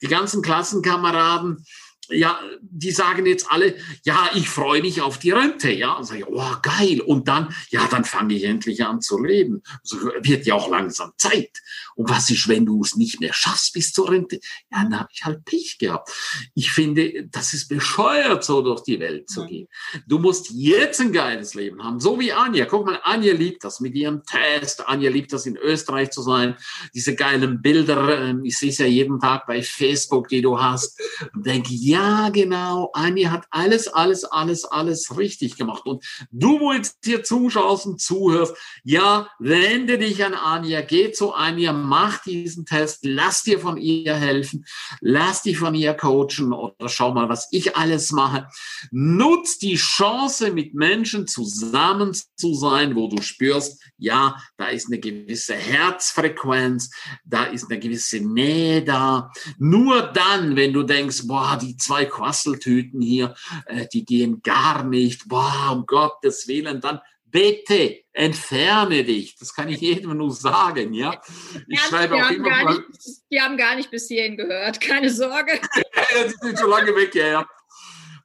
Die 0.00 0.08
ganzen 0.08 0.42
Klassenkameraden, 0.42 1.64
ja, 2.08 2.40
die 2.60 2.90
sagen 2.90 3.26
jetzt 3.26 3.50
alle, 3.50 3.76
ja, 4.04 4.30
ich 4.34 4.48
freue 4.48 4.82
mich 4.82 5.00
auf 5.00 5.18
die 5.18 5.30
Rente, 5.30 5.70
ja, 5.70 5.92
und 5.92 6.04
sage, 6.04 6.26
oh, 6.28 6.56
geil. 6.62 7.00
Und 7.00 7.28
dann, 7.28 7.54
ja, 7.70 7.86
dann 7.88 8.04
fange 8.04 8.34
ich 8.34 8.44
endlich 8.44 8.84
an 8.84 9.00
zu 9.00 9.22
leben. 9.22 9.62
So 9.82 9.98
wird 10.20 10.46
ja 10.46 10.54
auch 10.54 10.68
langsam 10.68 11.12
Zeit. 11.16 11.50
Und 11.94 12.10
was 12.10 12.30
ist, 12.30 12.48
wenn 12.48 12.66
du 12.66 12.82
es 12.82 12.96
nicht 12.96 13.20
mehr 13.20 13.32
schaffst 13.32 13.72
bis 13.72 13.92
zur 13.92 14.10
Rente? 14.10 14.40
Ja, 14.70 14.82
dann 14.82 14.98
habe 14.98 15.08
ich 15.12 15.24
halt 15.24 15.44
Pech 15.44 15.78
gehabt. 15.78 16.10
Ich 16.54 16.70
finde, 16.70 17.28
das 17.28 17.52
ist 17.54 17.68
bescheuert, 17.68 18.44
so 18.44 18.62
durch 18.62 18.82
die 18.82 18.98
Welt 18.98 19.28
zu 19.28 19.46
gehen. 19.46 19.68
Du 20.06 20.18
musst 20.18 20.50
jetzt 20.50 21.00
ein 21.00 21.12
geiles 21.12 21.54
Leben 21.54 21.82
haben, 21.82 22.00
so 22.00 22.18
wie 22.18 22.32
Anja. 22.32 22.64
Guck 22.64 22.86
mal, 22.86 23.00
Anja 23.04 23.32
liebt 23.34 23.64
das 23.64 23.80
mit 23.80 23.94
ihrem 23.94 24.22
Test. 24.24 24.86
Anja 24.88 25.10
liebt 25.10 25.32
das, 25.32 25.46
in 25.46 25.56
Österreich 25.56 26.10
zu 26.10 26.22
sein. 26.22 26.56
Diese 26.94 27.14
geilen 27.14 27.62
Bilder, 27.62 28.22
ähm, 28.22 28.44
ich 28.44 28.58
sehe 28.58 28.70
es 28.70 28.78
ja 28.78 28.86
jeden 28.86 29.20
Tag 29.20 29.46
bei 29.46 29.62
Facebook, 29.62 30.28
die 30.28 30.42
du 30.42 30.60
hast. 30.60 31.00
Und 31.34 31.46
denke, 31.46 31.72
ja, 31.92 32.30
genau, 32.30 32.90
Anja 32.94 33.30
hat 33.30 33.46
alles, 33.50 33.86
alles, 33.86 34.24
alles, 34.24 34.64
alles 34.64 35.14
richtig 35.18 35.56
gemacht. 35.56 35.84
Und 35.84 36.02
du, 36.30 36.58
wo 36.58 36.72
jetzt 36.72 36.96
hier 37.04 37.22
zuschaust 37.22 37.84
und 37.84 38.00
zuhörst, 38.00 38.54
ja, 38.82 39.28
wende 39.38 39.98
dich 39.98 40.24
an 40.24 40.32
Anja, 40.32 40.80
geh 40.80 41.12
zu 41.12 41.34
Anja, 41.34 41.74
mach 41.74 42.22
diesen 42.22 42.64
Test, 42.64 43.00
lass 43.02 43.42
dir 43.42 43.58
von 43.60 43.76
ihr 43.76 44.14
helfen, 44.14 44.64
lass 45.02 45.42
dich 45.42 45.58
von 45.58 45.74
ihr 45.74 45.92
coachen 45.92 46.54
oder 46.54 46.88
schau 46.88 47.12
mal, 47.12 47.28
was 47.28 47.48
ich 47.50 47.76
alles 47.76 48.10
mache. 48.10 48.48
Nutz 48.90 49.58
die 49.58 49.76
Chance, 49.76 50.50
mit 50.50 50.72
Menschen 50.72 51.26
zusammen 51.26 52.16
zu 52.36 52.54
sein, 52.54 52.96
wo 52.96 53.08
du 53.08 53.20
spürst, 53.20 53.82
ja, 53.98 54.36
da 54.56 54.68
ist 54.68 54.86
eine 54.86 54.98
gewisse 54.98 55.54
Herzfrequenz, 55.54 56.90
da 57.26 57.44
ist 57.44 57.70
eine 57.70 57.78
gewisse 57.78 58.20
Nähe 58.20 58.82
da. 58.82 59.30
Nur 59.58 60.02
dann, 60.02 60.56
wenn 60.56 60.72
du 60.72 60.84
denkst, 60.84 61.26
boah, 61.26 61.58
die 61.60 61.76
zwei 61.82 62.04
Quasseltüten 62.04 63.00
hier, 63.00 63.34
äh, 63.66 63.86
die 63.92 64.04
gehen 64.04 64.42
gar 64.42 64.84
nicht, 64.84 65.28
boah, 65.28 65.70
um 65.72 65.86
Gottes 65.86 66.48
Willen, 66.48 66.80
dann 66.80 67.00
bitte 67.32 68.04
entferne 68.12 69.02
dich. 69.04 69.36
Das 69.36 69.54
kann 69.54 69.68
ich 69.68 69.80
jedem 69.80 70.16
nur 70.16 70.30
sagen, 70.30 70.92
ja. 70.92 71.20
Ich 71.66 71.80
ja, 71.80 71.86
schreibe 71.88 72.16
auch 72.16 72.30
immer 72.30 72.50
mal. 72.50 72.74
Nicht, 72.74 73.22
die 73.30 73.40
haben 73.40 73.56
gar 73.56 73.74
nicht 73.74 73.90
bis 73.90 74.06
hierhin 74.06 74.36
gehört, 74.36 74.80
keine 74.80 75.10
Sorge. 75.10 75.60
die 76.26 76.46
sind 76.46 76.58
schon 76.58 76.70
lange 76.70 76.94
weg, 76.94 77.14
ja, 77.14 77.26
ja. 77.26 77.48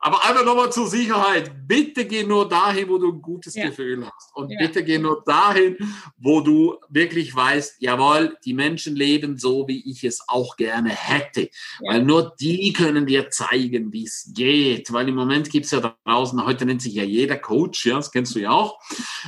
Aber 0.07 0.23
einfach 0.23 0.45
nochmal 0.45 0.71
zur 0.71 0.87
Sicherheit. 0.87 1.51
Bitte 1.67 2.05
geh 2.05 2.23
nur 2.23 2.47
dahin, 2.47 2.87
wo 2.87 2.97
du 2.97 3.11
ein 3.11 3.21
gutes 3.21 3.55
ja. 3.55 3.65
Gefühl 3.65 4.05
hast. 4.05 4.33
Und 4.33 4.49
ja. 4.49 4.57
bitte 4.57 4.81
geh 4.81 4.97
nur 4.97 5.21
dahin, 5.25 5.75
wo 6.17 6.39
du 6.39 6.77
wirklich 6.87 7.35
weißt, 7.35 7.81
jawohl, 7.81 8.37
die 8.45 8.53
Menschen 8.53 8.95
leben 8.95 9.37
so, 9.37 9.67
wie 9.67 9.83
ich 9.91 10.05
es 10.05 10.23
auch 10.29 10.55
gerne 10.55 10.91
hätte. 10.91 11.49
Ja. 11.81 11.91
Weil 11.91 12.03
nur 12.03 12.33
die 12.39 12.71
können 12.71 13.05
dir 13.05 13.29
zeigen, 13.31 13.91
wie 13.91 14.05
es 14.05 14.31
geht. 14.33 14.93
Weil 14.93 15.09
im 15.09 15.15
Moment 15.15 15.49
gibt 15.49 15.65
es 15.65 15.71
ja 15.71 15.93
draußen, 16.05 16.45
heute 16.45 16.65
nennt 16.65 16.81
sich 16.81 16.93
ja 16.93 17.03
jeder 17.03 17.35
Coach, 17.35 17.85
ja, 17.85 17.97
das 17.97 18.09
kennst 18.09 18.33
du 18.33 18.39
ja 18.39 18.51
auch. 18.51 18.79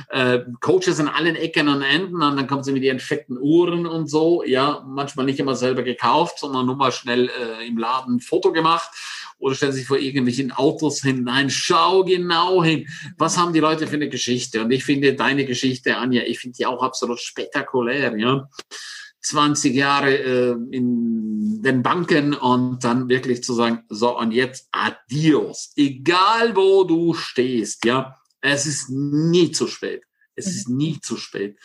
Äh, 0.08 0.38
Coaches 0.60 0.98
an 0.98 1.08
allen 1.08 1.36
Ecken 1.36 1.68
und 1.68 1.82
Enden 1.82 2.22
und 2.22 2.36
dann 2.38 2.46
kommen 2.46 2.64
sie 2.64 2.72
mit 2.72 2.84
ihren 2.84 3.00
fetten 3.00 3.36
Uhren 3.38 3.84
und 3.84 4.08
so. 4.08 4.44
Ja, 4.44 4.82
manchmal 4.88 5.26
nicht 5.26 5.40
immer 5.40 5.56
selber 5.56 5.82
gekauft, 5.82 6.38
sondern 6.38 6.64
nur 6.64 6.76
mal 6.76 6.90
schnell 6.90 7.28
äh, 7.28 7.66
im 7.66 7.76
Laden 7.76 8.16
ein 8.16 8.20
Foto 8.20 8.50
gemacht 8.50 8.88
oder 9.40 9.54
stellen 9.54 9.72
sich 9.72 9.86
vor 9.86 9.98
irgendwelchen 9.98 10.52
Autos 10.52 11.02
hin. 11.02 11.24
Nein, 11.24 11.50
schau 11.50 12.04
genau 12.04 12.62
hin. 12.62 12.86
Was 13.18 13.36
haben 13.36 13.52
die 13.52 13.60
Leute 13.60 13.86
für 13.86 13.96
eine 13.96 14.08
Geschichte? 14.08 14.62
Und 14.62 14.70
ich 14.70 14.84
finde 14.84 15.14
deine 15.14 15.44
Geschichte, 15.46 15.96
Anja, 15.96 16.22
ich 16.22 16.38
finde 16.38 16.56
die 16.58 16.66
auch 16.66 16.82
absolut 16.82 17.18
spektakulär, 17.18 18.16
ja. 18.16 18.48
20 19.22 19.74
Jahre 19.74 20.16
äh, 20.16 20.56
in 20.70 21.62
den 21.62 21.82
Banken 21.82 22.32
und 22.32 22.82
dann 22.84 23.08
wirklich 23.08 23.42
zu 23.42 23.52
sagen, 23.52 23.84
so 23.88 24.18
und 24.18 24.32
jetzt 24.32 24.68
adios. 24.72 25.72
Egal 25.76 26.56
wo 26.56 26.84
du 26.84 27.12
stehst, 27.12 27.84
ja, 27.84 28.16
es 28.40 28.66
ist 28.66 28.88
nie 28.88 29.50
zu 29.50 29.66
spät. 29.66 30.04
Es 30.36 30.46
ist 30.46 30.68
nie 30.70 30.98
zu 31.00 31.18
spät. 31.18 31.58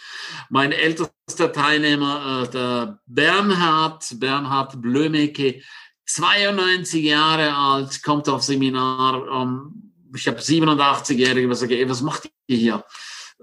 Mein 0.49 0.73
ältester 0.73 1.53
Teilnehmer, 1.53 2.43
äh, 2.43 2.51
der 2.51 2.99
Bernhard, 3.05 4.19
Bernhard 4.19 4.81
Blömecke, 4.81 5.61
92 6.05 7.03
Jahre 7.03 7.55
alt, 7.55 8.03
kommt 8.03 8.29
auf 8.29 8.43
Seminar. 8.43 9.27
Um, 9.27 9.91
ich 10.15 10.27
habe 10.27 10.39
87-Jährige, 10.39 11.49
was 11.49 11.59
sage, 11.59 11.89
was 11.89 12.01
macht 12.01 12.29
ihr 12.47 12.57
hier? 12.57 12.85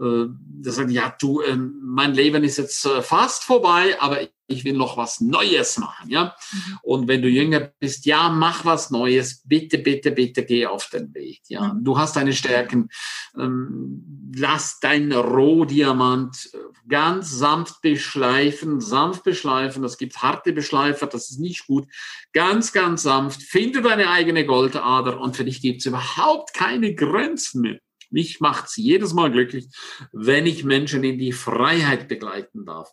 Äh, 0.01 0.26
der 0.28 0.72
sagt, 0.72 0.90
ja, 0.90 1.14
du, 1.20 1.40
äh, 1.40 1.57
mein 1.57 2.14
Leben 2.14 2.45
ist 2.45 2.57
jetzt 2.57 2.84
äh, 2.86 3.03
fast 3.03 3.45
vorbei, 3.45 3.97
aber 4.01 4.20
ich 4.47 4.64
will 4.64 4.72
noch 4.74 4.97
was 4.97 5.20
Neues 5.20 5.78
machen, 5.78 6.11
ja. 6.11 6.34
Mhm. 6.53 6.78
Und 6.82 7.09
wenn 7.09 7.20
du 7.20 7.28
jünger 7.28 7.61
bist, 7.78 8.07
ja, 8.07 8.28
mach 8.30 8.64
was 8.64 8.90
Neues, 8.90 9.43
bitte, 9.45 9.78
bitte, 9.78 10.11
bitte 10.12 10.45
geh 10.45 10.66
auf 10.66 10.88
den 10.88 11.12
Weg, 11.14 11.43
ja. 11.49 11.74
Mhm. 11.74 11.84
Du 11.84 11.99
hast 11.99 12.16
deine 12.16 12.32
Stärken, 12.32 12.88
ähm, 13.36 14.32
lass 14.34 14.80
deinen 14.80 15.12
Rohdiamant 15.12 16.51
äh, 16.55 16.59
ganz 16.88 17.30
sanft 17.30 17.82
beschleifen, 17.82 18.80
sanft 18.80 19.24
beschleifen, 19.24 19.84
es 19.84 19.99
gibt 19.99 20.22
harte 20.22 20.53
Beschleifer, 20.53 21.07
das 21.07 21.30
ist 21.30 21.38
nicht 21.38 21.66
gut, 21.66 21.86
ganz, 22.32 22.72
ganz 22.72 23.03
sanft, 23.03 23.43
finde 23.43 23.82
deine 23.82 24.09
eigene 24.09 24.47
Goldader 24.47 25.20
und 25.20 25.36
für 25.36 25.45
dich 25.45 25.61
gibt 25.61 25.80
es 25.80 25.86
überhaupt 25.86 26.55
keine 26.55 26.95
Grenzen 26.95 27.61
mehr. 27.61 27.78
Mich 28.12 28.40
macht's 28.40 28.76
jedes 28.76 29.14
Mal 29.14 29.32
glücklich, 29.32 29.66
wenn 30.12 30.46
ich 30.46 30.64
Menschen 30.64 31.02
in 31.02 31.18
die 31.18 31.32
Freiheit 31.32 32.08
begleiten 32.08 32.64
darf. 32.64 32.92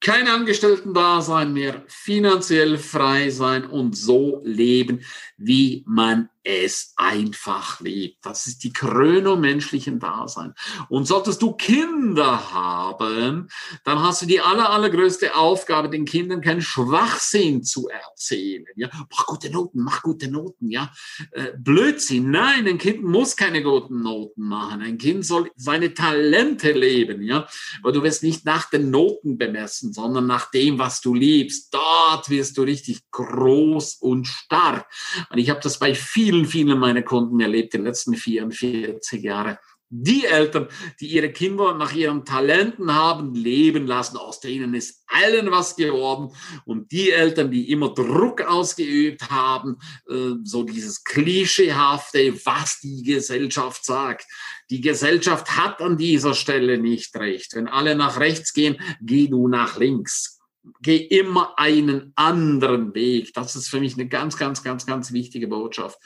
Kein 0.00 0.28
Angestellten-Dasein 0.28 1.52
mehr, 1.52 1.82
finanziell 1.88 2.76
frei 2.78 3.30
sein 3.30 3.64
und 3.64 3.96
so 3.96 4.42
leben, 4.44 5.00
wie 5.38 5.82
man 5.86 6.28
es 6.46 6.92
einfach 6.96 7.80
lebt. 7.80 8.24
Das 8.24 8.46
ist 8.46 8.62
die 8.62 8.72
Krönung 8.72 9.40
menschlichen 9.40 9.98
Dasein. 9.98 10.54
Und 10.88 11.06
solltest 11.06 11.42
du 11.42 11.52
Kinder 11.52 12.52
haben, 12.52 13.48
dann 13.82 14.02
hast 14.02 14.22
du 14.22 14.26
die 14.26 14.40
aller, 14.40 14.70
allergrößte 14.70 15.34
Aufgabe, 15.34 15.90
den 15.90 16.04
Kindern 16.04 16.40
keinen 16.40 16.62
Schwachsinn 16.62 17.64
zu 17.64 17.88
erzählen. 17.88 18.64
Ja, 18.76 18.88
mach 19.10 19.26
gute 19.26 19.50
Noten, 19.50 19.80
mach 19.80 20.02
gute 20.02 20.30
Noten. 20.30 20.70
Ja, 20.70 20.92
äh, 21.32 21.52
Blödsinn. 21.58 22.30
Nein, 22.30 22.68
ein 22.68 22.78
Kind 22.78 23.02
muss 23.02 23.36
keine 23.36 23.62
guten 23.62 24.02
Noten 24.02 24.46
machen. 24.46 24.82
Ein 24.82 24.98
Kind 24.98 25.26
soll 25.26 25.50
seine 25.56 25.94
Talente 25.94 26.70
leben. 26.72 27.22
Ja, 27.22 27.48
weil 27.82 27.92
du 27.92 28.04
wirst 28.04 28.22
nicht 28.22 28.44
nach 28.44 28.70
den 28.70 28.90
Noten 28.90 29.36
bemessen, 29.36 29.92
sondern 29.92 30.28
nach 30.28 30.50
dem, 30.52 30.78
was 30.78 31.00
du 31.00 31.12
liebst. 31.12 31.74
Dort 31.74 32.30
wirst 32.30 32.56
du 32.56 32.62
richtig 32.62 33.00
groß 33.10 33.96
und 33.96 34.28
stark. 34.28 34.86
Und 35.30 35.38
ich 35.38 35.50
habe 35.50 35.60
das 35.60 35.80
bei 35.80 35.94
vielen, 35.94 36.35
vielen 36.44 36.78
meiner 36.78 37.02
Kunden 37.02 37.40
erlebt 37.40 37.74
den 37.74 37.84
letzten 37.84 38.14
44 38.14 39.22
Jahren 39.22 39.56
die 39.88 40.24
Eltern, 40.24 40.66
die 41.00 41.06
ihre 41.06 41.30
Kinder 41.30 41.74
nach 41.74 41.94
ihren 41.94 42.24
Talenten 42.24 42.92
haben 42.92 43.34
leben 43.34 43.86
lassen, 43.86 44.16
aus 44.16 44.40
denen 44.40 44.74
ist 44.74 45.04
allen 45.06 45.50
was 45.50 45.76
geworden. 45.76 46.34
Und 46.64 46.90
die 46.90 47.12
Eltern, 47.12 47.50
die 47.50 47.70
immer 47.70 47.94
Druck 47.94 48.42
ausgeübt 48.42 49.30
haben, 49.30 49.78
äh, 50.08 50.34
so 50.42 50.64
dieses 50.64 51.04
klischeehafte, 51.04 52.34
was 52.44 52.80
die 52.80 53.02
Gesellschaft 53.02 53.84
sagt. 53.84 54.26
Die 54.70 54.80
Gesellschaft 54.80 55.56
hat 55.56 55.80
an 55.80 55.96
dieser 55.96 56.34
Stelle 56.34 56.78
nicht 56.78 57.14
recht. 57.14 57.54
Wenn 57.54 57.68
alle 57.68 57.94
nach 57.94 58.18
rechts 58.18 58.52
gehen, 58.52 58.76
geh 59.00 59.28
du 59.28 59.46
nach 59.46 59.78
links. 59.78 60.35
Geh 60.80 60.96
immer 60.96 61.58
einen 61.58 62.12
anderen 62.16 62.94
Weg. 62.94 63.32
Das 63.34 63.56
ist 63.56 63.68
für 63.68 63.80
mich 63.80 63.94
eine 63.94 64.08
ganz, 64.08 64.36
ganz, 64.36 64.62
ganz, 64.62 64.86
ganz 64.86 65.12
wichtige 65.12 65.48
Botschaft. 65.48 65.98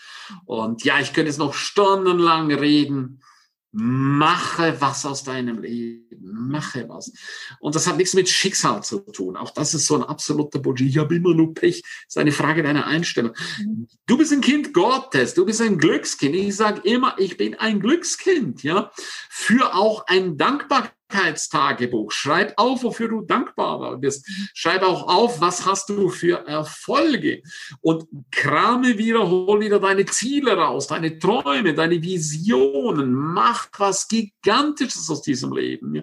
Und 0.45 0.85
ja, 0.85 1.01
ich 1.01 1.13
könnte 1.13 1.29
jetzt 1.31 1.39
noch 1.39 1.55
stundenlang 1.55 2.53
reden 2.53 3.21
Mache 3.73 4.81
was 4.81 5.07
aus 5.07 5.23
deinem 5.23 5.61
Leben. 5.63 6.09
Mache 6.21 6.89
was. 6.89 7.13
Und 7.61 7.77
das 7.77 7.87
hat 7.87 7.99
nichts 7.99 8.15
mit 8.15 8.29
Schicksal 8.29 8.83
zu 8.83 8.99
tun. 8.99 9.37
Auch 9.37 9.51
das 9.51 9.75
ist 9.75 9.87
so 9.87 9.95
ein 9.95 10.03
absoluter 10.03 10.59
Bullshit. 10.59 10.89
Ich 10.89 10.99
habe 10.99 11.15
immer 11.15 11.35
nur 11.35 11.55
Pech. 11.55 11.83
Das 11.83 12.09
ist 12.09 12.19
eine 12.19 12.33
Frage 12.33 12.65
deiner 12.65 12.87
Einstellung. 12.87 13.33
Du 14.07 14.19
bist 14.19 14.33
ein 14.33 14.41
Kind 14.41 14.75
Gottes. 14.75 15.35
Du 15.35 15.47
bist 15.47 15.61
ein 15.61 15.79
Glückskind. 15.79 16.35
Ich 16.35 16.57
sage 16.57 16.81
immer, 16.83 17.15
ich 17.19 17.37
bin 17.37 17.55
ein 17.55 17.79
Glückskind. 17.79 18.65
Ja, 18.65 18.91
für 19.29 19.75
auch 19.75 20.05
ein 20.09 20.37
Dankbarkeit 20.37 20.93
Dankbarkeitstagebuch. 21.11 22.13
Schreib 22.13 22.55
auf, 22.57 22.83
wofür 22.85 23.09
du 23.09 23.23
dankbar 23.23 23.97
bist. 23.99 24.27
Schreib 24.55 24.83
auch 24.83 25.09
auf, 25.09 25.41
was 25.41 25.67
hast 25.67 25.89
du 25.89 26.09
für 26.09 26.47
Erfolge. 26.47 27.43
Und 27.81 28.07
krame 28.31 28.99
wieder, 28.99 29.29
hol 29.29 29.61
wieder 29.61 29.81
deine 29.81 30.07
Ziele 30.07 30.57
raus, 30.57 30.87
deine 30.87 31.19
Träume, 31.19 31.75
deine 31.75 32.03
Visionen. 32.03 33.13
Mach 33.13 33.69
was 33.79 34.09
Gigantisches 34.09 35.11
aus 35.11 35.23
diesem 35.23 35.53
Leben. 35.53 36.03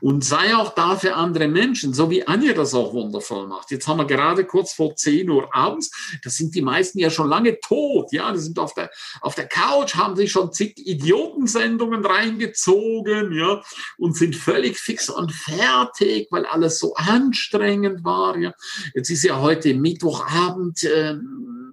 Und 0.00 0.24
sei 0.24 0.54
auch 0.56 0.74
da 0.74 0.96
für 0.96 1.14
andere 1.14 1.48
Menschen, 1.48 1.94
so 1.94 2.10
wie 2.10 2.26
Anja 2.26 2.52
das 2.52 2.74
auch 2.74 2.92
wundervoll 2.92 3.46
macht. 3.46 3.70
Jetzt 3.70 3.88
haben 3.88 3.98
wir 3.98 4.06
gerade 4.06 4.44
kurz 4.44 4.72
vor 4.72 4.94
10 4.94 5.28
Uhr 5.28 5.54
abends. 5.54 5.90
Da 6.22 6.30
sind 6.30 6.54
die 6.54 6.62
meisten 6.62 6.98
ja 6.98 7.10
schon 7.10 7.28
lange 7.28 7.58
tot. 7.60 8.12
Ja, 8.12 8.32
die 8.32 8.38
sind 8.38 8.58
auf 8.58 8.74
der, 8.74 8.90
auf 9.20 9.34
der 9.34 9.46
Couch, 9.46 9.94
haben 9.94 10.16
sich 10.16 10.30
schon 10.30 10.52
zig 10.52 10.74
Idiotensendungen 10.76 12.04
reingezogen, 12.04 13.32
ja, 13.32 13.62
und 13.98 14.16
sind 14.16 14.33
völlig 14.38 14.78
fix 14.78 15.08
und 15.08 15.32
fertig, 15.32 16.28
weil 16.30 16.46
alles 16.46 16.78
so 16.78 16.94
anstrengend 16.94 18.04
war. 18.04 18.36
Ja. 18.38 18.52
Jetzt 18.94 19.10
ist 19.10 19.24
ja 19.24 19.40
heute 19.40 19.74
Mittwochabend, 19.74 20.84
äh, 20.84 21.16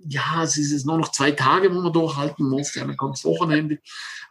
ja, 0.08 0.44
es 0.44 0.58
ist 0.58 0.86
nur 0.86 0.98
noch 0.98 1.12
zwei 1.12 1.32
Tage, 1.32 1.74
wo 1.74 1.80
man 1.80 1.94
durchhalten 1.94 2.50
muss, 2.50 2.74
ja, 2.76 2.86
dann 2.86 2.98
kommt 2.98 3.24
Wochenende. 3.24 3.80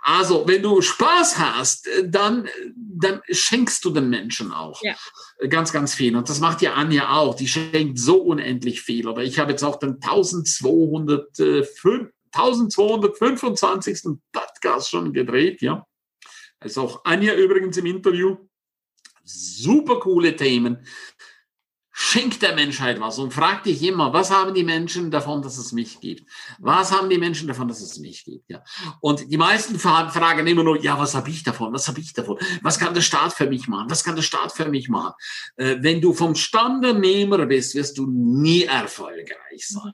Also, 0.02 0.46
wenn 0.46 0.62
du 0.62 0.80
Spaß 0.80 1.38
hast, 1.38 1.88
dann, 2.04 2.48
dann 2.74 3.20
schenkst 3.30 3.84
du 3.84 3.90
den 3.90 4.08
Menschen 4.08 4.52
auch. 4.52 4.80
Ja. 4.82 4.94
Ganz, 5.48 5.72
ganz 5.72 5.94
viel. 5.94 6.16
Und 6.16 6.28
das 6.28 6.40
macht 6.40 6.62
ja 6.62 6.74
Anja 6.74 7.10
auch. 7.10 7.34
Die 7.34 7.48
schenkt 7.48 7.98
so 7.98 8.16
unendlich 8.16 8.80
viel. 8.80 9.06
Oder 9.06 9.22
ich 9.22 9.38
habe 9.38 9.52
jetzt 9.52 9.62
auch 9.62 9.78
den 9.78 9.98
1205 10.02 12.08
1225. 12.32 14.18
Podcast 14.32 14.90
schon 14.90 15.12
gedreht, 15.12 15.62
ja. 15.62 15.84
Also 16.60 16.82
auch 16.82 17.04
Anja 17.04 17.34
übrigens 17.34 17.76
im 17.78 17.86
Interview. 17.86 18.36
Super 19.24 19.98
coole 20.00 20.36
Themen. 20.36 20.86
Schenk 22.02 22.40
der 22.40 22.54
Menschheit 22.54 22.98
was 22.98 23.18
und 23.18 23.34
frag 23.34 23.62
dich 23.64 23.82
immer, 23.82 24.14
was 24.14 24.30
haben 24.30 24.54
die 24.54 24.64
Menschen 24.64 25.10
davon, 25.10 25.42
dass 25.42 25.58
es 25.58 25.72
mich 25.72 26.00
gibt? 26.00 26.28
Was 26.58 26.92
haben 26.92 27.10
die 27.10 27.18
Menschen 27.18 27.46
davon, 27.46 27.68
dass 27.68 27.82
es 27.82 27.98
mich 27.98 28.24
gibt? 28.24 28.48
Ja. 28.48 28.64
Und 29.02 29.30
die 29.30 29.36
meisten 29.36 29.78
fragen 29.78 30.46
immer 30.46 30.64
nur, 30.64 30.80
ja, 30.80 30.98
was 30.98 31.14
habe 31.14 31.28
ich 31.28 31.42
davon? 31.42 31.74
Was 31.74 31.88
habe 31.88 32.00
ich 32.00 32.14
davon? 32.14 32.38
Was 32.62 32.78
kann 32.78 32.94
der 32.94 33.02
Staat 33.02 33.34
für 33.34 33.46
mich 33.46 33.68
machen? 33.68 33.90
Was 33.90 34.02
kann 34.02 34.16
der 34.16 34.22
Staat 34.22 34.52
für 34.52 34.70
mich 34.70 34.88
machen? 34.88 35.12
Äh, 35.56 35.76
wenn 35.80 36.00
du 36.00 36.14
vom 36.14 36.34
Standernehmer 36.34 37.44
bist, 37.44 37.74
wirst 37.74 37.98
du 37.98 38.06
nie 38.06 38.64
erfolgreich 38.64 39.68
sein. 39.68 39.92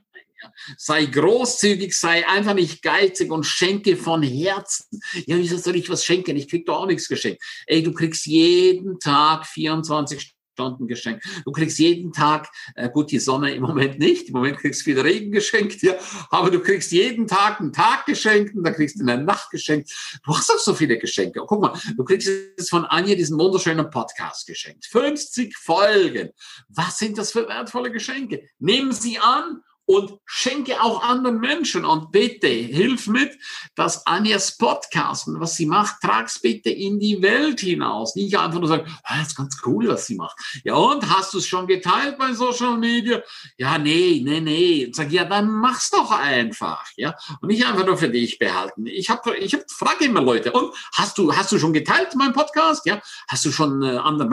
Sei 0.77 1.05
großzügig, 1.05 1.95
sei 1.95 2.27
einfach 2.27 2.53
nicht 2.53 2.81
geizig 2.81 3.31
und 3.31 3.45
schenke 3.45 3.97
von 3.97 4.23
Herzen. 4.23 5.01
Ja, 5.25 5.37
wieso 5.37 5.57
soll 5.57 5.75
ich 5.75 5.89
was 5.89 6.05
schenken? 6.05 6.35
Ich 6.35 6.49
krieg 6.49 6.65
doch 6.65 6.81
auch 6.81 6.87
nichts 6.87 7.07
geschenkt. 7.07 7.41
Ey, 7.65 7.83
du 7.83 7.93
kriegst 7.93 8.25
jeden 8.25 8.99
Tag 8.99 9.45
24 9.45 10.37
Stunden 10.57 10.87
geschenkt. 10.87 11.23
Du 11.45 11.51
kriegst 11.51 11.77
jeden 11.77 12.11
Tag, 12.11 12.49
äh, 12.73 12.89
gut, 12.89 13.11
die 13.11 13.19
Sonne 13.19 13.53
im 13.53 13.61
Moment 13.61 13.99
nicht, 13.99 14.29
im 14.29 14.33
Moment 14.33 14.57
kriegst 14.57 14.81
du 14.81 14.85
viel 14.85 14.99
Regen 14.99 15.31
geschenkt, 15.31 15.83
ja, 15.83 15.93
aber 16.31 16.49
du 16.49 16.59
kriegst 16.59 16.91
jeden 16.91 17.27
Tag 17.27 17.59
einen 17.59 17.71
Tag 17.71 18.07
geschenkt 18.07 18.55
und 18.55 18.63
dann 18.63 18.73
kriegst 18.73 18.99
du 18.99 19.03
eine 19.03 19.23
Nacht 19.23 19.51
geschenkt. 19.51 19.91
Du 20.25 20.35
hast 20.35 20.49
auch 20.49 20.57
so 20.57 20.73
viele 20.73 20.97
Geschenke. 20.97 21.43
Guck 21.45 21.61
mal, 21.61 21.79
du 21.95 22.03
kriegst 22.03 22.27
jetzt 22.27 22.71
von 22.71 22.85
Anja 22.85 23.13
diesen 23.13 23.37
wunderschönen 23.37 23.87
Podcast 23.91 24.47
geschenkt. 24.47 24.87
50 24.87 25.55
Folgen. 25.55 26.31
Was 26.69 26.97
sind 26.97 27.19
das 27.19 27.31
für 27.33 27.47
wertvolle 27.47 27.91
Geschenke? 27.91 28.41
Nehmen 28.57 28.91
sie 28.93 29.19
an 29.19 29.61
und 29.87 30.19
schenke 30.25 30.81
auch 30.81 31.01
anderen 31.01 31.39
Menschen 31.39 31.85
und 31.85 32.11
bitte 32.11 32.47
hilf 32.47 33.07
mit, 33.07 33.31
dass 33.73 34.05
Anjas 34.05 34.57
Podcast, 34.57 35.27
was 35.27 35.55
sie 35.55 35.65
macht, 35.65 36.01
trag's 36.01 36.39
bitte 36.39 36.69
in 36.69 36.99
die 36.99 37.21
Welt 37.21 37.61
hinaus. 37.61 38.13
Nicht 38.15 38.37
einfach 38.37 38.59
nur 38.59 38.67
sagen, 38.67 38.93
ah, 39.03 39.17
das 39.17 39.29
ist 39.29 39.37
ganz 39.37 39.57
cool, 39.65 39.87
was 39.87 40.05
sie 40.05 40.15
macht. 40.15 40.37
Ja, 40.65 40.75
und 40.75 41.09
hast 41.09 41.33
du 41.33 41.37
es 41.37 41.47
schon 41.47 41.67
geteilt 41.67 42.17
bei 42.17 42.33
Social 42.33 42.77
Media? 42.77 43.21
Ja, 43.57 43.77
nee, 43.77 44.21
nee, 44.23 44.41
nee. 44.41 44.85
Und 44.87 44.95
sag, 44.95 45.09
ja, 45.09 45.23
dann 45.23 45.49
mach's 45.49 45.89
doch 45.89 46.11
einfach, 46.11 46.85
ja. 46.97 47.15
Und 47.41 47.47
nicht 47.47 47.65
einfach 47.65 47.85
nur 47.85 47.97
für 47.97 48.09
dich 48.09 48.39
behalten. 48.39 48.87
Ich 48.87 49.09
habe, 49.09 49.37
ich 49.37 49.53
hab, 49.53 49.71
frage 49.71 50.05
immer 50.05 50.21
Leute, 50.21 50.51
und 50.51 50.73
hast 50.91 51.17
du, 51.17 51.33
hast 51.33 51.53
du 51.53 51.59
schon 51.59 51.71
geteilt 51.71 52.13
meinen 52.15 52.33
Podcast? 52.33 52.85
Ja, 52.85 53.01
hast 53.29 53.45
du 53.45 53.51
schon 53.53 53.81
äh, 53.83 53.97
anderen? 53.97 54.27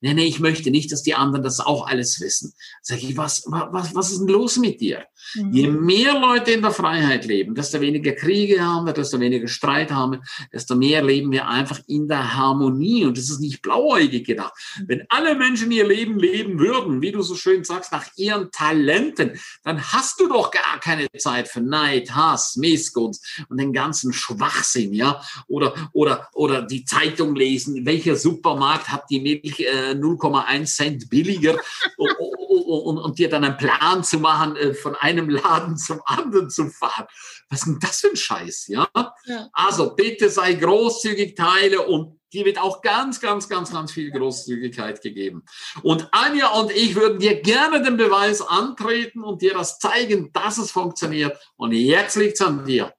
Nee, 0.00 0.14
nee, 0.14 0.24
ich 0.24 0.40
möchte 0.40 0.70
nicht, 0.70 0.90
dass 0.90 1.02
die 1.02 1.14
anderen 1.14 1.44
das 1.44 1.60
auch 1.60 1.86
alles 1.86 2.20
wissen. 2.20 2.54
Sag 2.80 3.02
ich, 3.02 3.18
was, 3.18 3.44
was, 3.48 3.94
was 3.94 4.10
ist 4.10 4.20
denn 4.20 4.28
los 4.28 4.56
mit 4.56 4.80
dir? 4.80 4.93
Dir. 4.94 5.06
Mhm. 5.34 5.52
Je 5.52 5.68
mehr 5.68 6.18
Leute 6.18 6.52
in 6.52 6.62
der 6.62 6.70
Freiheit 6.70 7.24
leben, 7.24 7.54
desto 7.54 7.80
weniger 7.80 8.12
Kriege 8.12 8.60
haben 8.60 8.86
wir, 8.86 8.92
desto 8.92 9.18
weniger 9.20 9.48
Streit 9.48 9.90
haben 9.90 10.12
wir, 10.12 10.20
desto 10.52 10.74
mehr 10.74 11.02
leben 11.02 11.32
wir 11.32 11.48
einfach 11.48 11.80
in 11.86 12.08
der 12.08 12.36
Harmonie. 12.36 13.04
Und 13.04 13.18
das 13.18 13.30
ist 13.30 13.40
nicht 13.40 13.62
blauäugig 13.62 14.26
gedacht. 14.26 14.52
Mhm. 14.78 14.84
Wenn 14.88 15.02
alle 15.08 15.34
Menschen 15.34 15.70
ihr 15.70 15.86
Leben 15.86 16.18
leben 16.18 16.58
würden, 16.58 17.02
wie 17.02 17.12
du 17.12 17.22
so 17.22 17.34
schön 17.34 17.64
sagst, 17.64 17.92
nach 17.92 18.06
ihren 18.16 18.50
Talenten, 18.50 19.38
dann 19.62 19.82
hast 19.92 20.20
du 20.20 20.28
doch 20.28 20.50
gar 20.50 20.80
keine 20.80 21.10
Zeit 21.18 21.48
für 21.48 21.60
Neid, 21.60 22.14
Hass, 22.14 22.56
Missgunst 22.56 23.44
und 23.48 23.58
den 23.58 23.72
ganzen 23.72 24.12
Schwachsinn, 24.12 24.92
ja? 24.92 25.20
Oder, 25.46 25.74
oder, 25.92 26.28
oder 26.32 26.62
die 26.62 26.84
Zeitung 26.84 27.34
lesen, 27.34 27.84
welcher 27.86 28.16
Supermarkt 28.16 28.88
hat 28.88 29.04
die 29.10 29.20
Milch 29.20 29.60
äh, 29.60 29.92
0,1 29.92 30.66
Cent 30.66 31.10
billiger 31.10 31.58
und, 32.58 32.98
und, 32.98 33.18
dir 33.18 33.28
dann 33.28 33.44
einen 33.44 33.56
Plan 33.56 34.04
zu 34.04 34.18
machen, 34.18 34.56
äh, 34.56 34.74
von 34.74 34.94
einem 34.96 35.28
Laden 35.28 35.76
zum 35.76 36.00
anderen 36.04 36.50
zu 36.50 36.68
fahren. 36.68 37.06
Was 37.48 37.60
ist 37.60 37.66
denn 37.66 37.78
das 37.80 38.00
für 38.00 38.08
ein 38.08 38.16
Scheiß, 38.16 38.68
ja? 38.68 38.88
ja? 39.24 39.48
Also 39.52 39.94
bitte 39.94 40.28
sei 40.28 40.54
großzügig, 40.54 41.34
teile 41.34 41.82
und 41.82 42.20
dir 42.32 42.44
wird 42.44 42.58
auch 42.58 42.82
ganz, 42.82 43.20
ganz, 43.20 43.48
ganz, 43.48 43.72
ganz 43.72 43.92
viel 43.92 44.10
Großzügigkeit 44.10 45.00
gegeben. 45.00 45.44
Und 45.82 46.08
Anja 46.12 46.48
und 46.48 46.70
ich 46.72 46.94
würden 46.96 47.18
dir 47.18 47.40
gerne 47.40 47.82
den 47.82 47.96
Beweis 47.96 48.42
antreten 48.42 49.22
und 49.22 49.40
dir 49.40 49.54
das 49.54 49.78
zeigen, 49.78 50.32
dass 50.32 50.58
es 50.58 50.70
funktioniert. 50.70 51.38
Und 51.56 51.72
jetzt 51.72 52.16
liegt 52.16 52.34
es 52.34 52.46
an 52.46 52.64
dir. 52.64 52.92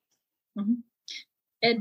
Mhm. 0.55 0.83
Äh, 1.59 1.79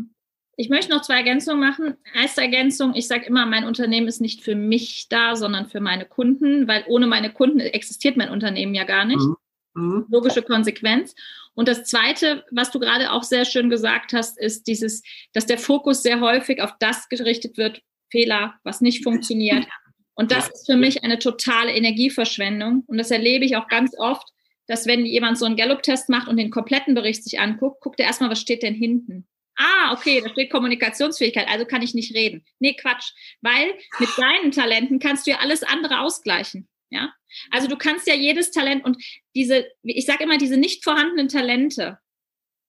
ich 0.57 0.69
möchte 0.69 0.91
noch 0.91 1.03
zwei 1.03 1.17
Ergänzungen 1.17 1.61
machen. 1.61 1.97
Erste 2.15 2.43
Ergänzung, 2.43 2.95
ich 2.95 3.07
sage 3.09 3.27
immer, 3.27 3.47
mein 3.47 3.65
Unternehmen 3.65 4.09
ist 4.09 4.21
nicht 4.21 4.43
für 4.43 4.55
mich 4.55 5.09
da, 5.09 5.37
sondern 5.37 5.69
für 5.69 5.81
meine 5.81 6.05
Kunden, 6.05 6.69
weil 6.69 6.85
ohne 6.89 7.07
meine 7.07 7.33
Kunden 7.33 7.61
existiert 7.61 8.17
mein 8.17 8.31
Unternehmen 8.31 8.75
ja 8.75 8.85
gar 8.85 9.05
nicht. 9.05 9.21
Mhm. 9.21 9.37
Mhm. 9.75 10.07
Logische 10.09 10.43
Konsequenz. 10.43 11.15
Und 11.55 11.69
das 11.69 11.85
Zweite, 11.85 12.45
was 12.51 12.71
du 12.71 12.79
gerade 12.79 13.13
auch 13.13 13.23
sehr 13.23 13.45
schön 13.45 13.71
gesagt 13.71 14.13
hast, 14.13 14.39
ist 14.39 14.67
dieses, 14.67 15.03
dass 15.33 15.47
der 15.47 15.59
Fokus 15.59 16.03
sehr 16.03 16.21
häufig 16.21 16.61
auf 16.63 16.73
das 16.79 17.09
gerichtet 17.09 17.57
wird, 17.57 17.83
Fehler, 18.11 18.55
was 18.63 18.81
nicht 18.81 19.03
funktioniert. 19.03 19.67
Und 20.15 20.31
das 20.31 20.49
ist 20.49 20.67
für 20.67 20.77
mich 20.77 21.03
eine 21.03 21.19
totale 21.19 21.73
Energieverschwendung. 21.73 22.85
Und 22.87 22.99
das 22.99 23.11
erlebe 23.11 23.45
ich 23.45 23.57
auch 23.57 23.67
ganz 23.69 23.99
oft, 23.99 24.29
dass 24.67 24.87
wenn 24.87 25.05
jemand 25.05 25.39
so 25.39 25.45
einen 25.45 25.57
Gallup-Test 25.57 26.09
macht 26.09 26.29
und 26.29 26.37
den 26.37 26.51
kompletten 26.51 26.95
Bericht 26.95 27.25
sich 27.25 27.41
anguckt, 27.41 27.81
guckt 27.81 28.01
er 28.01 28.07
erstmal, 28.07 28.31
was 28.31 28.41
steht 28.41 28.63
denn 28.63 28.75
hinten. 28.75 29.27
Ah, 29.57 29.93
okay, 29.93 30.21
da 30.21 30.31
steht 30.31 30.51
Kommunikationsfähigkeit, 30.51 31.49
also 31.49 31.65
kann 31.65 31.83
ich 31.83 31.95
nicht 31.95 32.15
reden. 32.15 32.45
Nee, 32.59 32.75
Quatsch. 32.75 33.13
Weil 33.41 33.75
mit 33.99 34.11
deinen 34.17 34.51
Talenten 34.51 34.99
kannst 34.99 35.27
du 35.27 35.33
ja 35.33 35.39
alles 35.39 35.63
andere 35.63 36.01
ausgleichen. 36.01 36.69
Ja, 36.91 37.13
also 37.51 37.67
du 37.67 37.77
kannst 37.77 38.07
ja 38.07 38.15
jedes 38.15 38.53
Talent 38.53 38.85
und 38.85 39.03
diese, 39.35 39.67
ich 39.83 40.07
sage 40.07 40.25
immer, 40.25 40.39
diese 40.39 40.57
nicht 40.57 40.85
vorhandenen 40.85 41.29
Talente, 41.29 41.99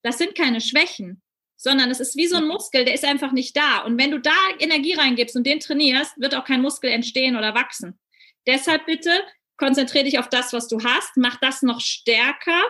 das 0.02 0.18
sind 0.18 0.36
keine 0.36 0.62
Schwächen, 0.62 1.22
sondern 1.56 1.92
es 1.92 2.00
ist 2.00 2.16
wie 2.16 2.28
so 2.28 2.38
ein 2.38 2.48
Muskel, 2.48 2.86
der 2.86 2.94
ist 2.94 3.06
einfach 3.06 3.32
nicht 3.32 3.56
da. 3.56 3.80
Und 3.80 4.00
wenn 4.00 4.12
du 4.12 4.20
da 4.20 4.36
Energie 4.60 4.94
reingibst 4.94 5.36
und 5.36 5.46
den 5.46 5.60
trainierst, 5.60 6.20
wird 6.20 6.36
auch 6.36 6.46
kein 6.46 6.62
Muskel 6.62 6.90
entstehen 6.90 7.36
oder 7.36 7.56
wachsen. 7.56 8.00
Deshalb 8.48 8.86
bitte 8.86 9.12
konzentriere 9.58 10.06
dich 10.06 10.20
auf 10.20 10.30
das, 10.30 10.54
was 10.54 10.68
du 10.68 10.84
hast, 10.84 11.18
mach 11.18 11.38
das 11.40 11.62
noch 11.62 11.82
stärker, 11.82 12.62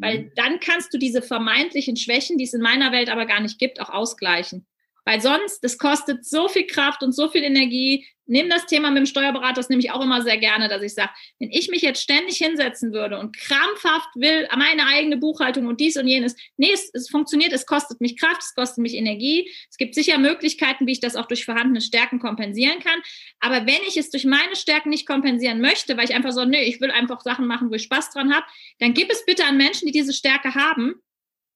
weil 0.00 0.20
mhm. 0.20 0.32
dann 0.36 0.60
kannst 0.60 0.92
du 0.94 0.98
diese 0.98 1.22
vermeintlichen 1.22 1.96
Schwächen, 1.96 2.38
die 2.38 2.44
es 2.44 2.54
in 2.54 2.60
meiner 2.60 2.92
Welt 2.92 3.10
aber 3.10 3.26
gar 3.26 3.40
nicht 3.40 3.58
gibt, 3.58 3.80
auch 3.80 3.90
ausgleichen. 3.90 4.66
Weil 5.08 5.22
sonst, 5.22 5.64
das 5.64 5.78
kostet 5.78 6.26
so 6.26 6.48
viel 6.48 6.66
Kraft 6.66 7.02
und 7.02 7.12
so 7.12 7.28
viel 7.28 7.42
Energie, 7.42 8.06
nehme 8.26 8.50
das 8.50 8.66
Thema 8.66 8.90
mit 8.90 8.98
dem 8.98 9.06
Steuerberater, 9.06 9.54
das 9.54 9.70
nehme 9.70 9.80
ich 9.80 9.90
auch 9.90 10.02
immer 10.02 10.20
sehr 10.20 10.36
gerne, 10.36 10.68
dass 10.68 10.82
ich 10.82 10.92
sage, 10.92 11.08
wenn 11.38 11.50
ich 11.50 11.70
mich 11.70 11.80
jetzt 11.80 12.02
ständig 12.02 12.36
hinsetzen 12.36 12.92
würde 12.92 13.18
und 13.18 13.34
krampfhaft 13.34 14.10
will, 14.16 14.46
meine 14.54 14.86
eigene 14.86 15.16
Buchhaltung 15.16 15.66
und 15.66 15.80
dies 15.80 15.96
und 15.96 16.06
jenes, 16.06 16.36
nee, 16.58 16.72
es, 16.74 16.90
es 16.92 17.08
funktioniert, 17.08 17.54
es 17.54 17.64
kostet 17.64 18.02
mich 18.02 18.18
Kraft, 18.18 18.42
es 18.42 18.54
kostet 18.54 18.82
mich 18.82 18.92
Energie. 18.92 19.50
Es 19.70 19.78
gibt 19.78 19.94
sicher 19.94 20.18
Möglichkeiten, 20.18 20.86
wie 20.86 20.92
ich 20.92 21.00
das 21.00 21.16
auch 21.16 21.24
durch 21.24 21.46
vorhandene 21.46 21.80
Stärken 21.80 22.18
kompensieren 22.18 22.80
kann. 22.80 23.00
Aber 23.40 23.66
wenn 23.66 23.80
ich 23.88 23.96
es 23.96 24.10
durch 24.10 24.26
meine 24.26 24.56
Stärken 24.56 24.90
nicht 24.90 25.06
kompensieren 25.06 25.62
möchte, 25.62 25.96
weil 25.96 26.04
ich 26.04 26.14
einfach 26.14 26.32
so, 26.32 26.44
nee, 26.44 26.64
ich 26.64 26.82
will 26.82 26.90
einfach 26.90 27.22
Sachen 27.22 27.46
machen, 27.46 27.70
wo 27.70 27.74
ich 27.76 27.84
Spaß 27.84 28.10
dran 28.10 28.34
habe, 28.34 28.44
dann 28.78 28.92
gib 28.92 29.10
es 29.10 29.24
bitte 29.24 29.46
an 29.46 29.56
Menschen, 29.56 29.86
die 29.86 29.92
diese 29.92 30.12
Stärke 30.12 30.54
haben 30.54 31.00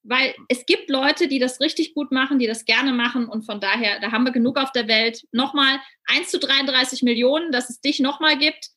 weil 0.03 0.35
es 0.49 0.67
gibt 0.67 0.91
Leute, 0.91 1.29
die 1.29 1.39
das 1.39 1.61
richtig 1.61 1.95
gut 1.95 2.11
machen, 2.11 2.39
die 2.39 2.47
das 2.47 2.65
gerne 2.65 2.93
machen 2.93 3.27
und 3.27 3.43
von 3.43 3.61
daher, 3.61 4.01
da 4.01 4.13
haben 4.13 4.25
wir 4.25 4.33
genug 4.33 4.59
auf 4.59 4.73
der 4.73 4.89
Welt. 4.89 5.23
Nochmal 5.33 5.81
1 6.07 6.31
zu 6.31 6.39
33 6.39 7.03
Millionen, 7.03 7.53
dass 7.53 7.71
es 7.71 7.81
dich 7.81 8.01
nochmal 8.01 8.37
gibt. 8.39 8.71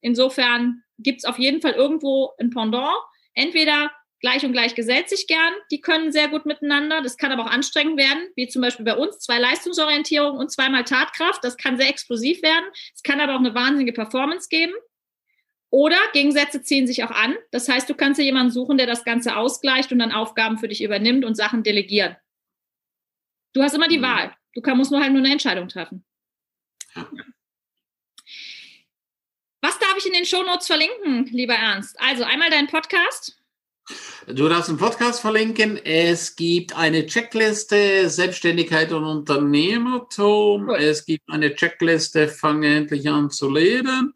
Insofern 0.00 0.82
gibt 0.98 1.18
es 1.18 1.24
auf 1.24 1.38
jeden 1.38 1.60
Fall 1.60 1.72
irgendwo 1.72 2.32
ein 2.38 2.50
Pendant. 2.50 2.96
Entweder 3.34 3.90
gleich 4.20 4.44
und 4.44 4.52
gleich 4.52 4.74
gesellt 4.74 5.08
sich 5.08 5.26
gern, 5.26 5.52
die 5.70 5.80
können 5.80 6.12
sehr 6.12 6.28
gut 6.28 6.46
miteinander. 6.46 7.02
Das 7.02 7.16
kann 7.16 7.32
aber 7.32 7.44
auch 7.44 7.50
anstrengend 7.50 7.98
werden, 7.98 8.28
wie 8.36 8.48
zum 8.48 8.62
Beispiel 8.62 8.84
bei 8.84 8.96
uns, 8.96 9.18
zwei 9.18 9.38
Leistungsorientierung 9.38 10.38
und 10.38 10.50
zweimal 10.50 10.84
Tatkraft. 10.84 11.42
Das 11.44 11.56
kann 11.56 11.76
sehr 11.76 11.88
explosiv 11.88 12.42
werden. 12.42 12.64
Es 12.94 13.02
kann 13.02 13.20
aber 13.20 13.34
auch 13.34 13.40
eine 13.40 13.54
wahnsinnige 13.54 13.92
Performance 13.92 14.48
geben. 14.48 14.74
Oder 15.70 15.98
Gegensätze 16.12 16.62
ziehen 16.62 16.86
sich 16.86 17.04
auch 17.04 17.10
an. 17.10 17.36
Das 17.50 17.68
heißt, 17.68 17.88
du 17.90 17.94
kannst 17.94 18.18
dir 18.18 18.24
jemanden 18.24 18.52
suchen, 18.52 18.78
der 18.78 18.86
das 18.86 19.04
Ganze 19.04 19.36
ausgleicht 19.36 19.92
und 19.92 19.98
dann 19.98 20.12
Aufgaben 20.12 20.58
für 20.58 20.68
dich 20.68 20.82
übernimmt 20.82 21.24
und 21.24 21.34
Sachen 21.34 21.62
delegieren. 21.62 22.16
Du 23.52 23.62
hast 23.62 23.74
immer 23.74 23.88
die 23.88 23.98
mhm. 23.98 24.02
Wahl. 24.02 24.36
Du 24.54 24.62
kann, 24.62 24.78
musst 24.78 24.90
nur 24.90 25.00
halt 25.00 25.12
nur 25.12 25.22
eine 25.22 25.32
Entscheidung 25.32 25.68
treffen. 25.68 26.04
Ja. 26.94 27.08
Was 29.60 29.78
darf 29.78 29.96
ich 29.98 30.06
in 30.06 30.12
den 30.12 30.24
Shownotes 30.24 30.66
verlinken, 30.66 31.26
lieber 31.26 31.54
Ernst? 31.54 32.00
Also 32.00 32.24
einmal 32.24 32.48
deinen 32.48 32.68
Podcast. 32.68 33.38
Du 34.26 34.48
darfst 34.48 34.68
einen 34.68 34.78
Podcast 34.78 35.20
verlinken. 35.20 35.78
Es 35.82 36.36
gibt 36.36 36.76
eine 36.76 37.06
Checkliste 37.06 38.08
Selbstständigkeit 38.10 38.92
und 38.92 39.04
Unternehmertum. 39.04 40.68
Cool. 40.68 40.76
Es 40.76 41.06
gibt 41.06 41.24
eine 41.30 41.54
Checkliste 41.54 42.28
Fange 42.28 42.76
endlich 42.76 43.08
an 43.08 43.30
zu 43.30 43.50
leben. 43.50 44.14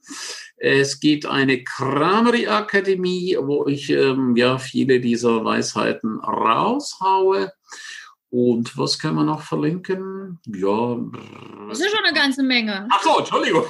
Es 0.64 1.00
gibt 1.00 1.26
eine 1.26 1.64
Kramery 1.64 2.46
Akademie, 2.46 3.36
wo 3.40 3.66
ich 3.66 3.90
ähm, 3.90 4.36
ja 4.36 4.58
viele 4.58 5.00
dieser 5.00 5.44
Weisheiten 5.44 6.20
raushaue. 6.20 7.52
Und 8.30 8.78
was 8.78 8.96
können 9.00 9.16
wir 9.16 9.24
noch 9.24 9.42
verlinken? 9.42 10.38
Ja. 10.46 10.98
Das 11.68 11.80
ist 11.80 11.90
schon 11.90 12.04
eine 12.04 12.16
ganze 12.16 12.44
Menge. 12.44 12.86
Ach 12.92 13.02
so, 13.02 13.18
Entschuldigung. 13.18 13.64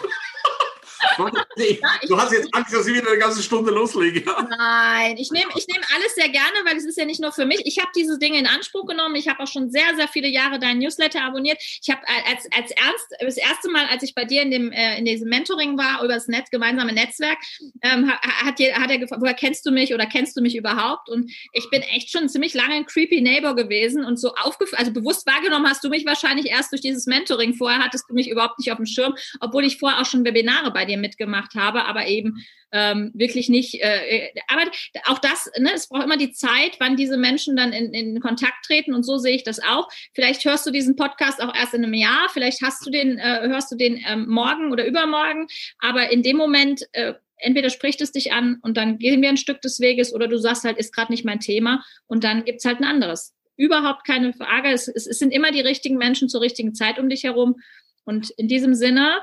Du 2.08 2.18
hast 2.18 2.32
jetzt 2.32 2.48
Angst, 2.52 2.72
dass 2.72 2.86
ich 2.86 2.94
wieder 2.94 3.08
eine 3.10 3.18
ganze 3.18 3.42
Stunde 3.42 3.70
loslege. 3.70 4.24
Nein, 4.58 5.16
ich 5.18 5.30
nehme 5.30 5.50
ich 5.54 5.66
nehm 5.68 5.82
alles 5.94 6.14
sehr 6.14 6.28
gerne, 6.28 6.58
weil 6.64 6.76
es 6.76 6.84
ist 6.84 6.96
ja 6.96 7.04
nicht 7.04 7.20
nur 7.20 7.32
für 7.32 7.44
mich. 7.44 7.60
Ich 7.64 7.78
habe 7.78 7.90
diese 7.94 8.18
Dinge 8.18 8.38
in 8.38 8.46
Anspruch 8.46 8.86
genommen. 8.86 9.16
Ich 9.16 9.28
habe 9.28 9.42
auch 9.42 9.46
schon 9.46 9.70
sehr, 9.70 9.94
sehr 9.96 10.08
viele 10.08 10.28
Jahre 10.28 10.58
deinen 10.58 10.78
Newsletter 10.78 11.22
abonniert. 11.22 11.58
Ich 11.60 11.90
habe 11.90 12.00
als, 12.28 12.46
als 12.56 12.70
Ernst, 12.70 13.06
das 13.20 13.36
erste 13.36 13.70
Mal, 13.70 13.86
als 13.86 14.02
ich 14.02 14.14
bei 14.14 14.24
dir 14.24 14.42
in, 14.42 14.50
dem, 14.50 14.72
äh, 14.72 14.98
in 14.98 15.04
diesem 15.04 15.28
Mentoring 15.28 15.76
war, 15.78 16.02
über 16.02 16.14
das 16.14 16.28
Netz, 16.28 16.50
gemeinsame 16.50 16.92
Netzwerk, 16.92 17.38
ähm, 17.82 18.10
hat, 18.10 18.20
hat, 18.22 18.58
hat 18.58 18.90
er 18.90 18.98
gefragt, 18.98 19.22
woher 19.22 19.34
kennst 19.34 19.66
du 19.66 19.70
mich 19.70 19.92
oder 19.94 20.06
kennst 20.06 20.36
du 20.36 20.42
mich 20.42 20.56
überhaupt? 20.56 21.08
Und 21.08 21.30
ich 21.52 21.68
bin 21.70 21.82
echt 21.82 22.10
schon 22.10 22.28
ziemlich 22.28 22.54
lange 22.54 22.74
ein 22.74 22.86
creepy 22.86 23.20
Neighbor 23.20 23.54
gewesen 23.54 24.04
und 24.04 24.18
so 24.18 24.34
aufgefallen, 24.34 24.80
also 24.80 24.92
bewusst 24.92 25.26
wahrgenommen 25.26 25.68
hast 25.68 25.84
du 25.84 25.88
mich 25.88 26.06
wahrscheinlich 26.06 26.46
erst 26.46 26.72
durch 26.72 26.80
dieses 26.80 27.06
Mentoring. 27.06 27.54
Vorher 27.54 27.80
hattest 27.80 28.08
du 28.08 28.14
mich 28.14 28.28
überhaupt 28.28 28.58
nicht 28.58 28.70
auf 28.70 28.76
dem 28.76 28.86
Schirm, 28.86 29.14
obwohl 29.40 29.64
ich 29.64 29.78
vorher 29.78 30.00
auch 30.00 30.06
schon 30.06 30.24
Webinare 30.24 30.72
bei 30.72 30.84
dir 30.84 30.91
mitgemacht 30.96 31.54
habe, 31.54 31.84
aber 31.84 32.06
eben 32.06 32.44
ähm, 32.72 33.10
wirklich 33.14 33.48
nicht. 33.48 33.80
Äh, 33.80 34.30
aber 34.48 34.70
auch 35.06 35.18
das, 35.18 35.50
ne, 35.58 35.70
es 35.74 35.88
braucht 35.88 36.04
immer 36.04 36.16
die 36.16 36.32
Zeit, 36.32 36.76
wann 36.78 36.96
diese 36.96 37.16
Menschen 37.16 37.56
dann 37.56 37.72
in, 37.72 37.92
in 37.92 38.20
Kontakt 38.20 38.64
treten 38.66 38.94
und 38.94 39.02
so 39.02 39.18
sehe 39.18 39.36
ich 39.36 39.44
das 39.44 39.60
auch. 39.60 39.88
Vielleicht 40.14 40.44
hörst 40.44 40.66
du 40.66 40.70
diesen 40.70 40.96
Podcast 40.96 41.42
auch 41.42 41.54
erst 41.54 41.74
in 41.74 41.84
einem 41.84 41.94
Jahr, 41.94 42.28
vielleicht 42.32 42.62
hast 42.62 42.84
du 42.86 42.90
den, 42.90 43.18
äh, 43.18 43.48
hörst 43.48 43.70
du 43.70 43.76
den 43.76 44.02
ähm, 44.08 44.26
morgen 44.28 44.72
oder 44.72 44.86
übermorgen, 44.86 45.46
aber 45.78 46.10
in 46.10 46.22
dem 46.22 46.36
Moment 46.36 46.82
äh, 46.92 47.14
entweder 47.36 47.70
spricht 47.70 48.00
es 48.00 48.12
dich 48.12 48.32
an 48.32 48.58
und 48.62 48.76
dann 48.76 48.98
gehen 48.98 49.20
wir 49.20 49.28
ein 49.28 49.36
Stück 49.36 49.60
des 49.60 49.80
Weges 49.80 50.14
oder 50.14 50.28
du 50.28 50.38
sagst 50.38 50.64
halt, 50.64 50.78
ist 50.78 50.94
gerade 50.94 51.12
nicht 51.12 51.24
mein 51.24 51.40
Thema 51.40 51.84
und 52.06 52.24
dann 52.24 52.44
gibt 52.44 52.58
es 52.58 52.64
halt 52.64 52.80
ein 52.80 52.84
anderes. 52.84 53.34
Überhaupt 53.56 54.06
keine 54.06 54.32
Frage. 54.32 54.70
Es, 54.70 54.88
es, 54.88 55.06
es 55.06 55.18
sind 55.18 55.30
immer 55.30 55.52
die 55.52 55.60
richtigen 55.60 55.98
Menschen 55.98 56.28
zur 56.28 56.40
richtigen 56.40 56.74
Zeit 56.74 56.98
um 56.98 57.10
dich 57.10 57.24
herum. 57.24 57.56
Und 58.04 58.30
in 58.30 58.48
diesem 58.48 58.74
Sinne 58.74 59.18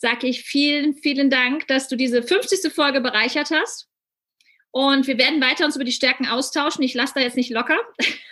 sage 0.00 0.26
ich 0.26 0.42
vielen, 0.42 0.94
vielen 0.94 1.28
Dank, 1.28 1.66
dass 1.68 1.88
du 1.88 1.96
diese 1.96 2.22
50. 2.22 2.72
Folge 2.72 3.00
bereichert 3.00 3.50
hast. 3.50 3.86
Und 4.70 5.06
wir 5.06 5.18
werden 5.18 5.42
weiter 5.42 5.66
uns 5.66 5.76
über 5.76 5.84
die 5.84 5.92
Stärken 5.92 6.26
austauschen. 6.26 6.82
Ich 6.82 6.94
lasse 6.94 7.14
da 7.16 7.20
jetzt 7.20 7.36
nicht 7.36 7.50
locker. 7.50 7.76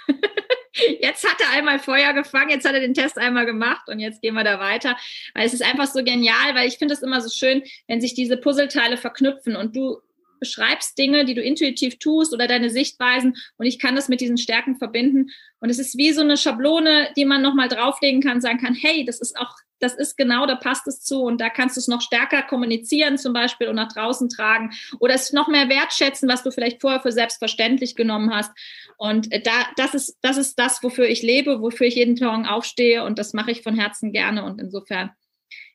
jetzt 1.00 1.28
hat 1.28 1.40
er 1.40 1.50
einmal 1.50 1.78
Feuer 1.78 2.14
gefangen, 2.14 2.50
jetzt 2.50 2.66
hat 2.66 2.74
er 2.74 2.80
den 2.80 2.94
Test 2.94 3.18
einmal 3.18 3.44
gemacht 3.44 3.88
und 3.88 3.98
jetzt 3.98 4.22
gehen 4.22 4.34
wir 4.34 4.44
da 4.44 4.58
weiter. 4.60 4.96
Weil 5.34 5.46
es 5.46 5.52
ist 5.52 5.62
einfach 5.62 5.88
so 5.88 6.02
genial, 6.02 6.54
weil 6.54 6.68
ich 6.68 6.78
finde 6.78 6.94
es 6.94 7.02
immer 7.02 7.20
so 7.20 7.28
schön, 7.28 7.62
wenn 7.86 8.00
sich 8.00 8.14
diese 8.14 8.36
Puzzleteile 8.36 8.96
verknüpfen 8.96 9.56
und 9.56 9.76
du 9.76 9.98
beschreibst 10.40 10.96
Dinge, 10.96 11.24
die 11.24 11.34
du 11.34 11.42
intuitiv 11.42 11.98
tust 11.98 12.32
oder 12.32 12.46
deine 12.46 12.70
Sichtweisen 12.70 13.36
und 13.56 13.66
ich 13.66 13.80
kann 13.80 13.96
das 13.96 14.08
mit 14.08 14.20
diesen 14.20 14.38
Stärken 14.38 14.76
verbinden. 14.76 15.30
Und 15.60 15.68
es 15.68 15.80
ist 15.80 15.98
wie 15.98 16.12
so 16.12 16.20
eine 16.22 16.36
Schablone, 16.36 17.08
die 17.16 17.24
man 17.24 17.42
nochmal 17.42 17.68
drauflegen 17.68 18.22
kann, 18.22 18.40
sagen 18.40 18.60
kann, 18.60 18.74
hey, 18.74 19.04
das 19.04 19.20
ist 19.20 19.36
auch 19.36 19.56
das 19.80 19.94
ist 19.94 20.16
genau, 20.16 20.46
da 20.46 20.56
passt 20.56 20.86
es 20.86 21.00
zu 21.00 21.22
und 21.22 21.40
da 21.40 21.50
kannst 21.50 21.76
du 21.76 21.80
es 21.80 21.88
noch 21.88 22.00
stärker 22.00 22.42
kommunizieren 22.42 23.18
zum 23.18 23.32
Beispiel 23.32 23.68
und 23.68 23.76
nach 23.76 23.92
draußen 23.92 24.28
tragen 24.28 24.72
oder 25.00 25.14
es 25.14 25.32
noch 25.32 25.48
mehr 25.48 25.68
wertschätzen, 25.68 26.28
was 26.28 26.42
du 26.42 26.50
vielleicht 26.50 26.80
vorher 26.80 27.00
für 27.00 27.12
selbstverständlich 27.12 27.96
genommen 27.96 28.34
hast. 28.34 28.52
Und 28.96 29.32
äh, 29.32 29.40
da, 29.40 29.52
das 29.76 29.94
ist, 29.94 30.18
das 30.22 30.36
ist 30.36 30.58
das, 30.58 30.82
wofür 30.82 31.06
ich 31.08 31.22
lebe, 31.22 31.60
wofür 31.60 31.86
ich 31.86 31.94
jeden 31.94 32.18
Morgen 32.18 32.46
aufstehe 32.46 33.04
und 33.04 33.18
das 33.18 33.32
mache 33.32 33.50
ich 33.50 33.62
von 33.62 33.74
Herzen 33.74 34.12
gerne 34.12 34.44
und 34.44 34.60
insofern. 34.60 35.10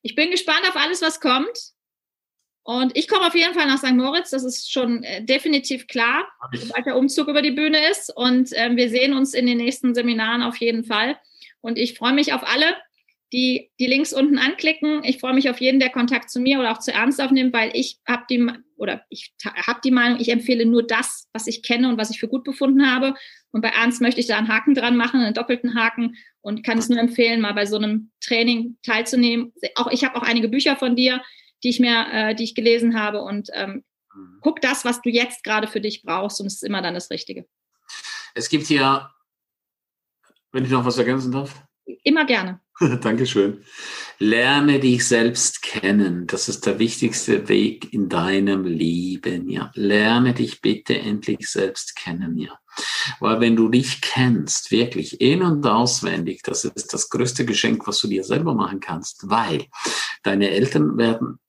Ich 0.01 0.15
bin 0.15 0.31
gespannt 0.31 0.63
auf 0.67 0.75
alles, 0.75 1.01
was 1.01 1.19
kommt. 1.19 1.73
Und 2.65 2.95
ich 2.97 3.09
komme 3.09 3.27
auf 3.27 3.35
jeden 3.35 3.53
Fall 3.53 3.67
nach 3.67 3.79
St. 3.79 3.91
Moritz, 3.91 4.29
das 4.29 4.45
ist 4.45 4.71
schon 4.71 5.03
äh, 5.03 5.23
definitiv 5.23 5.87
klar, 5.87 6.25
sobald 6.53 6.85
der 6.85 6.95
Umzug 6.95 7.27
über 7.27 7.41
die 7.41 7.51
Bühne 7.51 7.89
ist. 7.89 8.09
Und 8.15 8.53
äh, 8.53 8.73
wir 8.73 8.89
sehen 8.89 9.13
uns 9.13 9.33
in 9.33 9.45
den 9.45 9.57
nächsten 9.57 9.93
Seminaren 9.93 10.41
auf 10.41 10.55
jeden 10.57 10.85
Fall. 10.85 11.17
Und 11.59 11.77
ich 11.77 11.97
freue 11.97 12.13
mich 12.13 12.31
auf 12.31 12.43
alle, 12.43 12.75
die 13.33 13.71
die 13.79 13.87
Links 13.87 14.13
unten 14.13 14.37
anklicken. 14.37 15.03
Ich 15.03 15.19
freue 15.19 15.33
mich 15.33 15.49
auf 15.49 15.59
jeden, 15.59 15.79
der 15.79 15.89
Kontakt 15.89 16.29
zu 16.29 16.39
mir 16.39 16.59
oder 16.59 16.71
auch 16.71 16.77
zu 16.77 16.93
Ernst 16.93 17.19
aufnimmt, 17.19 17.51
weil 17.51 17.71
ich 17.73 17.97
habe 18.07 18.23
die 18.29 18.47
oder 18.77 19.01
ich 19.09 19.33
habe 19.67 19.81
die 19.83 19.91
Meinung, 19.91 20.19
ich 20.19 20.29
empfehle 20.29 20.65
nur 20.65 20.85
das, 20.85 21.27
was 21.33 21.47
ich 21.47 21.63
kenne 21.63 21.89
und 21.89 21.97
was 21.97 22.11
ich 22.11 22.19
für 22.19 22.27
gut 22.27 22.43
befunden 22.43 22.89
habe. 22.89 23.15
Und 23.51 23.61
bei 23.61 23.69
Ernst 23.69 24.01
möchte 24.01 24.19
ich 24.19 24.27
da 24.27 24.37
einen 24.37 24.49
Haken 24.49 24.75
dran 24.75 24.95
machen, 24.95 25.19
einen 25.19 25.33
doppelten 25.33 25.75
Haken 25.75 26.15
und 26.41 26.63
kann 26.63 26.77
es 26.77 26.89
nur 26.89 26.99
empfehlen, 26.99 27.41
mal 27.41 27.53
bei 27.53 27.65
so 27.65 27.77
einem 27.77 28.11
Training 28.21 28.77
teilzunehmen. 28.83 29.53
Auch 29.75 29.91
ich 29.91 30.03
habe 30.03 30.15
auch 30.15 30.23
einige 30.23 30.47
Bücher 30.47 30.75
von 30.75 30.95
dir, 30.95 31.21
die 31.63 31.69
ich 31.69 31.79
mir, 31.79 32.07
äh, 32.11 32.35
die 32.35 32.43
ich 32.43 32.55
gelesen 32.55 32.99
habe 32.99 33.21
und 33.21 33.49
ähm, 33.53 33.83
mhm. 34.13 34.39
guck 34.41 34.61
das, 34.61 34.85
was 34.85 35.01
du 35.01 35.09
jetzt 35.09 35.43
gerade 35.43 35.67
für 35.67 35.81
dich 35.81 36.03
brauchst 36.03 36.39
und 36.39 36.47
es 36.47 36.55
ist 36.55 36.63
immer 36.63 36.81
dann 36.81 36.93
das 36.93 37.09
Richtige. 37.09 37.45
Es 38.35 38.49
gibt 38.49 38.67
hier, 38.67 39.09
wenn 40.51 40.65
ich 40.65 40.71
noch 40.71 40.85
was 40.85 40.97
ergänzen 40.97 41.31
darf. 41.31 41.63
Immer 42.03 42.25
gerne. 42.25 42.62
Dankeschön. 43.01 43.63
Lerne 44.17 44.79
dich 44.79 45.07
selbst 45.07 45.61
kennen. 45.61 46.25
Das 46.27 46.49
ist 46.49 46.65
der 46.65 46.79
wichtigste 46.79 47.47
Weg 47.47 47.93
in 47.93 48.09
deinem 48.09 48.65
Leben, 48.65 49.49
ja. 49.49 49.71
Lerne 49.75 50.33
dich 50.33 50.61
bitte 50.61 50.97
endlich 50.97 51.47
selbst 51.49 51.95
kennen, 51.95 52.37
ja. 52.37 52.57
Weil 53.19 53.39
wenn 53.41 53.55
du 53.55 53.69
dich 53.69 54.01
kennst, 54.01 54.71
wirklich 54.71 55.21
in- 55.21 55.43
und 55.43 55.65
auswendig, 55.65 56.41
das 56.43 56.65
ist 56.65 56.93
das 56.93 57.09
größte 57.09 57.45
Geschenk, 57.45 57.85
was 57.85 57.99
du 57.99 58.07
dir 58.07 58.23
selber 58.23 58.55
machen 58.55 58.79
kannst, 58.79 59.29
weil 59.29 59.67
deine 60.23 60.49
Eltern 60.49 60.97
werden 60.97 61.39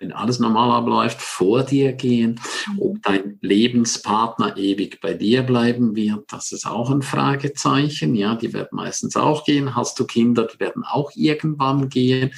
wenn 0.00 0.12
alles 0.12 0.40
normal 0.40 0.70
abläuft, 0.72 1.20
vor 1.20 1.62
dir 1.62 1.92
gehen. 1.92 2.40
Ob 2.78 3.00
dein 3.02 3.38
Lebenspartner 3.40 4.56
ewig 4.56 5.00
bei 5.00 5.14
dir 5.14 5.42
bleiben 5.42 5.94
wird, 5.94 6.32
das 6.32 6.52
ist 6.52 6.66
auch 6.66 6.90
ein 6.90 7.02
Fragezeichen. 7.02 8.14
Ja, 8.14 8.34
die 8.34 8.52
werden 8.52 8.70
meistens 8.72 9.16
auch 9.16 9.44
gehen. 9.44 9.76
Hast 9.76 9.98
du 9.98 10.04
Kinder, 10.04 10.46
die 10.52 10.60
werden 10.60 10.84
auch 10.84 11.12
irgendwann 11.14 11.88
gehen. 11.88 12.32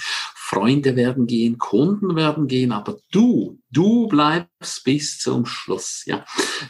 Freunde 0.48 0.94
werden 0.94 1.26
gehen, 1.26 1.58
Kunden 1.58 2.14
werden 2.14 2.46
gehen, 2.46 2.70
aber 2.70 2.98
du, 3.10 3.58
du 3.72 4.06
bleibst 4.06 4.84
bis 4.84 5.18
zum 5.18 5.44
Schluss, 5.44 6.04
ja. 6.06 6.24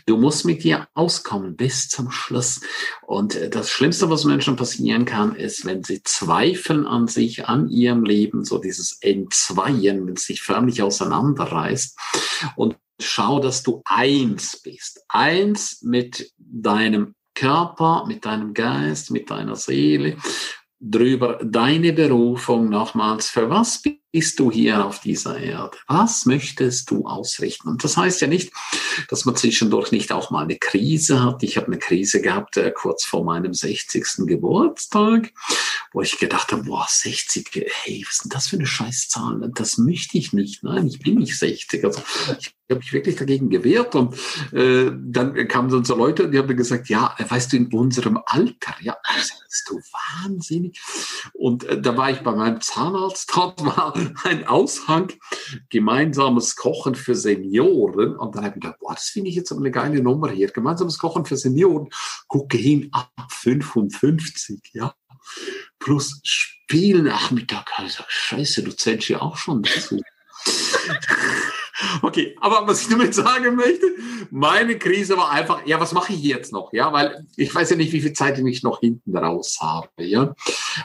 Du 0.06 0.16
musst 0.16 0.46
mit 0.46 0.64
dir 0.64 0.88
auskommen 0.94 1.56
bis 1.56 1.88
zum 1.88 2.10
Schluss. 2.10 2.62
Und 3.06 3.34
äh, 3.34 3.50
das 3.50 3.68
Schlimmste, 3.68 4.08
was 4.08 4.24
Menschen 4.24 4.56
passieren 4.56 5.04
kann, 5.04 5.36
ist, 5.36 5.66
wenn 5.66 5.84
sie 5.84 6.02
zweifeln 6.02 6.86
an 6.86 7.06
sich, 7.06 7.48
an 7.48 7.68
ihrem 7.68 8.02
Leben, 8.02 8.46
so 8.46 8.56
dieses 8.56 8.96
Entzweien, 9.02 10.06
wenn 10.06 10.14
es 10.14 10.24
sich 10.24 10.40
förmlich 10.40 10.80
auseinanderreißt. 10.80 11.98
Und 12.56 12.78
schau, 12.98 13.40
dass 13.40 13.62
du 13.62 13.82
eins 13.84 14.62
bist. 14.62 15.04
Eins 15.08 15.82
mit 15.82 16.32
deinem 16.38 17.14
Körper, 17.34 18.06
mit 18.06 18.24
deinem 18.24 18.54
Geist, 18.54 19.10
mit 19.10 19.28
deiner 19.28 19.54
Seele 19.54 20.16
drüber 20.78 21.38
deine 21.42 21.92
Berufung 21.92 22.68
nochmals, 22.68 23.28
für 23.30 23.48
was 23.48 23.82
bist 24.12 24.38
du 24.38 24.50
hier 24.50 24.84
auf 24.84 25.00
dieser 25.00 25.38
Erde? 25.38 25.76
Was 25.88 26.26
möchtest 26.26 26.90
du 26.90 27.06
ausrichten? 27.06 27.68
Und 27.68 27.84
das 27.84 27.96
heißt 27.96 28.20
ja 28.20 28.28
nicht, 28.28 28.52
dass 29.08 29.24
man 29.24 29.36
zwischendurch 29.36 29.92
nicht 29.92 30.12
auch 30.12 30.30
mal 30.30 30.44
eine 30.44 30.56
Krise 30.58 31.22
hat. 31.22 31.42
Ich 31.42 31.56
habe 31.56 31.68
eine 31.68 31.78
Krise 31.78 32.20
gehabt 32.20 32.56
äh, 32.56 32.70
kurz 32.70 33.04
vor 33.04 33.24
meinem 33.24 33.54
60. 33.54 34.26
Geburtstag, 34.26 35.32
wo 35.92 36.02
ich 36.02 36.18
gedacht 36.18 36.52
habe, 36.52 36.64
boah, 36.64 36.86
60, 36.88 37.50
hey, 37.84 38.04
was 38.06 38.16
ist 38.16 38.24
denn 38.24 38.30
das 38.30 38.48
für 38.48 38.56
eine 38.56 38.66
Scheißzahl? 38.66 39.50
Das 39.54 39.78
möchte 39.78 40.18
ich 40.18 40.32
nicht. 40.32 40.62
Nein, 40.62 40.86
ich 40.86 40.98
bin 40.98 41.16
nicht 41.16 41.38
60. 41.38 41.84
Also 41.84 42.02
ich 42.38 42.54
habe 42.68 42.80
mich 42.80 42.92
wirklich 42.92 43.16
dagegen 43.16 43.48
gewehrt 43.48 43.94
und 43.94 44.14
äh, 44.52 44.90
dann 44.92 45.34
kamen 45.48 45.84
so 45.84 45.94
Leute, 45.94 46.28
die 46.28 46.38
haben 46.38 46.48
mir 46.48 46.56
gesagt, 46.56 46.88
ja, 46.88 47.14
weißt 47.16 47.52
du, 47.52 47.56
in 47.56 47.72
unserem 47.72 48.18
Alter, 48.26 48.74
ja, 48.80 48.96
bist 49.56 49.70
du 49.70 49.80
wahnsinnig. 50.22 50.80
Und 51.32 51.64
äh, 51.64 51.80
da 51.80 51.96
war 51.96 52.10
ich 52.10 52.20
bei 52.20 52.32
meinem 52.32 52.60
Zahnarzt, 52.60 53.30
dort 53.34 53.64
war 53.64 53.94
ein 54.24 54.46
Aushang, 54.46 55.12
gemeinsames 55.70 56.56
Kochen 56.56 56.94
für 56.94 57.14
Senioren. 57.14 58.16
Und 58.16 58.34
dann 58.34 58.44
habe 58.44 58.56
ich 58.56 58.62
gedacht, 58.62 58.80
boah, 58.80 58.94
das 58.94 59.08
finde 59.08 59.30
ich 59.30 59.36
jetzt 59.36 59.52
eine 59.52 59.70
geile 59.70 60.02
Nummer 60.02 60.30
hier. 60.30 60.48
Gemeinsames 60.48 60.98
Kochen 60.98 61.24
für 61.24 61.36
Senioren. 61.36 61.88
Gucke 62.28 62.56
hin, 62.56 62.88
ab 62.92 63.12
55, 63.30 64.70
ja. 64.72 64.94
Plus 65.78 66.20
Spielnachmittag. 66.22 67.66
Also, 67.76 68.02
scheiße, 68.08 68.62
du 68.62 68.72
zählst 68.72 69.08
ja 69.08 69.20
auch 69.20 69.36
schon 69.36 69.62
dazu. 69.62 70.00
Okay, 72.02 72.36
aber 72.40 72.66
was 72.66 72.82
ich 72.82 72.88
damit 72.88 73.14
sagen 73.14 73.56
möchte, 73.56 73.86
meine 74.30 74.78
Krise 74.78 75.16
war 75.16 75.30
einfach, 75.30 75.66
ja, 75.66 75.80
was 75.80 75.92
mache 75.92 76.12
ich 76.12 76.22
jetzt 76.22 76.52
noch? 76.52 76.72
Ja, 76.72 76.92
weil 76.92 77.26
ich 77.36 77.54
weiß 77.54 77.70
ja 77.70 77.76
nicht, 77.76 77.92
wie 77.92 78.00
viel 78.00 78.12
Zeit 78.12 78.38
ich 78.38 78.62
noch 78.62 78.80
hinten 78.80 79.16
raus 79.16 79.58
habe. 79.60 79.88
Ja, 79.98 80.34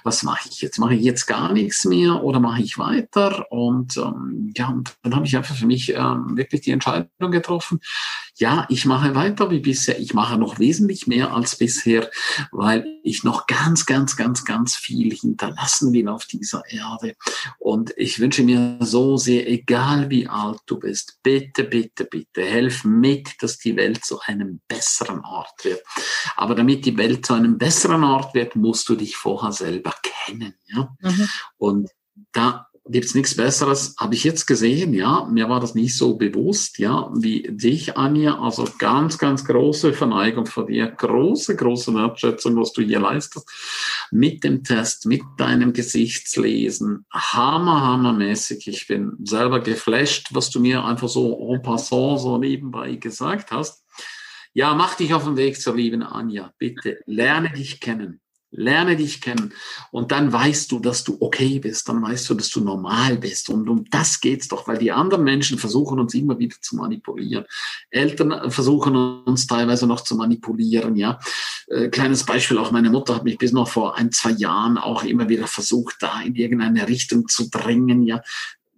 was 0.04 0.24
mache 0.24 0.50
ich 0.50 0.62
jetzt? 0.62 0.80
Mache 0.80 0.96
ich 0.96 1.04
jetzt 1.04 1.26
gar 1.26 1.52
nichts 1.54 1.86
mehr 1.86 2.24
oder 2.24 2.40
mache 2.40 2.62
ich 2.62 2.78
weiter? 2.78 3.52
Und 3.52 3.98
ähm, 3.98 4.54
ja, 4.56 4.70
und 4.70 4.94
dann 5.04 5.16
habe 5.16 5.26
ich 5.26 5.36
einfach 5.36 5.56
für 5.56 5.66
mich 5.66 5.94
ähm, 5.94 6.38
wirklich 6.38 6.62
die 6.62 6.72
Entscheidung 6.72 7.32
getroffen. 7.32 7.80
Ja, 8.36 8.66
ich 8.70 8.86
mache 8.86 9.16
weiter 9.16 9.52
wie 9.52 9.60
bisher. 9.60 10.00
Ich 10.00 10.14
mache 10.14 10.38
noch 10.38 10.60
wesentlich 10.60 11.08
mehr 11.08 11.34
als 11.34 11.58
bisher, 11.58 12.10
weil 12.52 12.86
ich 13.04 13.24
noch 13.24 13.48
ganz, 13.48 13.86
ganz, 13.86 14.16
ganz, 14.16 14.46
ganz 14.46 14.76
viel 14.76 15.14
hinterlassen 15.14 15.94
will 15.94 16.08
auf 16.08 16.26
dieser 16.26 16.64
Erde. 16.70 17.16
Und 17.60 17.94
ich 17.98 18.20
wünsche 18.20 18.44
mir 18.44 18.78
so 18.80 19.18
sehr, 19.18 19.50
egal 19.50 20.10
wie 20.10 20.28
alt 20.28 20.60
du 20.66 20.80
bist, 20.80 20.91
bitte, 21.24 21.64
bitte, 21.64 22.06
bitte, 22.06 22.44
helf 22.44 22.84
mit, 22.84 23.42
dass 23.42 23.58
die 23.58 23.76
Welt 23.76 24.04
zu 24.06 24.20
einem 24.22 24.62
besseren 24.68 25.24
Ort 25.26 25.64
wird. 25.64 25.82
Aber 26.36 26.56
damit 26.56 26.86
die 26.86 26.98
Welt 26.98 27.26
zu 27.26 27.34
einem 27.34 27.58
besseren 27.58 28.04
Ort 28.04 28.34
wird, 28.34 28.56
musst 28.56 28.88
du 28.90 28.96
dich 28.96 29.16
vorher 29.16 29.52
selber 29.52 29.94
kennen. 30.02 30.56
Ja? 30.68 30.96
Mhm. 31.02 31.30
Und 31.58 31.90
da 32.32 32.71
gibt's 32.88 33.14
nichts 33.14 33.36
Besseres, 33.36 33.96
habe 33.98 34.16
ich 34.16 34.24
jetzt 34.24 34.48
gesehen, 34.48 34.94
ja, 34.94 35.26
mir 35.26 35.50
war 35.50 35.60
das 35.60 35.76
nicht 35.76 35.96
so 35.96 36.16
bewusst, 36.16 36.80
ja, 36.80 37.12
wie 37.14 37.44
dich, 37.44 37.96
Anja, 37.96 38.40
also 38.40 38.68
ganz, 38.80 39.18
ganz 39.18 39.46
große 39.46 39.94
Verneigung 39.94 40.48
vor 40.48 40.66
dir, 40.66 40.88
große, 40.88 41.56
große 41.56 41.94
Wertschätzung, 41.94 42.56
was 42.58 42.74
du 42.74 42.82
hier 42.82 43.00
leistest, 43.00 43.48
mit 44.10 44.44
dem 44.44 44.64
Test, 44.64 45.06
mit 45.06 45.22
deinem 45.38 45.74
Gesichtslesen, 45.74 47.06
hammer, 47.12 47.82
hammermäßig, 47.82 48.68
ich 48.68 48.88
bin 48.88 49.14
selber 49.24 49.60
geflasht, 49.60 50.30
was 50.32 50.50
du 50.50 50.60
mir 50.60 50.84
einfach 50.84 51.10
so 51.10 51.54
en 51.54 51.62
passant, 51.62 52.22
so 52.22 52.38
nebenbei 52.38 52.96
gesagt 52.96 53.52
hast. 53.52 53.86
Ja, 54.54 54.74
mach 54.74 54.96
dich 54.96 55.14
auf 55.14 55.24
den 55.24 55.38
Weg 55.38 55.62
zur 55.62 55.76
lieben 55.76 56.04
Anja, 56.04 56.52
bitte, 56.58 57.00
lerne 57.06 57.52
dich 57.52 57.80
kennen. 57.80 58.21
Lerne 58.52 58.98
dich 58.98 59.22
kennen 59.22 59.54
und 59.92 60.12
dann 60.12 60.32
weißt 60.32 60.72
du, 60.72 60.80
dass 60.80 61.04
du 61.04 61.18
okay 61.20 61.60
bist, 61.60 61.88
dann 61.88 62.02
weißt 62.02 62.30
du, 62.30 62.34
dass 62.34 62.50
du 62.50 62.62
normal 62.62 63.18
bist 63.18 63.50
und 63.50 63.70
um 63.70 63.86
das 63.90 64.20
geht's 64.20 64.48
doch, 64.50 64.68
weil 64.68 64.78
die 64.78 64.92
anderen 64.92 65.24
Menschen 65.24 65.58
versuchen 65.58 66.00
uns 66.00 66.14
immer 66.14 66.38
wieder 66.38 66.58
zu 66.60 66.76
manipulieren. 66.76 67.46
Eltern 67.90 68.52
versuchen 68.52 68.96
uns 69.24 69.48
teilweise 69.48 69.88
noch 69.88 70.02
zu 70.02 70.16
manipulieren, 70.16 70.96
ja. 70.96 71.20
Äh, 71.68 71.90
kleines 71.90 72.26
Beispiel, 72.26 72.58
auch 72.58 72.72
meine 72.72 72.90
Mutter 72.90 73.16
hat 73.16 73.24
mich 73.24 73.38
bis 73.38 73.54
noch 73.54 73.70
vor 73.70 73.98
ein, 73.98 74.12
zwei 74.12 74.32
Jahren 74.32 74.78
auch 74.78 75.04
immer 75.04 75.30
wieder 75.30 75.48
versucht, 75.48 75.96
da 76.00 76.22
in 76.22 76.36
irgendeine 76.36 76.88
Richtung 76.88 77.28
zu 77.28 77.50
drängen, 77.50 78.04
ja 78.04 78.22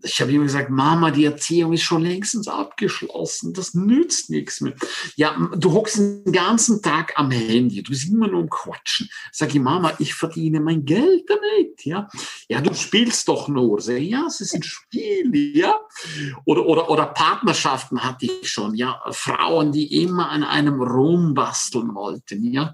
ich 0.04 0.20
habe 0.22 0.32
immer 0.32 0.44
gesagt, 0.44 0.70
Mama, 0.70 1.12
die 1.12 1.26
Erziehung 1.26 1.72
ist 1.74 1.84
schon 1.84 2.02
längstens 2.02 2.48
abgeschlossen. 2.48 3.54
Das 3.54 3.74
nützt 3.74 4.30
nichts 4.30 4.60
mehr. 4.60 4.74
Ja, 5.16 5.36
du 5.56 5.72
hockst 5.72 5.98
den 5.98 6.32
ganzen 6.32 6.82
Tag 6.82 7.14
am 7.16 7.32
Handy. 7.32 7.82
Du 7.82 7.92
bist 7.92 8.10
immer 8.10 8.28
nur 8.28 8.42
am 8.42 8.50
Quatschen. 8.50 9.10
Sag 9.32 9.56
ich, 9.56 9.62
Mama, 9.62 9.94
ich 10.00 10.14
verdiene 10.14 10.60
mein 10.60 10.84
Geld 10.84 11.30
damit. 11.30 11.86
Ja, 11.86 12.10
ja, 12.50 12.60
du 12.60 12.74
spielst 12.74 13.28
doch 13.30 13.48
nur. 13.48 13.80
Sag 13.80 13.98
ich, 13.98 14.10
ja, 14.10 14.26
es 14.28 14.42
ist 14.42 14.54
ein 14.54 14.64
Spiel. 14.64 15.32
Ja, 15.56 15.80
oder, 16.46 16.66
oder, 16.66 16.90
oder 16.90 17.06
Partnerschaften 17.06 18.04
hatte 18.04 18.26
ich 18.26 18.50
schon. 18.50 18.76
Ja, 18.76 19.02
Frauen, 19.12 19.72
die 19.72 20.04
immer 20.04 20.30
an 20.30 20.44
einem 20.44 20.82
rumbasteln 20.82 21.96
wollten. 21.96 22.44
Ja, 22.52 22.74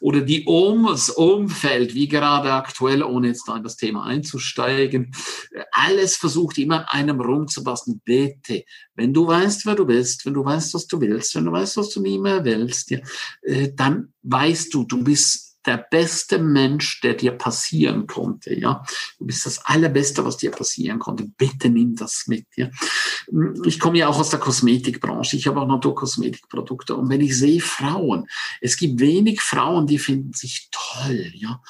oder 0.00 0.20
die 0.20 0.46
ums 0.46 1.10
Umfeld, 1.10 1.94
wie 1.94 2.06
gerade 2.06 2.52
aktuell, 2.52 3.02
ohne 3.02 3.28
jetzt 3.28 3.48
da 3.48 3.56
in 3.56 3.64
das 3.64 3.76
Thema 3.76 4.04
einzusteigen, 4.04 5.12
alles 5.72 6.16
versucht, 6.16 6.56
immer 6.68 6.92
einem 6.92 7.20
rumzubasteln. 7.20 8.00
Bitte, 8.04 8.64
wenn 8.94 9.14
du 9.14 9.26
weißt, 9.26 9.64
wer 9.64 9.74
du 9.74 9.86
bist, 9.86 10.26
wenn 10.26 10.34
du 10.34 10.44
weißt, 10.44 10.74
was 10.74 10.86
du 10.86 11.00
willst, 11.00 11.34
wenn 11.34 11.46
du 11.46 11.52
weißt, 11.52 11.78
was 11.78 11.90
du 11.90 12.02
nie 12.02 12.18
mehr 12.18 12.44
willst, 12.44 12.90
ja, 12.90 12.98
äh, 13.42 13.72
dann 13.74 14.12
weißt 14.22 14.72
du, 14.74 14.84
du 14.84 15.02
bist 15.02 15.47
der 15.66 15.86
beste 15.90 16.38
Mensch, 16.38 17.00
der 17.00 17.14
dir 17.14 17.32
passieren 17.32 18.06
konnte. 18.06 18.54
Ja, 18.58 18.84
du 19.18 19.26
bist 19.26 19.44
das 19.44 19.64
allerbeste, 19.64 20.24
was 20.24 20.36
dir 20.36 20.50
passieren 20.50 20.98
konnte. 20.98 21.24
Bitte 21.36 21.68
nimm 21.68 21.96
das 21.96 22.24
mit. 22.26 22.46
Ja, 22.56 22.70
ich 23.64 23.78
komme 23.78 23.98
ja 23.98 24.08
auch 24.08 24.18
aus 24.18 24.30
der 24.30 24.38
Kosmetikbranche. 24.38 25.36
Ich 25.36 25.46
habe 25.46 25.60
auch 25.60 25.68
Naturkosmetikprodukte 25.68 26.96
und 26.96 27.10
wenn 27.10 27.20
ich 27.20 27.36
sehe 27.36 27.60
Frauen, 27.60 28.26
es 28.60 28.76
gibt 28.76 29.00
wenig 29.00 29.40
Frauen, 29.40 29.86
die 29.86 29.98
finden 29.98 30.32
sich 30.32 30.68
toll. 30.70 31.32
Ja, 31.34 31.60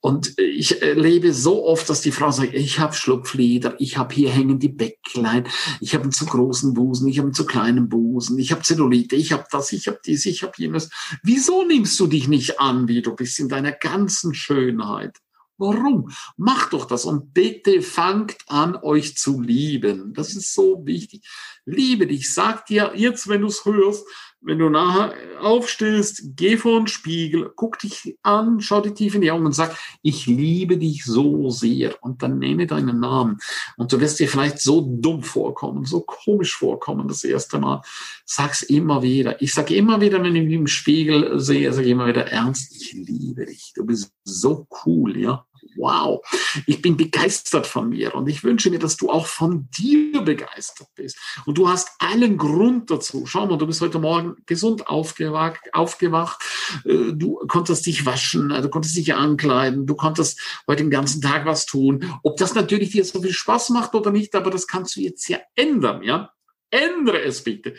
und 0.00 0.38
ich 0.38 0.82
erlebe 0.82 1.32
so 1.32 1.64
oft, 1.64 1.88
dass 1.88 2.02
die 2.02 2.12
Frau 2.12 2.30
sagt, 2.30 2.54
ich 2.54 2.78
habe 2.78 2.94
Schlupflider, 2.94 3.76
ich 3.78 3.96
habe 3.96 4.14
hier 4.14 4.30
hängen 4.30 4.58
die 4.58 4.68
Bäcklein, 4.68 5.46
ich 5.80 5.94
habe 5.94 6.04
einen 6.04 6.12
zu 6.12 6.26
großen 6.26 6.74
Busen, 6.74 7.08
ich 7.08 7.18
habe 7.18 7.28
einen 7.28 7.34
zu 7.34 7.46
kleinen 7.46 7.88
Busen, 7.88 8.38
ich 8.38 8.52
habe 8.52 8.62
Zellulite, 8.62 9.16
ich 9.16 9.32
habe 9.32 9.44
das, 9.50 9.72
ich 9.72 9.86
habe 9.86 10.00
dies, 10.04 10.26
ich 10.26 10.42
habe 10.42 10.52
jenes. 10.56 10.90
Wieso 11.22 11.64
nimmst 11.64 11.98
du 11.98 12.06
dich 12.06 12.28
nicht 12.28 12.60
an, 12.60 12.88
wie 12.88 13.02
du 13.02 13.14
bist 13.14 13.27
in 13.36 13.48
deiner 13.48 13.72
ganzen 13.72 14.34
Schönheit? 14.34 15.18
Warum? 15.58 16.12
Macht 16.36 16.72
doch 16.72 16.84
das 16.84 17.04
und 17.04 17.34
bitte 17.34 17.82
fangt 17.82 18.36
an, 18.46 18.76
euch 18.76 19.16
zu 19.16 19.40
lieben. 19.40 20.14
Das 20.14 20.36
ist 20.36 20.54
so 20.54 20.86
wichtig. 20.86 21.28
Liebe 21.64 22.06
dich. 22.06 22.32
Sag 22.32 22.66
dir 22.66 22.92
jetzt, 22.94 23.26
wenn 23.26 23.40
du 23.40 23.48
es 23.48 23.64
hörst, 23.64 24.06
wenn 24.40 24.58
du 24.58 24.68
nachher 24.68 25.14
aufstehst, 25.40 26.22
geh 26.36 26.56
vor 26.56 26.78
den 26.78 26.86
Spiegel, 26.86 27.52
guck 27.56 27.78
dich 27.78 28.16
an, 28.22 28.60
schau 28.60 28.80
dir 28.80 28.94
tief 28.94 29.14
in 29.14 29.20
die 29.20 29.30
Augen 29.30 29.46
und 29.46 29.54
sag, 29.54 29.76
ich 30.02 30.26
liebe 30.26 30.78
dich 30.78 31.04
so 31.04 31.50
sehr. 31.50 31.96
Und 32.02 32.22
dann 32.22 32.38
nehme 32.38 32.66
deinen 32.66 33.00
Namen. 33.00 33.38
Und 33.76 33.92
du 33.92 34.00
wirst 34.00 34.20
dir 34.20 34.28
vielleicht 34.28 34.60
so 34.60 34.80
dumm 34.80 35.22
vorkommen, 35.22 35.84
so 35.84 36.00
komisch 36.00 36.56
vorkommen 36.56 37.08
das 37.08 37.24
erste 37.24 37.58
Mal. 37.58 37.82
Sag's 38.24 38.62
immer 38.62 39.02
wieder. 39.02 39.42
Ich 39.42 39.54
sage 39.54 39.74
immer 39.74 40.00
wieder, 40.00 40.22
wenn 40.22 40.36
ich 40.36 40.44
mich 40.44 40.54
im 40.54 40.66
Spiegel 40.66 41.40
sehe, 41.40 41.72
sage 41.72 41.86
ich 41.86 41.92
immer 41.92 42.06
wieder 42.06 42.26
ernst, 42.26 42.74
ich 42.74 42.92
liebe 42.92 43.46
dich. 43.46 43.72
Du 43.74 43.84
bist 43.84 44.12
so 44.24 44.66
cool, 44.84 45.18
ja. 45.18 45.44
Wow, 45.76 46.20
ich 46.66 46.82
bin 46.82 46.96
begeistert 46.96 47.66
von 47.66 47.90
mir 47.90 48.14
und 48.14 48.28
ich 48.28 48.44
wünsche 48.44 48.70
mir, 48.70 48.78
dass 48.78 48.96
du 48.96 49.10
auch 49.10 49.26
von 49.26 49.68
dir 49.76 50.22
begeistert 50.22 50.88
bist. 50.94 51.18
Und 51.46 51.58
du 51.58 51.68
hast 51.68 51.90
allen 51.98 52.36
Grund 52.36 52.90
dazu. 52.90 53.26
Schau 53.26 53.46
mal, 53.46 53.58
du 53.58 53.66
bist 53.66 53.80
heute 53.80 53.98
Morgen 53.98 54.36
gesund 54.46 54.88
aufgewacht, 54.88 55.60
aufgewacht. 55.72 56.42
Äh, 56.84 57.12
du 57.12 57.38
konntest 57.48 57.86
dich 57.86 58.06
waschen, 58.06 58.48
du 58.48 58.68
konntest 58.68 58.96
dich 58.96 59.14
ankleiden, 59.14 59.86
du 59.86 59.94
konntest 59.94 60.40
heute 60.66 60.82
den 60.82 60.90
ganzen 60.90 61.20
Tag 61.22 61.44
was 61.46 61.66
tun. 61.66 62.04
Ob 62.22 62.36
das 62.36 62.54
natürlich 62.54 62.90
dir 62.90 63.04
so 63.04 63.20
viel 63.20 63.32
Spaß 63.32 63.70
macht 63.70 63.94
oder 63.94 64.10
nicht, 64.10 64.34
aber 64.34 64.50
das 64.50 64.66
kannst 64.66 64.96
du 64.96 65.00
jetzt 65.00 65.28
ja 65.28 65.38
ändern, 65.54 66.02
ja? 66.02 66.32
Ändere 66.70 67.22
es 67.22 67.42
bitte. 67.42 67.74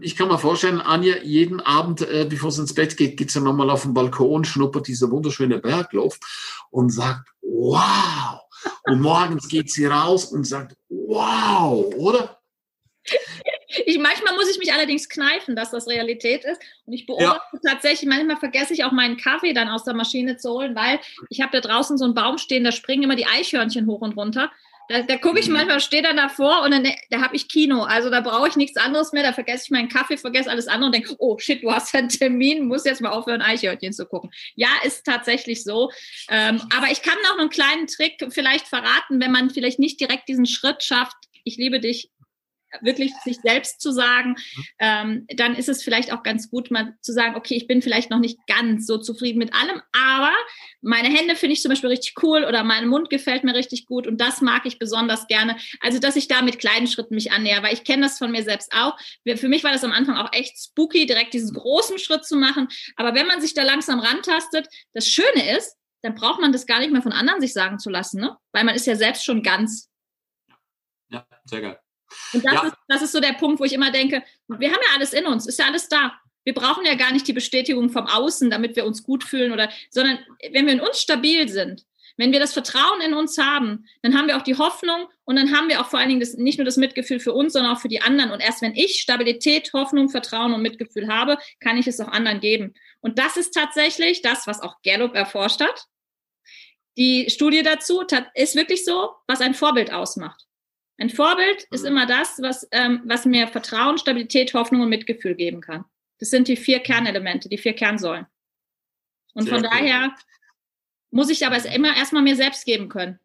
Ich 0.00 0.14
kann 0.16 0.28
mir 0.28 0.38
vorstellen, 0.38 0.80
Anja, 0.80 1.16
jeden 1.22 1.60
Abend, 1.60 2.02
äh, 2.02 2.24
bevor 2.28 2.50
es 2.50 2.58
ins 2.58 2.74
Bett 2.74 2.96
geht, 2.96 3.16
geht 3.16 3.32
sie 3.32 3.40
nochmal 3.40 3.68
auf 3.70 3.82
den 3.82 3.94
Balkon, 3.94 4.44
schnuppert 4.44 4.86
diese 4.86 5.10
wunderschöne 5.10 5.58
Bergluft 5.58 6.22
und 6.70 6.90
sagt, 6.90 7.28
wow. 7.42 8.40
Und 8.84 9.00
morgens 9.00 9.48
geht 9.48 9.70
sie 9.70 9.86
raus 9.86 10.26
und 10.26 10.44
sagt, 10.44 10.76
wow, 10.88 11.92
oder? 11.96 12.38
Ich, 13.86 13.98
manchmal 13.98 14.34
muss 14.34 14.50
ich 14.50 14.58
mich 14.58 14.72
allerdings 14.72 15.08
kneifen, 15.08 15.56
dass 15.56 15.70
das 15.70 15.86
Realität 15.88 16.44
ist. 16.44 16.60
Und 16.86 16.92
ich 16.92 17.06
beobachte 17.06 17.58
ja. 17.62 17.72
tatsächlich, 17.72 18.08
manchmal 18.08 18.36
vergesse 18.36 18.72
ich 18.72 18.84
auch 18.84 18.92
meinen 18.92 19.16
Kaffee 19.16 19.52
dann 19.52 19.68
aus 19.68 19.84
der 19.84 19.94
Maschine 19.94 20.36
zu 20.36 20.50
holen, 20.50 20.74
weil 20.74 21.00
ich 21.28 21.40
habe 21.40 21.60
da 21.60 21.66
draußen 21.66 21.98
so 21.98 22.04
einen 22.04 22.14
Baum 22.14 22.38
stehen, 22.38 22.64
da 22.64 22.72
springen 22.72 23.02
immer 23.02 23.16
die 23.16 23.26
Eichhörnchen 23.26 23.86
hoch 23.86 24.00
und 24.00 24.16
runter. 24.16 24.50
Da, 24.88 25.02
da 25.02 25.16
gucke 25.16 25.38
ich 25.38 25.48
mhm. 25.48 25.54
manchmal, 25.54 25.80
stehe 25.80 26.02
dann 26.02 26.16
davor 26.16 26.62
und 26.62 26.70
dann 26.70 26.86
da 27.10 27.20
habe 27.20 27.36
ich 27.36 27.48
Kino. 27.48 27.82
Also 27.82 28.10
da 28.10 28.20
brauche 28.20 28.48
ich 28.48 28.56
nichts 28.56 28.76
anderes 28.76 29.12
mehr. 29.12 29.22
Da 29.22 29.32
vergesse 29.32 29.64
ich 29.64 29.70
meinen 29.70 29.88
Kaffee, 29.88 30.16
vergesse 30.16 30.50
alles 30.50 30.66
andere 30.66 30.86
und 30.86 30.94
denke, 30.94 31.14
oh 31.18 31.38
shit, 31.38 31.62
du 31.62 31.72
hast 31.72 31.94
einen 31.94 32.08
Termin, 32.08 32.66
muss 32.66 32.84
jetzt 32.84 33.00
mal 33.00 33.10
aufhören, 33.10 33.42
Eichhörnchen 33.42 33.92
zu 33.92 34.06
gucken. 34.06 34.30
Ja, 34.56 34.68
ist 34.84 35.04
tatsächlich 35.04 35.62
so. 35.62 35.90
Ähm, 36.30 36.60
aber 36.76 36.90
ich 36.90 37.02
kann 37.02 37.18
noch 37.24 37.38
einen 37.38 37.50
kleinen 37.50 37.86
Trick 37.86 38.26
vielleicht 38.30 38.66
verraten, 38.66 39.20
wenn 39.20 39.32
man 39.32 39.50
vielleicht 39.50 39.78
nicht 39.78 40.00
direkt 40.00 40.28
diesen 40.28 40.46
Schritt 40.46 40.82
schafft. 40.82 41.16
Ich 41.44 41.56
liebe 41.56 41.80
dich, 41.80 42.10
wirklich 42.80 43.12
sich 43.24 43.38
selbst 43.40 43.80
zu 43.80 43.92
sagen, 43.92 44.36
ähm, 44.78 45.26
dann 45.36 45.54
ist 45.54 45.68
es 45.68 45.82
vielleicht 45.82 46.12
auch 46.12 46.22
ganz 46.22 46.50
gut, 46.50 46.70
mal 46.70 46.94
zu 47.00 47.12
sagen, 47.12 47.36
okay, 47.36 47.54
ich 47.54 47.66
bin 47.66 47.82
vielleicht 47.82 48.10
noch 48.10 48.18
nicht 48.18 48.38
ganz 48.46 48.86
so 48.86 48.98
zufrieden 48.98 49.38
mit 49.38 49.54
allem, 49.54 49.80
aber 49.92 50.32
meine 50.80 51.08
Hände 51.08 51.36
finde 51.36 51.54
ich 51.54 51.62
zum 51.62 51.70
Beispiel 51.70 51.90
richtig 51.90 52.14
cool 52.22 52.44
oder 52.44 52.64
mein 52.64 52.88
Mund 52.88 53.10
gefällt 53.10 53.44
mir 53.44 53.54
richtig 53.54 53.86
gut 53.86 54.06
und 54.06 54.20
das 54.20 54.40
mag 54.40 54.66
ich 54.66 54.78
besonders 54.78 55.26
gerne. 55.26 55.56
Also, 55.80 55.98
dass 55.98 56.16
ich 56.16 56.28
da 56.28 56.42
mit 56.42 56.58
kleinen 56.58 56.86
Schritten 56.86 57.14
mich 57.14 57.32
annäher, 57.32 57.62
weil 57.62 57.74
ich 57.74 57.84
kenne 57.84 58.02
das 58.02 58.18
von 58.18 58.30
mir 58.30 58.42
selbst 58.42 58.72
auch. 58.72 58.96
Für 59.36 59.48
mich 59.48 59.64
war 59.64 59.72
das 59.72 59.84
am 59.84 59.92
Anfang 59.92 60.16
auch 60.16 60.32
echt 60.32 60.58
spooky, 60.58 61.06
direkt 61.06 61.34
diesen 61.34 61.54
großen 61.54 61.98
Schritt 61.98 62.24
zu 62.24 62.36
machen. 62.36 62.68
Aber 62.96 63.14
wenn 63.14 63.26
man 63.26 63.40
sich 63.40 63.54
da 63.54 63.62
langsam 63.62 64.00
rantastet, 64.00 64.68
das 64.92 65.08
Schöne 65.08 65.56
ist, 65.56 65.76
dann 66.02 66.14
braucht 66.14 66.40
man 66.40 66.52
das 66.52 66.66
gar 66.66 66.78
nicht 66.78 66.92
mehr 66.92 67.02
von 67.02 67.12
anderen 67.12 67.40
sich 67.40 67.52
sagen 67.52 67.78
zu 67.78 67.90
lassen, 67.90 68.20
ne? 68.20 68.36
weil 68.52 68.64
man 68.64 68.74
ist 68.74 68.86
ja 68.86 68.94
selbst 68.94 69.24
schon 69.24 69.42
ganz. 69.42 69.90
Ja, 71.10 71.26
sehr 71.44 71.60
geil. 71.60 71.80
Und 72.32 72.44
das, 72.44 72.54
ja. 72.54 72.66
ist, 72.66 72.76
das 72.88 73.02
ist 73.02 73.12
so 73.12 73.20
der 73.20 73.34
Punkt, 73.34 73.60
wo 73.60 73.64
ich 73.64 73.72
immer 73.72 73.90
denke, 73.90 74.22
wir 74.48 74.68
haben 74.68 74.80
ja 74.88 74.94
alles 74.94 75.12
in 75.12 75.26
uns, 75.26 75.46
ist 75.46 75.58
ja 75.58 75.66
alles 75.66 75.88
da. 75.88 76.12
Wir 76.44 76.54
brauchen 76.54 76.86
ja 76.86 76.94
gar 76.94 77.12
nicht 77.12 77.28
die 77.28 77.32
Bestätigung 77.32 77.90
vom 77.90 78.06
Außen, 78.06 78.48
damit 78.48 78.76
wir 78.76 78.86
uns 78.86 79.02
gut 79.02 79.24
fühlen 79.24 79.52
oder, 79.52 79.70
sondern 79.90 80.18
wenn 80.50 80.66
wir 80.66 80.72
in 80.72 80.80
uns 80.80 81.00
stabil 81.00 81.48
sind, 81.48 81.84
wenn 82.18 82.32
wir 82.32 82.40
das 82.40 82.52
Vertrauen 82.52 83.00
in 83.00 83.14
uns 83.14 83.38
haben, 83.38 83.86
dann 84.02 84.16
haben 84.16 84.26
wir 84.26 84.36
auch 84.36 84.42
die 84.42 84.56
Hoffnung 84.56 85.06
und 85.24 85.36
dann 85.36 85.56
haben 85.56 85.68
wir 85.68 85.80
auch 85.80 85.86
vor 85.86 86.00
allen 86.00 86.08
Dingen 86.08 86.20
das, 86.20 86.34
nicht 86.34 86.58
nur 86.58 86.64
das 86.64 86.76
Mitgefühl 86.76 87.20
für 87.20 87.32
uns, 87.32 87.52
sondern 87.52 87.72
auch 87.72 87.80
für 87.80 87.88
die 87.88 88.02
anderen. 88.02 88.32
Und 88.32 88.40
erst 88.40 88.60
wenn 88.60 88.74
ich 88.74 89.00
Stabilität, 89.00 89.72
Hoffnung, 89.72 90.08
Vertrauen 90.08 90.52
und 90.52 90.62
Mitgefühl 90.62 91.08
habe, 91.08 91.38
kann 91.60 91.78
ich 91.78 91.86
es 91.86 92.00
auch 92.00 92.08
anderen 92.08 92.40
geben. 92.40 92.74
Und 93.00 93.18
das 93.18 93.36
ist 93.36 93.52
tatsächlich 93.52 94.20
das, 94.20 94.48
was 94.48 94.60
auch 94.60 94.82
Gallup 94.82 95.14
erforscht 95.14 95.60
hat. 95.60 95.84
Die 96.96 97.30
Studie 97.30 97.62
dazu 97.62 98.02
ist 98.34 98.56
wirklich 98.56 98.84
so, 98.84 99.10
was 99.28 99.40
ein 99.40 99.54
Vorbild 99.54 99.92
ausmacht. 99.92 100.47
Ein 100.98 101.10
Vorbild 101.10 101.64
ist 101.70 101.82
mhm. 101.82 101.88
immer 101.88 102.06
das, 102.06 102.40
was, 102.42 102.68
ähm, 102.72 103.02
was 103.04 103.24
mir 103.24 103.46
Vertrauen, 103.48 103.98
Stabilität, 103.98 104.52
Hoffnung 104.52 104.82
und 104.82 104.88
Mitgefühl 104.88 105.34
geben 105.34 105.60
kann. 105.60 105.84
Das 106.18 106.30
sind 106.30 106.48
die 106.48 106.56
vier 106.56 106.80
Kernelemente, 106.80 107.48
die 107.48 107.58
vier 107.58 107.72
Kernsäulen. 107.72 108.26
Und 109.34 109.44
Sehr 109.44 109.54
von 109.54 109.64
cool. 109.64 109.70
daher 109.70 110.14
muss 111.10 111.30
ich 111.30 111.46
aber 111.46 111.56
es 111.56 111.64
immer 111.64 111.96
erstmal 111.96 112.22
mir 112.22 112.36
selbst 112.36 112.64
geben 112.66 112.88
können. 112.88 113.20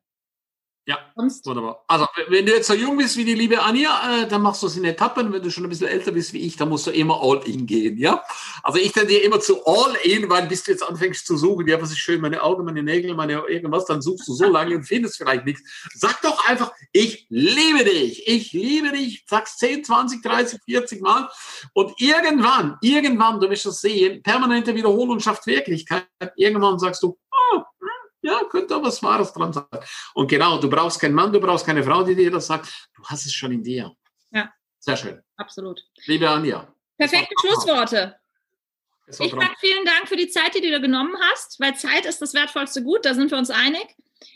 Ja, 0.86 1.00
Sonst? 1.16 1.46
wunderbar. 1.46 1.82
Also, 1.88 2.06
wenn 2.28 2.46
du 2.46 2.52
jetzt 2.52 2.68
so 2.68 2.74
jung 2.74 2.98
bist 2.98 3.16
wie 3.16 3.24
die 3.24 3.36
liebe 3.36 3.62
Anja, 3.62 4.24
äh, 4.24 4.28
dann 4.28 4.42
machst 4.42 4.62
du 4.64 4.68
es 4.68 4.76
in 4.76 4.84
Etappen. 4.84 5.32
Wenn 5.32 5.42
du 5.42 5.50
schon 5.50 5.64
ein 5.64 5.70
bisschen 5.70 5.88
älter 5.88 6.12
bist 6.12 6.34
wie 6.34 6.40
ich, 6.40 6.58
dann 6.58 6.68
musst 6.68 6.86
du 6.88 6.92
immer 6.92 7.22
all 7.22 7.42
in 7.46 7.66
gehen, 7.66 7.98
ja? 7.98 8.22
Also, 8.64 8.80
ich 8.80 8.92
tendiere 8.92 9.22
immer 9.22 9.40
zu 9.40 9.66
all 9.66 9.96
in, 10.04 10.30
weil 10.30 10.46
bis 10.48 10.64
du 10.66 10.72
jetzt 10.72 10.84
anfängst 10.84 11.26
zu 11.26 11.38
suchen, 11.38 11.68
ja, 11.68 11.82
was 11.82 11.92
ist 11.92 12.00
schön, 12.00 12.20
meine 12.20 12.44
Augen, 12.44 12.66
meine 12.66 12.84
Nägel, 12.84 13.16
meine 13.16 13.44
irgendwas, 13.48 13.86
dann 13.86 14.02
suchst 14.02 14.28
du 14.28 14.34
so 14.34 14.50
lange 14.50 14.76
und 14.76 14.84
findest 14.84 15.18
vielleicht 15.18 15.46
nichts. 15.46 15.62
Sag 15.94 16.22
doch 16.22 16.46
einfach, 16.50 16.74
ich 16.92 17.28
liebe 17.30 17.86
dich, 17.86 18.28
ich 18.28 18.52
liebe 18.52 18.92
dich, 18.92 19.24
sag's 19.26 19.58
10, 19.60 19.86
20, 19.86 20.22
30, 20.22 20.60
40 20.66 21.02
Mal 21.02 21.30
und 21.72 21.94
irgendwann, 22.02 22.78
irgendwann, 22.82 23.40
du 23.40 23.50
wirst 23.50 23.66
das 23.66 23.80
sehen, 23.80 24.22
permanente 24.22 24.76
Wiederholung 24.76 25.22
schafft 25.22 25.48
Wirklichkeit. 25.48 26.08
Irgendwann 26.36 26.78
sagst 26.78 27.02
du, 27.04 27.18
ja, 28.24 28.42
könnte 28.50 28.74
aber 28.74 28.88
was 28.88 29.04
Wahres 29.04 29.34
dran 29.34 29.54
sein. 29.54 29.66
Und 30.14 30.28
genau, 30.30 30.58
du 30.58 30.70
brauchst 30.70 31.00
keinen 31.00 31.14
Mann, 31.14 31.32
du 31.32 31.40
brauchst 31.40 31.66
keine 31.66 31.84
Frau, 31.84 32.04
die 32.04 32.16
dir 32.16 32.32
das 32.32 32.48
sagt. 32.48 32.90
Du 32.96 33.04
hast 33.04 33.26
es 33.26 33.34
schon 33.34 33.52
in 33.52 33.62
dir. 33.62 33.92
Ja. 34.32 34.52
Sehr 34.80 34.98
schön. 34.98 35.22
Absolut. 35.38 35.82
Liebe 36.06 36.30
Anja. 36.30 36.74
Perfekte 36.98 37.36
Schlussworte. 37.40 38.16
Ich 39.08 39.18
sage 39.18 39.56
vielen 39.60 39.86
Dank 39.86 40.08
für 40.08 40.16
die 40.16 40.30
Zeit, 40.30 40.56
die 40.56 40.62
du 40.62 40.68
dir 40.68 40.80
genommen 40.80 41.16
hast, 41.32 41.60
weil 41.60 41.76
Zeit 41.76 42.06
ist 42.06 42.22
das 42.22 42.34
wertvollste 42.34 42.82
Gut, 42.84 43.06
da 43.06 43.14
sind 43.14 43.30
wir 43.30 43.38
uns 43.38 43.50
einig. 43.50 43.86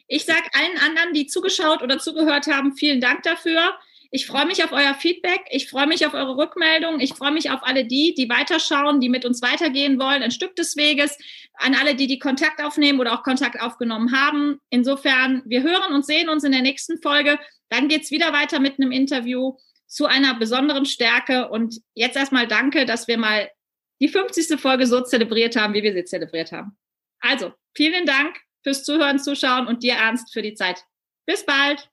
Ich 0.07 0.25
sage 0.25 0.43
allen 0.53 0.77
anderen, 0.79 1.13
die 1.13 1.27
zugeschaut 1.27 1.81
oder 1.81 1.97
zugehört 1.99 2.47
haben, 2.47 2.75
vielen 2.75 2.99
Dank 2.99 3.23
dafür. 3.23 3.79
Ich 4.11 4.25
freue 4.25 4.45
mich 4.45 4.63
auf 4.63 4.71
euer 4.71 4.93
Feedback. 4.93 5.41
Ich 5.49 5.69
freue 5.69 5.87
mich 5.87 6.05
auf 6.05 6.13
eure 6.13 6.37
Rückmeldung. 6.37 6.99
Ich 6.99 7.13
freue 7.13 7.31
mich 7.31 7.49
auf 7.51 7.59
alle 7.63 7.85
die, 7.85 8.13
die 8.13 8.29
weiterschauen, 8.29 8.99
die 8.99 9.09
mit 9.09 9.25
uns 9.25 9.41
weitergehen 9.41 9.99
wollen, 9.99 10.23
ein 10.23 10.31
Stück 10.31 10.55
des 10.55 10.75
Weges. 10.75 11.17
An 11.53 11.75
alle, 11.75 11.95
die 11.95 12.07
die 12.07 12.19
Kontakt 12.19 12.63
aufnehmen 12.63 12.99
oder 12.99 13.13
auch 13.13 13.23
Kontakt 13.23 13.59
aufgenommen 13.59 14.11
haben. 14.11 14.59
Insofern, 14.69 15.41
wir 15.45 15.63
hören 15.63 15.93
und 15.93 16.05
sehen 16.05 16.29
uns 16.29 16.43
in 16.43 16.51
der 16.51 16.61
nächsten 16.61 17.01
Folge. 17.01 17.39
Dann 17.69 17.87
geht 17.87 18.03
es 18.03 18.11
wieder 18.11 18.31
weiter 18.33 18.59
mit 18.59 18.79
einem 18.79 18.91
Interview 18.91 19.57
zu 19.87 20.05
einer 20.05 20.35
besonderen 20.35 20.85
Stärke. 20.85 21.49
Und 21.49 21.81
jetzt 21.93 22.15
erstmal 22.15 22.47
danke, 22.47 22.85
dass 22.85 23.07
wir 23.07 23.17
mal 23.17 23.49
die 23.99 24.07
50. 24.07 24.59
Folge 24.59 24.85
so 24.85 25.01
zelebriert 25.01 25.55
haben, 25.55 25.73
wie 25.73 25.83
wir 25.83 25.93
sie 25.93 26.05
zelebriert 26.05 26.51
haben. 26.51 26.77
Also, 27.19 27.53
vielen 27.75 28.05
Dank 28.05 28.39
fürs 28.63 28.83
Zuhören, 28.83 29.19
Zuschauen 29.19 29.67
und 29.67 29.83
dir, 29.83 29.93
Ernst, 29.93 30.31
für 30.31 30.41
die 30.41 30.53
Zeit. 30.53 30.83
Bis 31.25 31.45
bald. 31.45 31.89